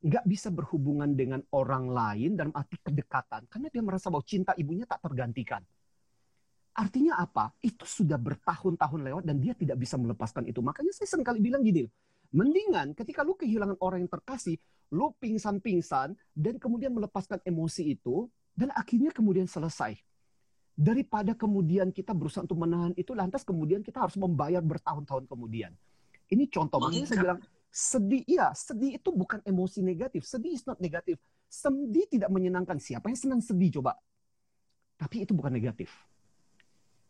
nggak 0.00 0.24
bisa 0.24 0.48
berhubungan 0.48 1.12
dengan 1.12 1.44
orang 1.52 1.92
lain 1.92 2.40
dalam 2.40 2.54
arti 2.56 2.80
kedekatan 2.80 3.44
karena 3.52 3.68
dia 3.68 3.82
merasa 3.84 4.08
bahwa 4.08 4.24
cinta 4.24 4.56
ibunya 4.56 4.88
tak 4.88 5.04
tergantikan. 5.04 5.60
Artinya 6.76 7.16
apa? 7.16 7.56
Itu 7.64 7.88
sudah 7.88 8.20
bertahun-tahun 8.20 9.00
lewat 9.00 9.24
dan 9.24 9.40
dia 9.40 9.56
tidak 9.56 9.80
bisa 9.80 9.96
melepaskan 9.96 10.44
itu. 10.44 10.60
Makanya 10.60 10.92
saya 10.92 11.08
sering 11.08 11.24
kali 11.24 11.40
bilang 11.40 11.64
gini, 11.64 11.88
mendingan 12.36 12.92
ketika 12.92 13.24
lu 13.24 13.32
kehilangan 13.32 13.80
orang 13.80 14.04
yang 14.04 14.12
terkasih, 14.12 14.60
lu 14.92 15.16
pingsan-pingsan 15.16 16.12
dan 16.36 16.54
kemudian 16.60 16.92
melepaskan 16.92 17.40
emosi 17.48 17.96
itu 17.96 18.28
dan 18.52 18.68
akhirnya 18.76 19.08
kemudian 19.08 19.48
selesai 19.48 19.96
daripada 20.76 21.32
kemudian 21.32 21.88
kita 21.88 22.12
berusaha 22.12 22.44
untuk 22.44 22.60
menahan 22.60 22.92
itu 23.00 23.16
lantas 23.16 23.40
kemudian 23.40 23.80
kita 23.80 24.04
harus 24.04 24.20
membayar 24.20 24.60
bertahun-tahun 24.60 25.24
kemudian. 25.24 25.72
Ini 26.28 26.44
contoh 26.52 26.76
makanya 26.76 27.08
saya 27.08 27.20
bilang 27.24 27.40
sedih 27.72 28.22
iya, 28.28 28.52
sedih 28.52 29.00
itu 29.00 29.08
bukan 29.08 29.40
emosi 29.48 29.80
negatif. 29.80 30.28
Sedih 30.28 30.52
is 30.52 30.68
not 30.68 30.76
negatif. 30.76 31.16
Sedih 31.48 32.04
tidak 32.12 32.28
menyenangkan. 32.28 32.76
Siapa 32.76 33.08
yang 33.08 33.16
senang 33.16 33.40
sedih 33.40 33.80
coba? 33.80 33.96
Tapi 35.00 35.24
itu 35.24 35.32
bukan 35.32 35.56
negatif. 35.56 35.88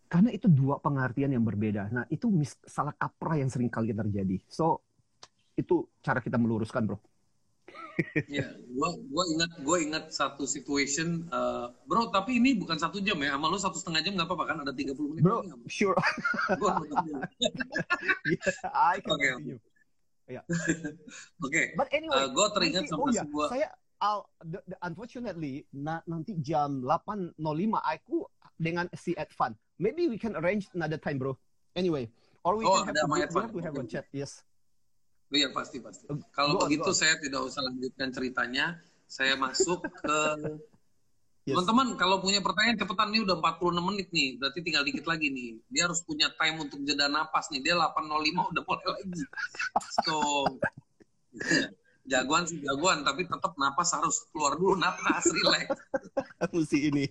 Karena 0.07 0.31
itu 0.31 0.47
dua 0.47 0.79
pengertian 0.79 1.35
yang 1.35 1.43
berbeda. 1.43 1.91
Nah, 1.91 2.05
itu 2.09 2.31
salah 2.67 2.95
kaprah 2.95 3.43
yang 3.43 3.51
sering 3.51 3.67
kali 3.67 3.91
terjadi. 3.91 4.39
So, 4.47 4.83
itu 5.59 5.87
cara 6.03 6.23
kita 6.23 6.39
meluruskan, 6.39 6.87
bro. 6.87 6.99
ya, 8.29 8.47
gua 8.77 8.93
gua 9.09 9.25
ingat 9.27 9.51
gua 9.65 9.77
ingat 9.81 10.05
satu 10.13 10.45
situation, 10.47 11.27
uh, 11.33 11.73
bro. 11.89 12.13
Tapi 12.13 12.39
ini 12.39 12.55
bukan 12.55 12.79
satu 12.79 13.03
jam 13.03 13.19
ya. 13.19 13.35
Sama 13.35 13.51
lu 13.51 13.59
satu 13.59 13.77
setengah 13.81 14.01
jam 14.05 14.13
nggak 14.15 14.29
apa-apa 14.29 14.45
kan? 14.47 14.57
Ada 14.63 14.73
30 14.77 14.95
menit. 15.11 15.23
Bro, 15.25 15.43
lagi, 15.43 15.67
sure. 15.67 15.97
gua 16.61 16.79
yeah, 16.87 17.25
I 18.95 19.01
can 19.03 19.17
okay. 19.17 19.33
continue. 19.35 19.61
Ya. 20.27 20.43
Oke. 21.47 21.75
But 21.79 21.89
anyway, 21.95 22.27
uh, 22.27 22.29
gue 22.35 22.47
teringat 22.59 22.83
nanti, 22.87 22.91
sama 22.91 23.03
oh 23.07 23.11
ya, 23.15 23.23
sebuah. 23.23 23.49
Saya, 23.55 23.69
I'll, 24.03 24.27
the, 24.43 24.59
the, 24.67 24.77
unfortunately, 24.83 25.65
na, 25.71 26.03
nanti 26.05 26.35
jam 26.43 26.83
8.05 26.83 27.39
aku 27.79 28.27
dengan 28.59 28.91
si 28.99 29.15
Advan. 29.15 29.55
Maybe 29.77 30.09
we 30.09 30.17
can 30.17 30.37
arrange 30.37 30.69
another 30.73 30.97
time, 30.97 31.21
bro. 31.21 31.37
Anyway, 31.77 32.09
or 32.45 32.57
we 32.57 32.65
oh, 32.65 32.81
can 32.85 32.97
have, 32.97 33.11
we 33.13 33.21
have 33.21 33.53
to 33.53 33.61
have 33.61 33.77
a 33.77 33.85
chat. 33.85 34.09
Yes. 34.13 34.41
Oh 35.27 35.37
iya 35.37 35.51
pasti 35.51 35.83
pasti. 35.83 36.07
Kalau 36.31 36.63
begitu 36.63 36.95
saya 36.95 37.19
tidak 37.19 37.45
usah 37.45 37.67
lanjutkan 37.67 38.15
ceritanya. 38.15 38.79
Saya 39.07 39.35
masuk 39.35 39.83
ke 39.83 40.19
teman-teman 41.47 41.95
yes. 41.95 41.99
kalau 41.99 42.17
punya 42.19 42.43
pertanyaan 42.43 42.79
cepetan 42.79 43.11
nih 43.11 43.23
udah 43.27 43.37
46 43.39 43.89
menit 43.91 44.09
nih. 44.15 44.29
Berarti 44.39 44.59
tinggal 44.63 44.83
dikit 44.87 45.05
lagi 45.07 45.29
nih. 45.31 45.59
Dia 45.71 45.91
harus 45.91 46.01
punya 46.07 46.31
time 46.39 46.63
untuk 46.63 46.79
jeda 46.87 47.11
napas 47.11 47.51
nih. 47.51 47.61
Dia 47.63 47.75
8.05 47.75 48.55
udah 48.55 48.63
mulai 48.63 48.87
lagi. 48.87 49.23
So 50.07 50.17
jagoan 52.07 52.47
sih 52.47 52.63
jagoan 52.63 53.03
tapi 53.03 53.27
tetap 53.27 53.53
napas 53.59 53.91
harus 53.99 54.31
keluar 54.31 54.55
dulu 54.55 54.79
napas 54.79 55.27
relax. 55.27 55.75
Mesti 56.55 56.79
ini. 56.87 57.05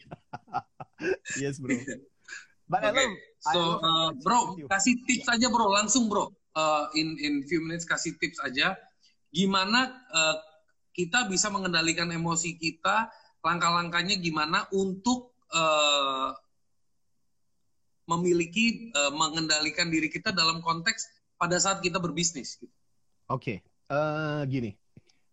yes 1.44 1.60
bro. 1.60 1.76
Oke, 2.66 2.82
okay. 2.82 3.08
so 3.54 3.78
uh, 3.78 4.10
bro 4.26 4.58
kasih 4.66 4.98
tips 5.06 5.30
aja 5.30 5.54
bro 5.54 5.70
langsung 5.70 6.10
bro 6.10 6.34
uh, 6.58 6.90
in 6.98 7.14
in 7.22 7.46
few 7.46 7.62
minutes 7.62 7.86
kasih 7.86 8.18
tips 8.18 8.42
aja 8.42 8.74
gimana 9.30 9.94
uh, 10.10 10.36
kita 10.96 11.30
bisa 11.30 11.54
mengendalikan 11.54 12.10
emosi 12.10 12.58
kita 12.58 13.12
langkah-langkahnya 13.46 14.18
gimana 14.18 14.66
untuk 14.74 15.38
uh, 15.54 16.34
memiliki 18.10 18.90
uh, 18.98 19.14
mengendalikan 19.14 19.94
diri 19.94 20.10
kita 20.10 20.34
dalam 20.34 20.64
konteks 20.66 21.06
pada 21.38 21.62
saat 21.62 21.86
kita 21.86 22.02
berbisnis 22.02 22.58
gitu. 22.58 22.74
Oke, 23.30 23.62
okay. 23.62 23.94
uh, 23.94 24.42
gini. 24.50 24.74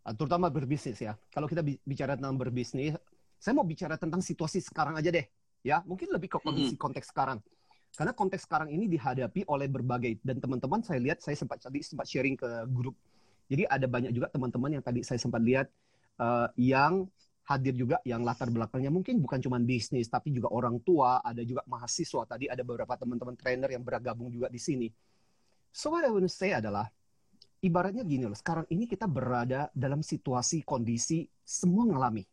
Terutama 0.03 0.51
berbisnis 0.51 0.99
ya. 0.99 1.15
Kalau 1.31 1.47
kita 1.47 1.63
bicara 1.63 2.19
tentang 2.19 2.35
berbisnis, 2.35 2.99
saya 3.39 3.55
mau 3.55 3.63
bicara 3.63 3.95
tentang 3.95 4.19
situasi 4.19 4.59
sekarang 4.59 4.99
aja 4.99 5.15
deh. 5.15 5.23
Ya, 5.63 5.81
mungkin 5.87 6.11
lebih 6.11 6.27
ke 6.27 6.39
kondisi 6.43 6.75
-hmm. 6.75 6.83
konteks 6.83 7.15
sekarang. 7.15 7.39
Karena 7.93 8.17
konteks 8.17 8.49
sekarang 8.49 8.73
ini 8.73 8.89
dihadapi 8.89 9.45
oleh 9.47 9.69
berbagai 9.69 10.17
dan 10.25 10.41
teman-teman 10.41 10.81
saya 10.81 10.99
lihat 10.99 11.21
saya 11.21 11.37
sempat 11.37 11.61
tadi 11.61 11.85
sempat 11.85 12.09
sharing 12.09 12.41
ke 12.41 12.49
grup. 12.73 12.97
Jadi 13.53 13.69
ada 13.69 13.85
banyak 13.85 14.17
juga 14.17 14.33
teman-teman 14.33 14.81
yang 14.81 14.85
tadi 14.85 15.05
saya 15.05 15.21
sempat 15.21 15.45
lihat 15.45 15.69
uh, 16.17 16.49
yang 16.57 17.05
hadir 17.43 17.75
juga 17.77 18.01
yang 18.09 18.25
latar 18.25 18.49
belakangnya 18.49 18.89
mungkin 18.89 19.19
bukan 19.19 19.43
cuma 19.43 19.61
bisnis 19.61 20.09
tapi 20.09 20.33
juga 20.33 20.49
orang 20.49 20.81
tua, 20.81 21.21
ada 21.21 21.45
juga 21.45 21.61
mahasiswa 21.69 22.25
tadi 22.25 22.49
ada 22.49 22.65
beberapa 22.65 22.97
teman-teman 22.97 23.37
trainer 23.37 23.69
yang 23.69 23.85
bergabung 23.85 24.33
juga 24.33 24.49
di 24.49 24.57
sini. 24.63 24.89
So 25.69 25.93
what 25.93 26.07
I 26.07 26.09
want 26.09 26.25
to 26.25 26.33
say 26.33 26.57
adalah 26.57 26.89
ibaratnya 27.61 28.09
gini 28.09 28.25
loh, 28.25 28.39
sekarang 28.39 28.65
ini 28.73 28.89
kita 28.89 29.05
berada 29.05 29.69
dalam 29.77 30.01
situasi 30.01 30.65
kondisi 30.65 31.29
semua 31.45 31.85
ngalami 31.93 32.25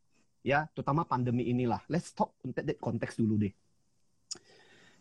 ya, 0.43 0.67
terutama 0.71 1.03
pandemi 1.03 1.47
inilah. 1.47 1.83
Let's 1.91 2.11
talk 2.15 2.35
untuk 2.43 2.63
konteks 2.79 3.19
dulu 3.19 3.39
deh. 3.39 3.53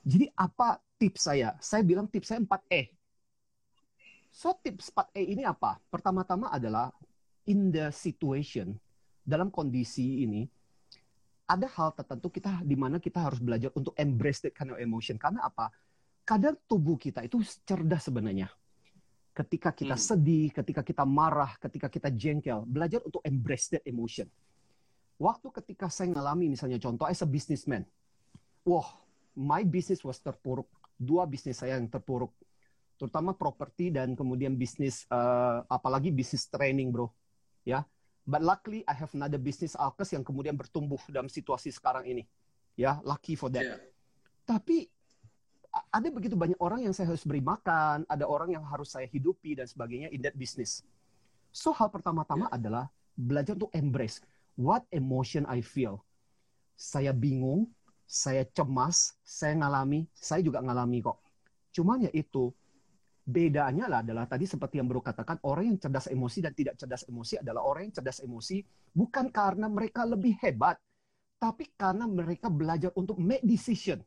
Jadi 0.08 0.30
apa 0.34 0.80
tips 0.96 1.28
saya? 1.28 1.54
Saya 1.60 1.82
bilang 1.84 2.08
tips 2.08 2.32
saya 2.32 2.40
4E. 2.40 2.94
So 4.32 4.54
tips 4.60 4.94
4E 4.94 5.22
ini 5.34 5.42
apa? 5.44 5.76
Pertama-tama 5.90 6.48
adalah 6.48 6.94
in 7.48 7.72
the 7.72 7.88
situation, 7.90 8.76
dalam 9.24 9.52
kondisi 9.52 10.24
ini, 10.24 10.46
ada 11.48 11.64
hal 11.64 11.96
tertentu 11.96 12.28
kita 12.28 12.60
di 12.60 12.76
mana 12.76 13.00
kita 13.00 13.24
harus 13.24 13.40
belajar 13.40 13.72
untuk 13.72 13.96
embrace 13.96 14.44
that 14.44 14.52
kind 14.52 14.72
of 14.72 14.78
emotion. 14.78 15.16
Karena 15.16 15.48
apa? 15.48 15.72
Kadang 16.28 16.60
tubuh 16.68 17.00
kita 17.00 17.24
itu 17.24 17.40
cerdas 17.64 18.04
sebenarnya. 18.04 18.52
Ketika 19.32 19.72
kita 19.72 19.96
hmm. 19.96 20.04
sedih, 20.04 20.48
ketika 20.52 20.84
kita 20.84 21.08
marah, 21.08 21.56
ketika 21.56 21.88
kita 21.88 22.12
jengkel, 22.12 22.68
belajar 22.68 23.00
untuk 23.00 23.24
embrace 23.24 23.72
that 23.72 23.84
emotion. 23.88 24.28
Waktu 25.18 25.50
ketika 25.50 25.90
saya 25.90 26.14
ngalami 26.14 26.54
misalnya 26.54 26.78
contoh 26.78 27.10
as 27.10 27.18
a 27.22 27.28
businessman, 27.28 27.82
wah 28.62 28.86
my 29.34 29.66
business 29.66 30.06
was 30.06 30.22
terpuruk. 30.22 30.70
Dua 30.98 31.26
bisnis 31.26 31.58
saya 31.62 31.78
yang 31.78 31.86
terpuruk, 31.86 32.34
terutama 32.98 33.30
properti 33.30 33.94
dan 33.94 34.18
kemudian 34.18 34.58
bisnis, 34.58 35.06
uh, 35.14 35.62
apalagi 35.70 36.10
bisnis 36.10 36.50
training, 36.50 36.90
bro. 36.90 37.06
Ya, 37.62 37.86
but 38.26 38.42
luckily 38.42 38.82
I 38.86 38.94
have 38.98 39.14
another 39.14 39.38
business 39.38 39.78
Alkes 39.78 40.10
yang 40.10 40.26
kemudian 40.26 40.58
bertumbuh 40.58 40.98
dalam 41.06 41.30
situasi 41.30 41.70
sekarang 41.70 42.06
ini. 42.10 42.26
Ya, 42.74 42.98
lucky 43.06 43.38
for 43.38 43.46
that. 43.54 43.62
Yeah. 43.62 43.78
Tapi 44.42 44.90
ada 45.94 46.08
begitu 46.10 46.34
banyak 46.34 46.58
orang 46.58 46.82
yang 46.82 46.94
saya 46.94 47.14
harus 47.14 47.22
beri 47.22 47.42
makan, 47.42 48.06
ada 48.10 48.24
orang 48.26 48.58
yang 48.58 48.64
harus 48.66 48.90
saya 48.90 49.06
hidupi 49.06 49.54
dan 49.54 49.70
sebagainya 49.70 50.10
in 50.10 50.18
that 50.22 50.34
business. 50.34 50.82
So 51.54 51.70
hal 51.70 51.90
pertama-tama 51.94 52.50
yeah. 52.50 52.58
adalah 52.58 52.84
belajar 53.14 53.54
untuk 53.54 53.70
embrace 53.74 54.22
what 54.58 54.82
emotion 54.90 55.46
I 55.46 55.62
feel. 55.62 56.02
Saya 56.74 57.14
bingung, 57.14 57.70
saya 58.04 58.42
cemas, 58.50 59.14
saya 59.22 59.54
ngalami, 59.54 60.10
saya 60.10 60.42
juga 60.42 60.58
ngalami 60.58 60.98
kok. 61.06 61.22
Cuman 61.70 62.02
ya 62.02 62.10
itu, 62.10 62.50
bedanya 63.22 63.86
lah 63.86 64.00
adalah 64.02 64.26
tadi 64.26 64.48
seperti 64.50 64.82
yang 64.82 64.90
baru 64.90 65.04
katakan, 65.04 65.38
orang 65.46 65.74
yang 65.74 65.78
cerdas 65.78 66.10
emosi 66.10 66.38
dan 66.42 66.52
tidak 66.56 66.74
cerdas 66.74 67.06
emosi 67.06 67.38
adalah 67.38 67.62
orang 67.62 67.88
yang 67.88 67.94
cerdas 68.02 68.18
emosi 68.24 68.64
bukan 68.90 69.30
karena 69.30 69.70
mereka 69.70 70.02
lebih 70.02 70.34
hebat, 70.42 70.74
tapi 71.38 71.70
karena 71.78 72.08
mereka 72.10 72.50
belajar 72.50 72.90
untuk 72.98 73.20
make 73.22 73.46
decision, 73.46 74.02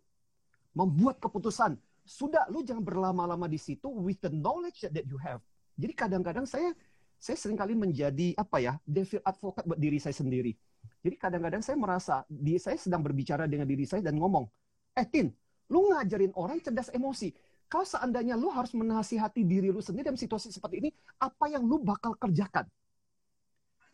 membuat 0.75 1.23
keputusan. 1.23 1.79
Sudah, 2.01 2.49
lu 2.51 2.65
jangan 2.65 2.83
berlama-lama 2.83 3.47
di 3.47 3.61
situ 3.61 3.87
with 3.87 4.19
the 4.19 4.33
knowledge 4.33 4.83
that 4.89 5.05
you 5.07 5.15
have. 5.21 5.39
Jadi 5.79 5.93
kadang-kadang 5.95 6.43
saya 6.43 6.75
saya 7.21 7.37
sering 7.37 7.55
kali 7.55 7.77
menjadi 7.77 8.33
apa 8.33 8.57
ya, 8.57 8.73
devil 8.81 9.21
advocate 9.21 9.69
buat 9.69 9.77
diri 9.77 10.01
saya 10.01 10.17
sendiri 10.17 10.57
jadi 11.01 11.15
kadang-kadang 11.17 11.61
saya 11.65 11.77
merasa 11.77 12.15
di 12.29 12.57
saya 12.61 12.77
sedang 12.77 13.01
berbicara 13.01 13.49
dengan 13.49 13.65
diri 13.65 13.89
saya 13.89 14.05
dan 14.05 14.17
ngomong, 14.21 14.45
eh 14.93 15.05
Tin, 15.05 15.33
lu 15.69 15.89
ngajarin 15.89 16.33
orang 16.37 16.61
cerdas 16.61 16.93
emosi. 16.93 17.33
Kalau 17.65 17.87
seandainya 17.87 18.37
lu 18.37 18.51
harus 18.51 18.75
menasihati 18.75 19.41
diri 19.47 19.73
lu 19.73 19.81
sendiri 19.81 20.11
dalam 20.11 20.19
situasi 20.19 20.53
seperti 20.53 20.83
ini, 20.83 20.89
apa 21.17 21.49
yang 21.49 21.65
lu 21.65 21.81
bakal 21.81 22.13
kerjakan? 22.19 22.67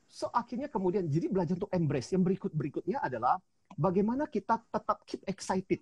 So 0.07 0.28
akhirnya 0.34 0.67
kemudian 0.67 1.07
jadi 1.07 1.32
belajar 1.32 1.55
untuk 1.55 1.71
embrace. 1.71 2.11
Yang 2.11 2.23
berikut 2.28 2.51
berikutnya 2.51 2.99
adalah 2.99 3.39
bagaimana 3.80 4.28
kita 4.28 4.59
tetap 4.67 5.03
keep 5.07 5.21
excited. 5.30 5.80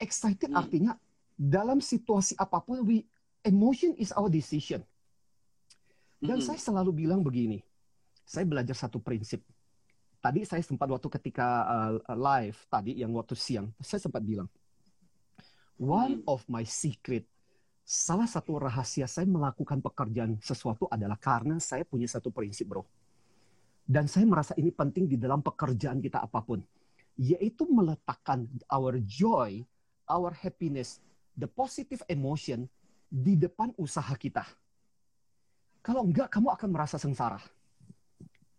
Excited 0.00 0.52
hmm. 0.52 0.60
artinya 0.60 0.92
dalam 1.34 1.82
situasi 1.82 2.38
apa 2.38 2.62
pun 2.62 2.80
we 2.86 3.04
emotion 3.44 3.92
is 4.00 4.14
our 4.14 4.30
decision. 4.32 4.80
Dan 6.24 6.40
hmm. 6.40 6.46
saya 6.48 6.56
selalu 6.56 7.04
bilang 7.04 7.20
begini. 7.20 7.60
Saya 8.24 8.48
belajar 8.48 8.72
satu 8.72 8.96
prinsip 9.04 9.44
tadi 10.24 10.40
saya 10.48 10.64
sempat 10.64 10.88
waktu 10.88 11.12
ketika 11.20 11.46
uh, 11.68 12.16
live 12.16 12.56
tadi 12.72 12.96
yang 12.96 13.12
waktu 13.12 13.36
siang 13.36 13.68
saya 13.84 14.00
sempat 14.00 14.24
bilang 14.24 14.48
one 15.76 16.24
of 16.24 16.40
my 16.48 16.64
secret 16.64 17.28
salah 17.84 18.24
satu 18.24 18.56
rahasia 18.56 19.04
saya 19.04 19.28
melakukan 19.28 19.84
pekerjaan 19.84 20.40
sesuatu 20.40 20.88
adalah 20.88 21.20
karena 21.20 21.60
saya 21.60 21.84
punya 21.84 22.08
satu 22.08 22.32
prinsip 22.32 22.72
bro 22.72 22.88
dan 23.84 24.08
saya 24.08 24.24
merasa 24.24 24.56
ini 24.56 24.72
penting 24.72 25.04
di 25.04 25.20
dalam 25.20 25.44
pekerjaan 25.44 26.00
kita 26.00 26.24
apa 26.24 26.40
pun 26.40 26.64
yaitu 27.20 27.68
meletakkan 27.68 28.48
our 28.72 28.96
joy 29.04 29.60
our 30.08 30.32
happiness 30.32 31.04
the 31.36 31.44
positive 31.44 32.00
emotion 32.08 32.64
di 33.12 33.36
depan 33.36 33.76
usaha 33.76 34.16
kita 34.16 34.48
kalau 35.84 36.02
enggak 36.02 36.32
kamu 36.32 36.48
akan 36.50 36.68
merasa 36.72 36.96
sengsara 36.96 37.38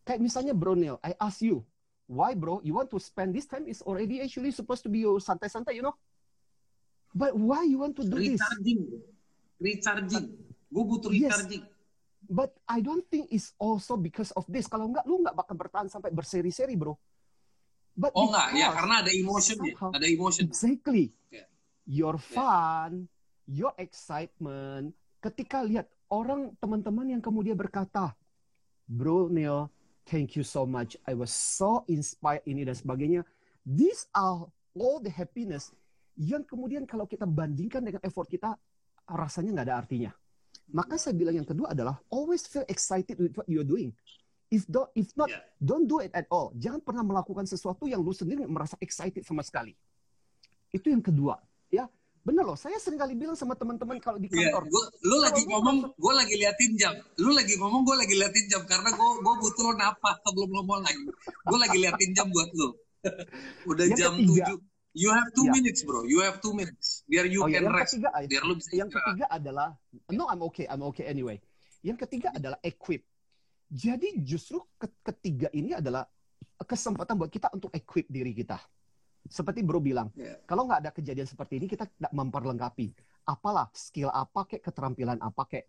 kayak 0.03 0.21
misalnya 0.21 0.53
bro 0.53 0.77
Neil 0.77 1.01
I 1.01 1.17
ask 1.17 1.41
you 1.41 1.65
why 2.05 2.37
bro 2.37 2.61
you 2.61 2.71
want 2.71 2.93
to 2.93 3.01
spend 3.01 3.33
this 3.33 3.49
time 3.49 3.65
is 3.65 3.81
already 3.81 4.21
actually 4.21 4.53
supposed 4.53 4.85
to 4.85 4.89
be 4.89 5.01
your 5.01 5.17
santai-santai 5.17 5.73
you 5.73 5.81
know 5.81 5.97
but 7.11 7.33
why 7.33 7.65
you 7.65 7.81
want 7.81 7.97
to 7.97 8.05
do 8.05 8.15
this 8.15 8.37
Recharging. 8.37 8.81
Recharging. 9.55 10.25
Gue 10.67 10.83
butuh 10.83 11.09
Yes. 11.09 11.31
recharging. 11.31 11.63
But 12.27 12.51
I 12.67 12.81
don't 12.81 13.07
think 13.07 13.31
it's 13.31 13.55
also 13.55 13.95
because 13.95 14.33
of 14.33 14.43
this. 14.49 14.67
Kalau 14.67 14.91
enggak, 14.91 15.07
lu 15.07 15.23
enggak 15.23 15.31
bakal 15.31 15.55
bertahan 15.55 15.87
sampai 15.87 16.11
berseri-seri, 16.11 16.75
bro. 16.75 16.97
But 17.95 18.11
Oh 18.11 18.27
enggak, 18.27 18.59
ya 18.59 18.67
karena 18.73 18.99
ada 18.99 19.11
emotionnya. 19.13 19.71
somehow- 19.71 19.95
Ada 19.95 20.07
emotion. 20.11 20.43
Exactly. 20.51 21.15
Yeah. 21.31 21.47
Your 21.87 22.19
fun, 22.19 23.07
your 23.47 23.71
excitement. 23.79 24.91
Ketika 25.21 25.63
lihat 25.63 25.87
orang 26.09 26.53
teman-teman 26.61 27.17
yang 27.17 27.21
kemudian 27.23 27.57
berkata, 27.57 28.13
Bro 28.85 29.33
Neil, 29.33 29.69
thank 30.05 30.37
you 30.37 30.45
so 30.45 30.63
much. 30.63 30.93
I 31.09 31.17
was 31.17 31.33
so 31.33 31.81
inspired 31.89 32.45
ini 32.45 32.65
dan 32.65 32.77
sebagainya. 32.77 33.25
These 33.65 34.05
are 34.13 34.45
all 34.77 34.97
the 35.01 35.09
happiness 35.09 35.73
yang 36.15 36.47
kemudian 36.47 36.87
kalau 36.87 37.03
kita 37.09 37.27
bandingkan 37.27 37.83
dengan 37.83 38.01
effort 38.05 38.29
kita, 38.31 38.55
rasanya 39.09 39.61
nggak 39.61 39.67
ada 39.67 39.77
artinya. 39.81 40.11
Maka 40.71 40.97
saya 40.97 41.13
bilang 41.13 41.37
yang 41.37 41.45
kedua 41.45 41.75
adalah 41.75 41.99
always 42.09 42.47
feel 42.47 42.65
excited 42.71 43.19
with 43.19 43.35
what 43.37 43.45
you're 43.45 43.67
doing. 43.67 43.93
If 44.49 44.65
do, 44.69 44.87
if 44.93 45.11
not, 45.17 45.29
Yeah. 45.29 45.41
don't 45.57 45.89
do 45.89 45.99
it 46.01 46.13
at 46.13 46.29
all. 46.29 46.53
Jangan 46.55 46.81
pernah 46.81 47.01
melakukan 47.01 47.49
sesuatu 47.49 47.89
yang 47.89 47.99
lu 47.99 48.13
sendiri 48.13 48.45
merasa 48.45 48.77
excited 48.79 49.25
sama 49.25 49.41
sekali. 49.41 49.73
Itu 50.69 50.93
yang 50.93 51.01
kedua, 51.01 51.41
ya. 51.73 51.89
Bener 52.25 52.41
loh, 52.41 52.57
saya 52.57 52.81
sering 52.81 52.97
kali 52.97 53.13
bilang 53.13 53.37
sama 53.37 53.53
teman-teman 53.53 54.01
kalau 54.01 54.17
di 54.17 54.25
Iya, 54.33 54.49
kantor, 54.49 54.65
gua, 54.65 54.83
lu 55.05 55.17
lagi 55.21 55.45
ngomong, 55.45 55.77
gue 55.93 56.13
lagi 56.17 56.33
liatin 56.41 56.71
jam. 56.73 56.97
Lu 57.21 57.29
lagi 57.29 57.53
ngomong, 57.53 57.85
gue 57.85 57.95
lagi 58.01 58.17
liatin 58.17 58.45
jam 58.49 58.65
karena 58.65 58.89
gue 58.89 59.09
gue 59.21 59.33
butuh 59.37 59.61
lo 59.61 59.73
napas 59.77 60.17
sebelum 60.25 60.49
ngomong 60.49 60.81
lagi. 60.81 61.05
Gue 61.21 61.59
lagi 61.61 61.77
liatin 61.77 62.11
jam 62.17 62.25
buat 62.33 62.49
lu. 62.57 62.73
Udah 63.69 63.85
Yang 63.85 63.97
jam 64.01 64.13
ketiga. 64.17 64.57
7. 64.57 64.73
You 64.95 65.09
have 65.11 65.29
two 65.37 65.45
Iya. 65.45 65.53
minutes, 65.53 65.79
bro. 65.85 66.01
You 66.07 66.19
have 66.25 66.41
two 66.41 66.55
minutes. 66.55 67.03
Biar 67.05 67.29
you 67.29 67.43
Oh 67.43 67.51
ya, 67.51 67.61
can 67.61 67.69
yang 67.69 67.75
rest. 67.77 67.93
ketiga, 67.93 68.09
Biar 68.25 68.41
lu 68.41 68.53
bisa 68.57 68.71
yang 68.73 68.89
ketiga 68.89 69.25
adalah 69.29 69.69
no 70.09 70.25
I'm 70.25 70.41
okay, 70.49 70.65
I'm 70.65 70.81
okay 70.89 71.05
anyway. 71.05 71.37
Yang 71.85 72.09
ketiga 72.09 72.33
adalah 72.33 72.57
equip. 72.65 73.05
Jadi 73.67 74.17
justru 74.25 74.65
ke- 74.81 74.97
ketiga 75.03 75.53
ini 75.53 75.77
adalah 75.77 76.09
kesempatan 76.57 77.19
buat 77.19 77.29
kita 77.29 77.53
untuk 77.53 77.69
equip 77.69 78.09
diri 78.09 78.33
kita. 78.33 78.57
Seperti 79.25 79.65
Bro 79.65 79.81
bilang, 79.81 80.13
Iya. 80.13 80.37
kalau 80.45 80.69
nggak 80.69 80.79
ada 80.85 80.91
kejadian 80.93 81.25
seperti 81.25 81.57
ini 81.57 81.65
kita 81.65 81.89
tidak 81.89 82.13
memperlengkapi. 82.13 82.93
Apalah 83.25 83.69
skill 83.73 84.13
apa 84.13 84.45
kek, 84.45 84.61
keterampilan 84.61 85.17
apa 85.17 85.43
kek. 85.49 85.65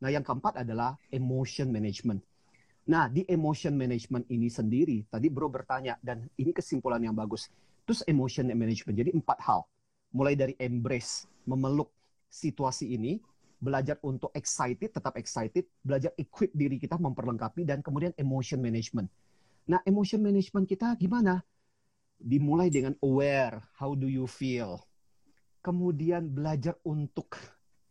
Nah 0.00 0.14
yang 0.14 0.22
keempat 0.22 0.62
adalah 0.62 0.94
emotion 1.10 1.74
management. 1.74 2.22
Nah 2.86 3.10
di 3.10 3.26
emotion 3.26 3.74
management 3.74 4.30
ini 4.30 4.46
sendiri, 4.46 5.04
tadi 5.10 5.26
Bro 5.26 5.50
bertanya 5.50 5.98
dan 6.00 6.30
ini 6.38 6.54
kesimpulan 6.54 7.02
yang 7.02 7.14
bagus. 7.18 7.50
Terus 7.82 8.06
emotion 8.06 8.46
management, 8.46 8.94
jadi 8.94 9.10
empat 9.10 9.38
hal. 9.42 9.66
Mulai 10.14 10.38
dari 10.38 10.54
embrace, 10.62 11.26
memeluk 11.46 11.90
situasi 12.30 12.94
ini, 12.94 13.18
belajar 13.58 13.98
untuk 14.06 14.30
excited, 14.32 14.94
tetap 14.94 15.18
excited, 15.18 15.66
belajar 15.82 16.14
equip 16.16 16.54
diri 16.54 16.78
kita 16.78 16.94
memperlengkapi, 16.96 17.66
dan 17.66 17.82
kemudian 17.82 18.14
emotion 18.16 18.62
management. 18.62 19.10
Nah, 19.66 19.82
emotion 19.84 20.22
management 20.22 20.66
kita 20.66 20.94
gimana? 20.96 21.42
Dimulai 22.20 22.68
dengan 22.68 22.92
aware, 23.00 23.64
how 23.80 23.96
do 23.96 24.04
you 24.04 24.28
feel? 24.28 24.84
Kemudian 25.64 26.28
belajar 26.28 26.76
untuk 26.84 27.36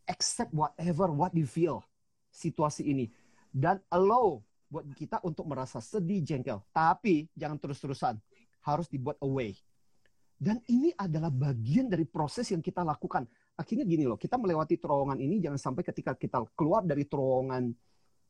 accept 0.06 0.54
whatever 0.54 1.10
what 1.10 1.34
you 1.34 1.46
feel 1.46 1.82
situasi 2.30 2.86
ini 2.86 3.10
dan 3.50 3.82
allow 3.90 4.38
buat 4.70 4.86
kita 4.94 5.18
untuk 5.26 5.50
merasa 5.50 5.82
sedih, 5.82 6.22
jengkel. 6.22 6.62
Tapi 6.70 7.26
jangan 7.34 7.58
terus-terusan, 7.58 8.14
harus 8.62 8.86
dibuat 8.86 9.18
away. 9.18 9.58
Dan 10.40 10.62
ini 10.70 10.94
adalah 10.94 11.28
bagian 11.28 11.90
dari 11.90 12.06
proses 12.06 12.48
yang 12.54 12.62
kita 12.62 12.80
lakukan. 12.86 13.26
Akhirnya 13.58 13.84
gini 13.84 14.08
loh, 14.08 14.16
kita 14.16 14.40
melewati 14.40 14.78
terowongan 14.78 15.18
ini 15.20 15.42
jangan 15.42 15.60
sampai 15.60 15.82
ketika 15.84 16.16
kita 16.16 16.40
keluar 16.56 16.80
dari 16.86 17.04
terowongan 17.04 17.74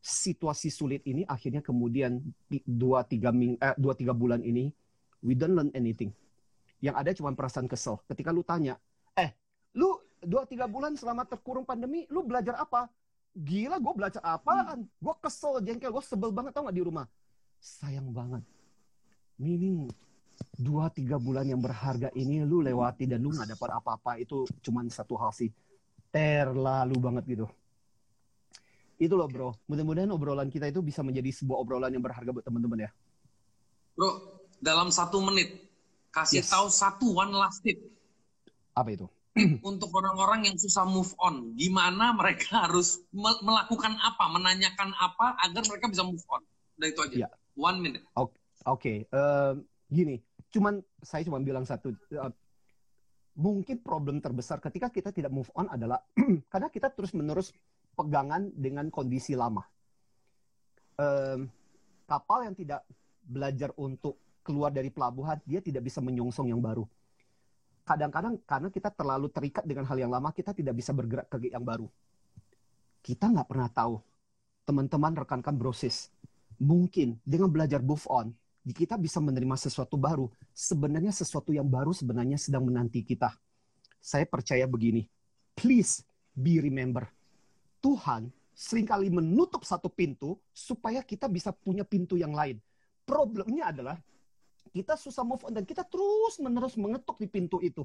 situasi 0.01 0.73
sulit 0.73 1.05
ini, 1.05 1.29
akhirnya 1.29 1.61
kemudian 1.61 2.19
di- 2.49 2.65
dua 2.65 3.05
tiga 3.05 3.31
ming, 3.31 3.61
eh, 3.61 3.77
dua 3.77 3.93
tiga 3.95 4.17
bulan 4.17 4.41
ini 4.41 4.73
we 5.25 5.37
don't 5.37 5.55
learn 5.57 5.71
anything. 5.73 6.13
Yang 6.81 6.95
ada 6.97 7.11
cuma 7.17 7.31
perasaan 7.37 7.69
kesel. 7.69 8.01
Ketika 8.09 8.33
lu 8.33 8.41
tanya, 8.41 8.81
eh, 9.17 9.33
lu 9.77 10.01
dua 10.21 10.49
tiga 10.49 10.65
bulan 10.65 10.97
selama 10.97 11.29
terkurung 11.29 11.65
pandemi, 11.65 12.09
lu 12.09 12.25
belajar 12.25 12.57
apa? 12.57 12.89
Gila, 13.31 13.79
gue 13.79 13.95
belajar 13.95 14.23
apaan? 14.27 14.89
Gue 14.99 15.15
kesel, 15.23 15.63
jengkel, 15.63 15.93
gue 15.95 16.03
sebel 16.03 16.35
banget 16.35 16.51
tau 16.51 16.67
gak 16.67 16.75
di 16.75 16.83
rumah. 16.83 17.07
Sayang 17.63 18.11
banget. 18.11 18.43
Meaning 19.39 19.87
dua 20.57 20.89
tiga 20.93 21.17
bulan 21.21 21.49
yang 21.49 21.61
berharga 21.61 22.09
ini 22.17 22.45
lu 22.45 22.65
lewati 22.65 23.05
dan 23.09 23.21
lu 23.21 23.33
nggak 23.33 23.57
dapat 23.57 23.71
apa-apa 23.77 24.21
itu 24.21 24.45
cuman 24.65 24.89
satu 24.89 25.17
hal 25.17 25.33
sih 25.33 25.53
terlalu 26.09 26.97
banget 26.97 27.25
gitu 27.29 27.47
itu 29.01 29.15
loh 29.17 29.29
bro 29.29 29.51
mudah-mudahan 29.69 30.11
obrolan 30.13 30.49
kita 30.53 30.69
itu 30.69 30.85
bisa 30.85 31.01
menjadi 31.01 31.33
sebuah 31.33 31.65
obrolan 31.65 31.93
yang 31.93 32.05
berharga 32.05 32.31
buat 32.33 32.45
teman-teman 32.45 32.89
ya 32.89 32.91
Bro, 33.97 34.30
dalam 34.61 34.93
satu 34.93 35.25
menit, 35.25 35.57
kasih 36.13 36.45
Yes. 36.45 36.53
tahu 36.53 36.67
satu 36.69 37.07
one 37.17 37.33
last 37.33 37.65
tip 37.65 37.81
apa 38.77 38.89
itu 38.95 39.07
untuk 39.71 39.91
orang-orang 39.95 40.51
yang 40.51 40.57
susah 40.59 40.83
move 40.87 41.15
on. 41.23 41.55
Gimana 41.55 42.13
mereka 42.15 42.51
harus 42.67 43.03
me- 43.15 43.41
melakukan 43.43 43.95
apa, 43.99 44.25
menanyakan 44.31 44.91
apa 44.99 45.39
agar 45.47 45.63
mereka 45.71 45.87
bisa 45.87 46.03
move 46.03 46.23
on. 46.31 46.43
Udah 46.79 46.89
itu 46.91 47.01
aja. 47.03 47.15
Iya. 47.27 47.29
One 47.55 47.79
minute. 47.79 48.05
Oke, 48.67 49.09
em, 49.09 49.55
gini, 49.89 50.21
cuman 50.53 50.85
saya 51.01 51.25
cuma 51.25 51.41
bilang 51.41 51.65
satu, 51.65 51.95
eh, 51.95 52.33
mungkin 53.39 53.81
problem 53.81 54.21
terbesar 54.21 54.61
ketika 54.61 54.93
kita 54.93 55.11
tidak 55.15 55.33
move 55.33 55.49
on 55.57 55.71
adalah 55.71 56.03
karena 56.53 56.69
kita 56.69 56.93
terus 56.93 57.15
menerus 57.17 57.55
pegangan 57.97 58.51
dengan 58.53 58.91
kondisi 58.93 59.39
lama. 59.39 59.63
Em, 61.01 61.49
kapal 62.05 62.51
yang 62.51 62.57
tidak 62.59 62.83
belajar 63.23 63.71
untuk 63.79 64.19
keluar 64.51 64.75
dari 64.75 64.91
pelabuhan, 64.91 65.39
dia 65.47 65.63
tidak 65.63 65.87
bisa 65.87 66.03
menyongsong 66.03 66.51
yang 66.51 66.59
baru. 66.59 66.83
Kadang-kadang 67.87 68.43
karena 68.43 68.67
kita 68.75 68.91
terlalu 68.91 69.31
terikat 69.31 69.63
dengan 69.63 69.87
hal 69.87 69.95
yang 69.95 70.11
lama, 70.11 70.35
kita 70.35 70.51
tidak 70.51 70.75
bisa 70.75 70.91
bergerak 70.91 71.31
ke 71.31 71.39
yang 71.47 71.63
baru. 71.63 71.87
Kita 72.99 73.31
nggak 73.31 73.47
pernah 73.47 73.71
tahu, 73.71 74.03
teman-teman 74.67 75.15
rekan-rekan 75.23 75.55
brosis, 75.55 76.11
mungkin 76.59 77.23
dengan 77.23 77.47
belajar 77.47 77.79
move 77.79 78.03
on, 78.11 78.35
kita 78.67 78.99
bisa 78.99 79.23
menerima 79.23 79.55
sesuatu 79.55 79.95
baru. 79.95 80.27
Sebenarnya 80.51 81.15
sesuatu 81.15 81.55
yang 81.55 81.71
baru 81.71 81.95
sebenarnya 81.95 82.37
sedang 82.37 82.67
menanti 82.67 83.07
kita. 83.07 83.31
Saya 84.03 84.27
percaya 84.27 84.67
begini, 84.67 85.07
please 85.55 86.03
be 86.35 86.59
remember, 86.59 87.07
Tuhan 87.79 88.29
sering 88.53 88.85
kali 88.85 89.09
menutup 89.09 89.65
satu 89.65 89.89
pintu 89.89 90.37
supaya 90.53 91.01
kita 91.01 91.29
bisa 91.33 91.49
punya 91.49 91.81
pintu 91.81 92.21
yang 92.21 92.37
lain. 92.37 92.61
Problemnya 93.09 93.73
adalah 93.73 93.97
kita 94.69 94.95
susah 95.01 95.25
move 95.25 95.43
on 95.49 95.57
dan 95.57 95.65
kita 95.65 95.83
terus 95.89 96.37
menerus 96.39 96.77
mengetuk 96.77 97.17
di 97.17 97.27
pintu 97.27 97.59
itu. 97.65 97.83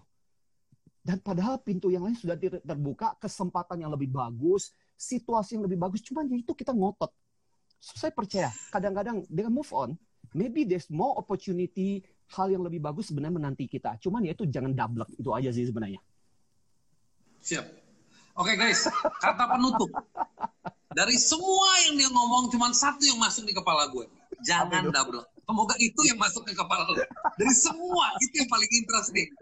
Dan 1.06 1.22
padahal 1.22 1.62
pintu 1.62 1.94
yang 1.94 2.02
lain 2.02 2.18
sudah 2.18 2.34
ter- 2.34 2.66
terbuka, 2.66 3.14
kesempatan 3.22 3.86
yang 3.86 3.94
lebih 3.94 4.10
bagus, 4.10 4.74
situasi 4.98 5.56
yang 5.56 5.64
lebih 5.70 5.78
bagus, 5.78 6.02
cuman 6.02 6.26
ya 6.26 6.42
itu 6.42 6.52
kita 6.58 6.74
ngotot. 6.74 7.14
So, 7.78 7.94
saya 7.94 8.10
percaya 8.10 8.50
kadang-kadang 8.74 9.22
dengan 9.30 9.54
move 9.54 9.70
on, 9.70 9.94
maybe 10.34 10.66
there's 10.66 10.90
more 10.90 11.14
opportunity, 11.14 12.02
hal 12.34 12.50
yang 12.50 12.66
lebih 12.66 12.82
bagus 12.82 13.14
sebenarnya 13.14 13.38
menanti 13.38 13.70
kita. 13.70 14.02
Cuman 14.02 14.26
ya 14.26 14.34
itu 14.34 14.50
jangan 14.50 14.74
double 14.74 15.06
itu 15.14 15.30
aja 15.30 15.50
sih 15.54 15.70
sebenarnya. 15.70 16.02
Siap. 17.46 17.66
Oke 18.42 18.58
guys, 18.58 18.90
kata 19.22 19.46
penutup. 19.46 19.94
Dari 20.90 21.16
semua 21.22 21.70
yang 21.86 22.02
dia 22.02 22.10
ngomong, 22.10 22.50
cuma 22.50 22.74
satu 22.74 23.06
yang 23.06 23.22
masuk 23.22 23.46
di 23.46 23.54
kepala 23.54 23.86
gue. 23.94 24.10
Jangan 24.42 24.90
double. 24.90 25.22
Semoga 25.46 25.76
itu 25.78 26.02
yang 26.10 26.18
masuk 26.18 26.42
ke 26.46 26.58
kepala 26.58 26.90
lo. 26.90 26.98
Dari 27.38 27.54
semua, 27.54 28.18
itu 28.22 28.34
yang 28.42 28.50
paling 28.50 28.72
interesting. 28.74 29.30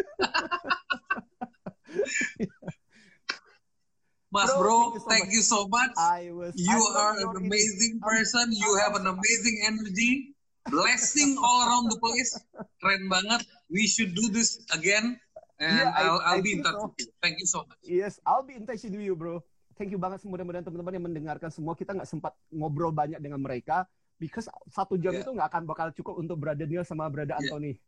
Mas 4.33 4.49
Bro, 4.57 4.97
thank 5.05 5.29
you 5.29 5.45
so 5.45 5.69
much. 5.69 5.93
I 5.93 6.33
was 6.33 6.57
You 6.57 6.73
I 6.73 6.97
are 6.97 7.15
an 7.21 7.37
amazing 7.37 8.01
person. 8.01 8.49
You 8.49 8.81
have 8.81 8.97
an 8.97 9.05
amazing 9.05 9.61
energy. 9.61 10.33
blessing 10.69 11.35
all 11.43 11.67
around 11.67 11.91
the 11.91 11.99
place. 11.99 12.39
Keren 12.79 13.11
banget. 13.11 13.43
We 13.67 13.87
should 13.87 14.15
do 14.15 14.31
this 14.31 14.63
again. 14.71 15.19
And 15.59 15.85
Yeah, 15.87 15.93
I'll, 15.95 16.19
I'll 16.23 16.39
I 16.39 16.45
be 16.45 16.59
in 16.59 16.63
touch 16.63 16.79
so. 16.79 16.87
with 16.91 16.99
you. 16.99 17.07
Thank 17.21 17.35
you 17.39 17.47
so 17.47 17.59
much. 17.67 17.79
Yes, 17.83 18.19
I'll 18.23 18.43
be 18.45 18.55
in 18.55 18.65
touch 18.65 18.83
with 18.83 18.95
you, 18.95 19.15
bro. 19.15 19.43
Thank 19.75 19.89
you 19.91 19.99
banget. 19.99 20.21
Mudah-mudahan 20.25 20.65
teman-teman 20.65 20.93
yang 20.93 21.05
mendengarkan 21.09 21.49
semua 21.49 21.73
kita 21.73 21.97
nggak 21.97 22.09
sempat 22.09 22.33
ngobrol 22.53 22.93
banyak 22.93 23.17
dengan 23.19 23.41
mereka. 23.41 23.85
Because 24.23 24.47
satu 24.71 24.95
jam 24.95 25.11
Yeah. 25.11 25.21
itu 25.21 25.29
nggak 25.35 25.51
akan 25.51 25.63
bakal 25.67 25.87
cukup 25.91 26.15
untuk 26.15 26.39
Brother 26.39 26.63
Neil 26.63 26.81
sama 26.81 27.11
Brother 27.11 27.35
Yeah. 27.35 27.43
Anthony. 27.43 27.73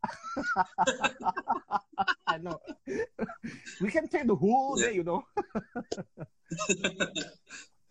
I 2.28 2.36
know. 2.38 2.60
We 3.80 3.88
can 3.88 4.06
take 4.06 4.28
the 4.28 4.36
whole 4.36 4.76
Yeah. 4.76 4.92
day, 4.92 4.94
you 5.00 5.06
know. 5.08 5.24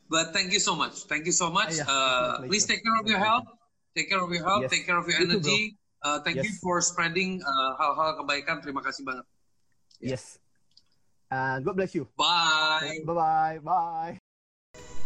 But 0.04 0.36
thank 0.36 0.52
you 0.52 0.60
so 0.60 0.76
much. 0.76 1.08
Thank 1.08 1.24
you 1.24 1.32
so 1.32 1.48
much. 1.48 1.80
Yeah, 1.80 1.88
Uh, 1.88 2.36
it's 2.36 2.40
my 2.44 2.48
please 2.52 2.68
take 2.68 2.84
care 2.84 2.98
of 3.00 3.08
your 3.08 3.18
health. 3.18 3.48
Take 3.96 4.12
care 4.12 4.20
of 4.20 4.28
your 4.28 4.44
health. 4.44 4.68
Yes. 4.68 4.70
Take 4.70 4.84
care 4.84 5.00
of 5.00 5.08
your 5.08 5.16
You 5.16 5.26
too, 5.26 5.40
energy. 5.40 5.80
Uh, 6.04 6.20
thank 6.20 6.36
you 6.44 6.52
Yes. 6.52 6.60
for 6.60 6.84
spreading 6.84 7.40
uh, 7.40 7.72
hal-hal 7.80 8.20
kebaikan. 8.20 8.60
Terima 8.60 8.84
kasih 8.84 9.08
banget. 9.08 9.24
Yeah. 10.04 10.20
Yes. 10.20 10.36
And 11.32 11.64
God 11.64 11.80
bless 11.80 11.96
you. 11.96 12.04
Bye. 12.14 13.00
Bye-bye. 13.02 13.64
Bye. 13.64 14.20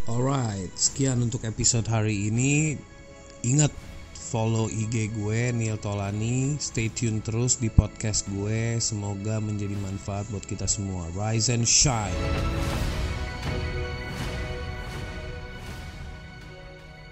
Alright, 0.08 0.72
sekian 0.74 1.20
untuk 1.20 1.44
episode 1.44 1.84
hari 1.86 2.32
ini. 2.32 2.80
Ingat 3.48 3.72
follow 4.12 4.68
IG 4.68 5.08
gue 5.16 5.56
Neil 5.56 5.80
Tolani. 5.80 6.60
Stay 6.60 6.92
tune 6.92 7.24
terus 7.24 7.56
di 7.56 7.72
podcast 7.72 8.28
gue. 8.28 8.76
Semoga 8.76 9.40
menjadi 9.40 9.72
manfaat 9.80 10.28
buat 10.28 10.44
kita 10.44 10.68
semua. 10.68 11.08
Rise 11.16 11.48
and 11.48 11.64
shine. 11.64 12.12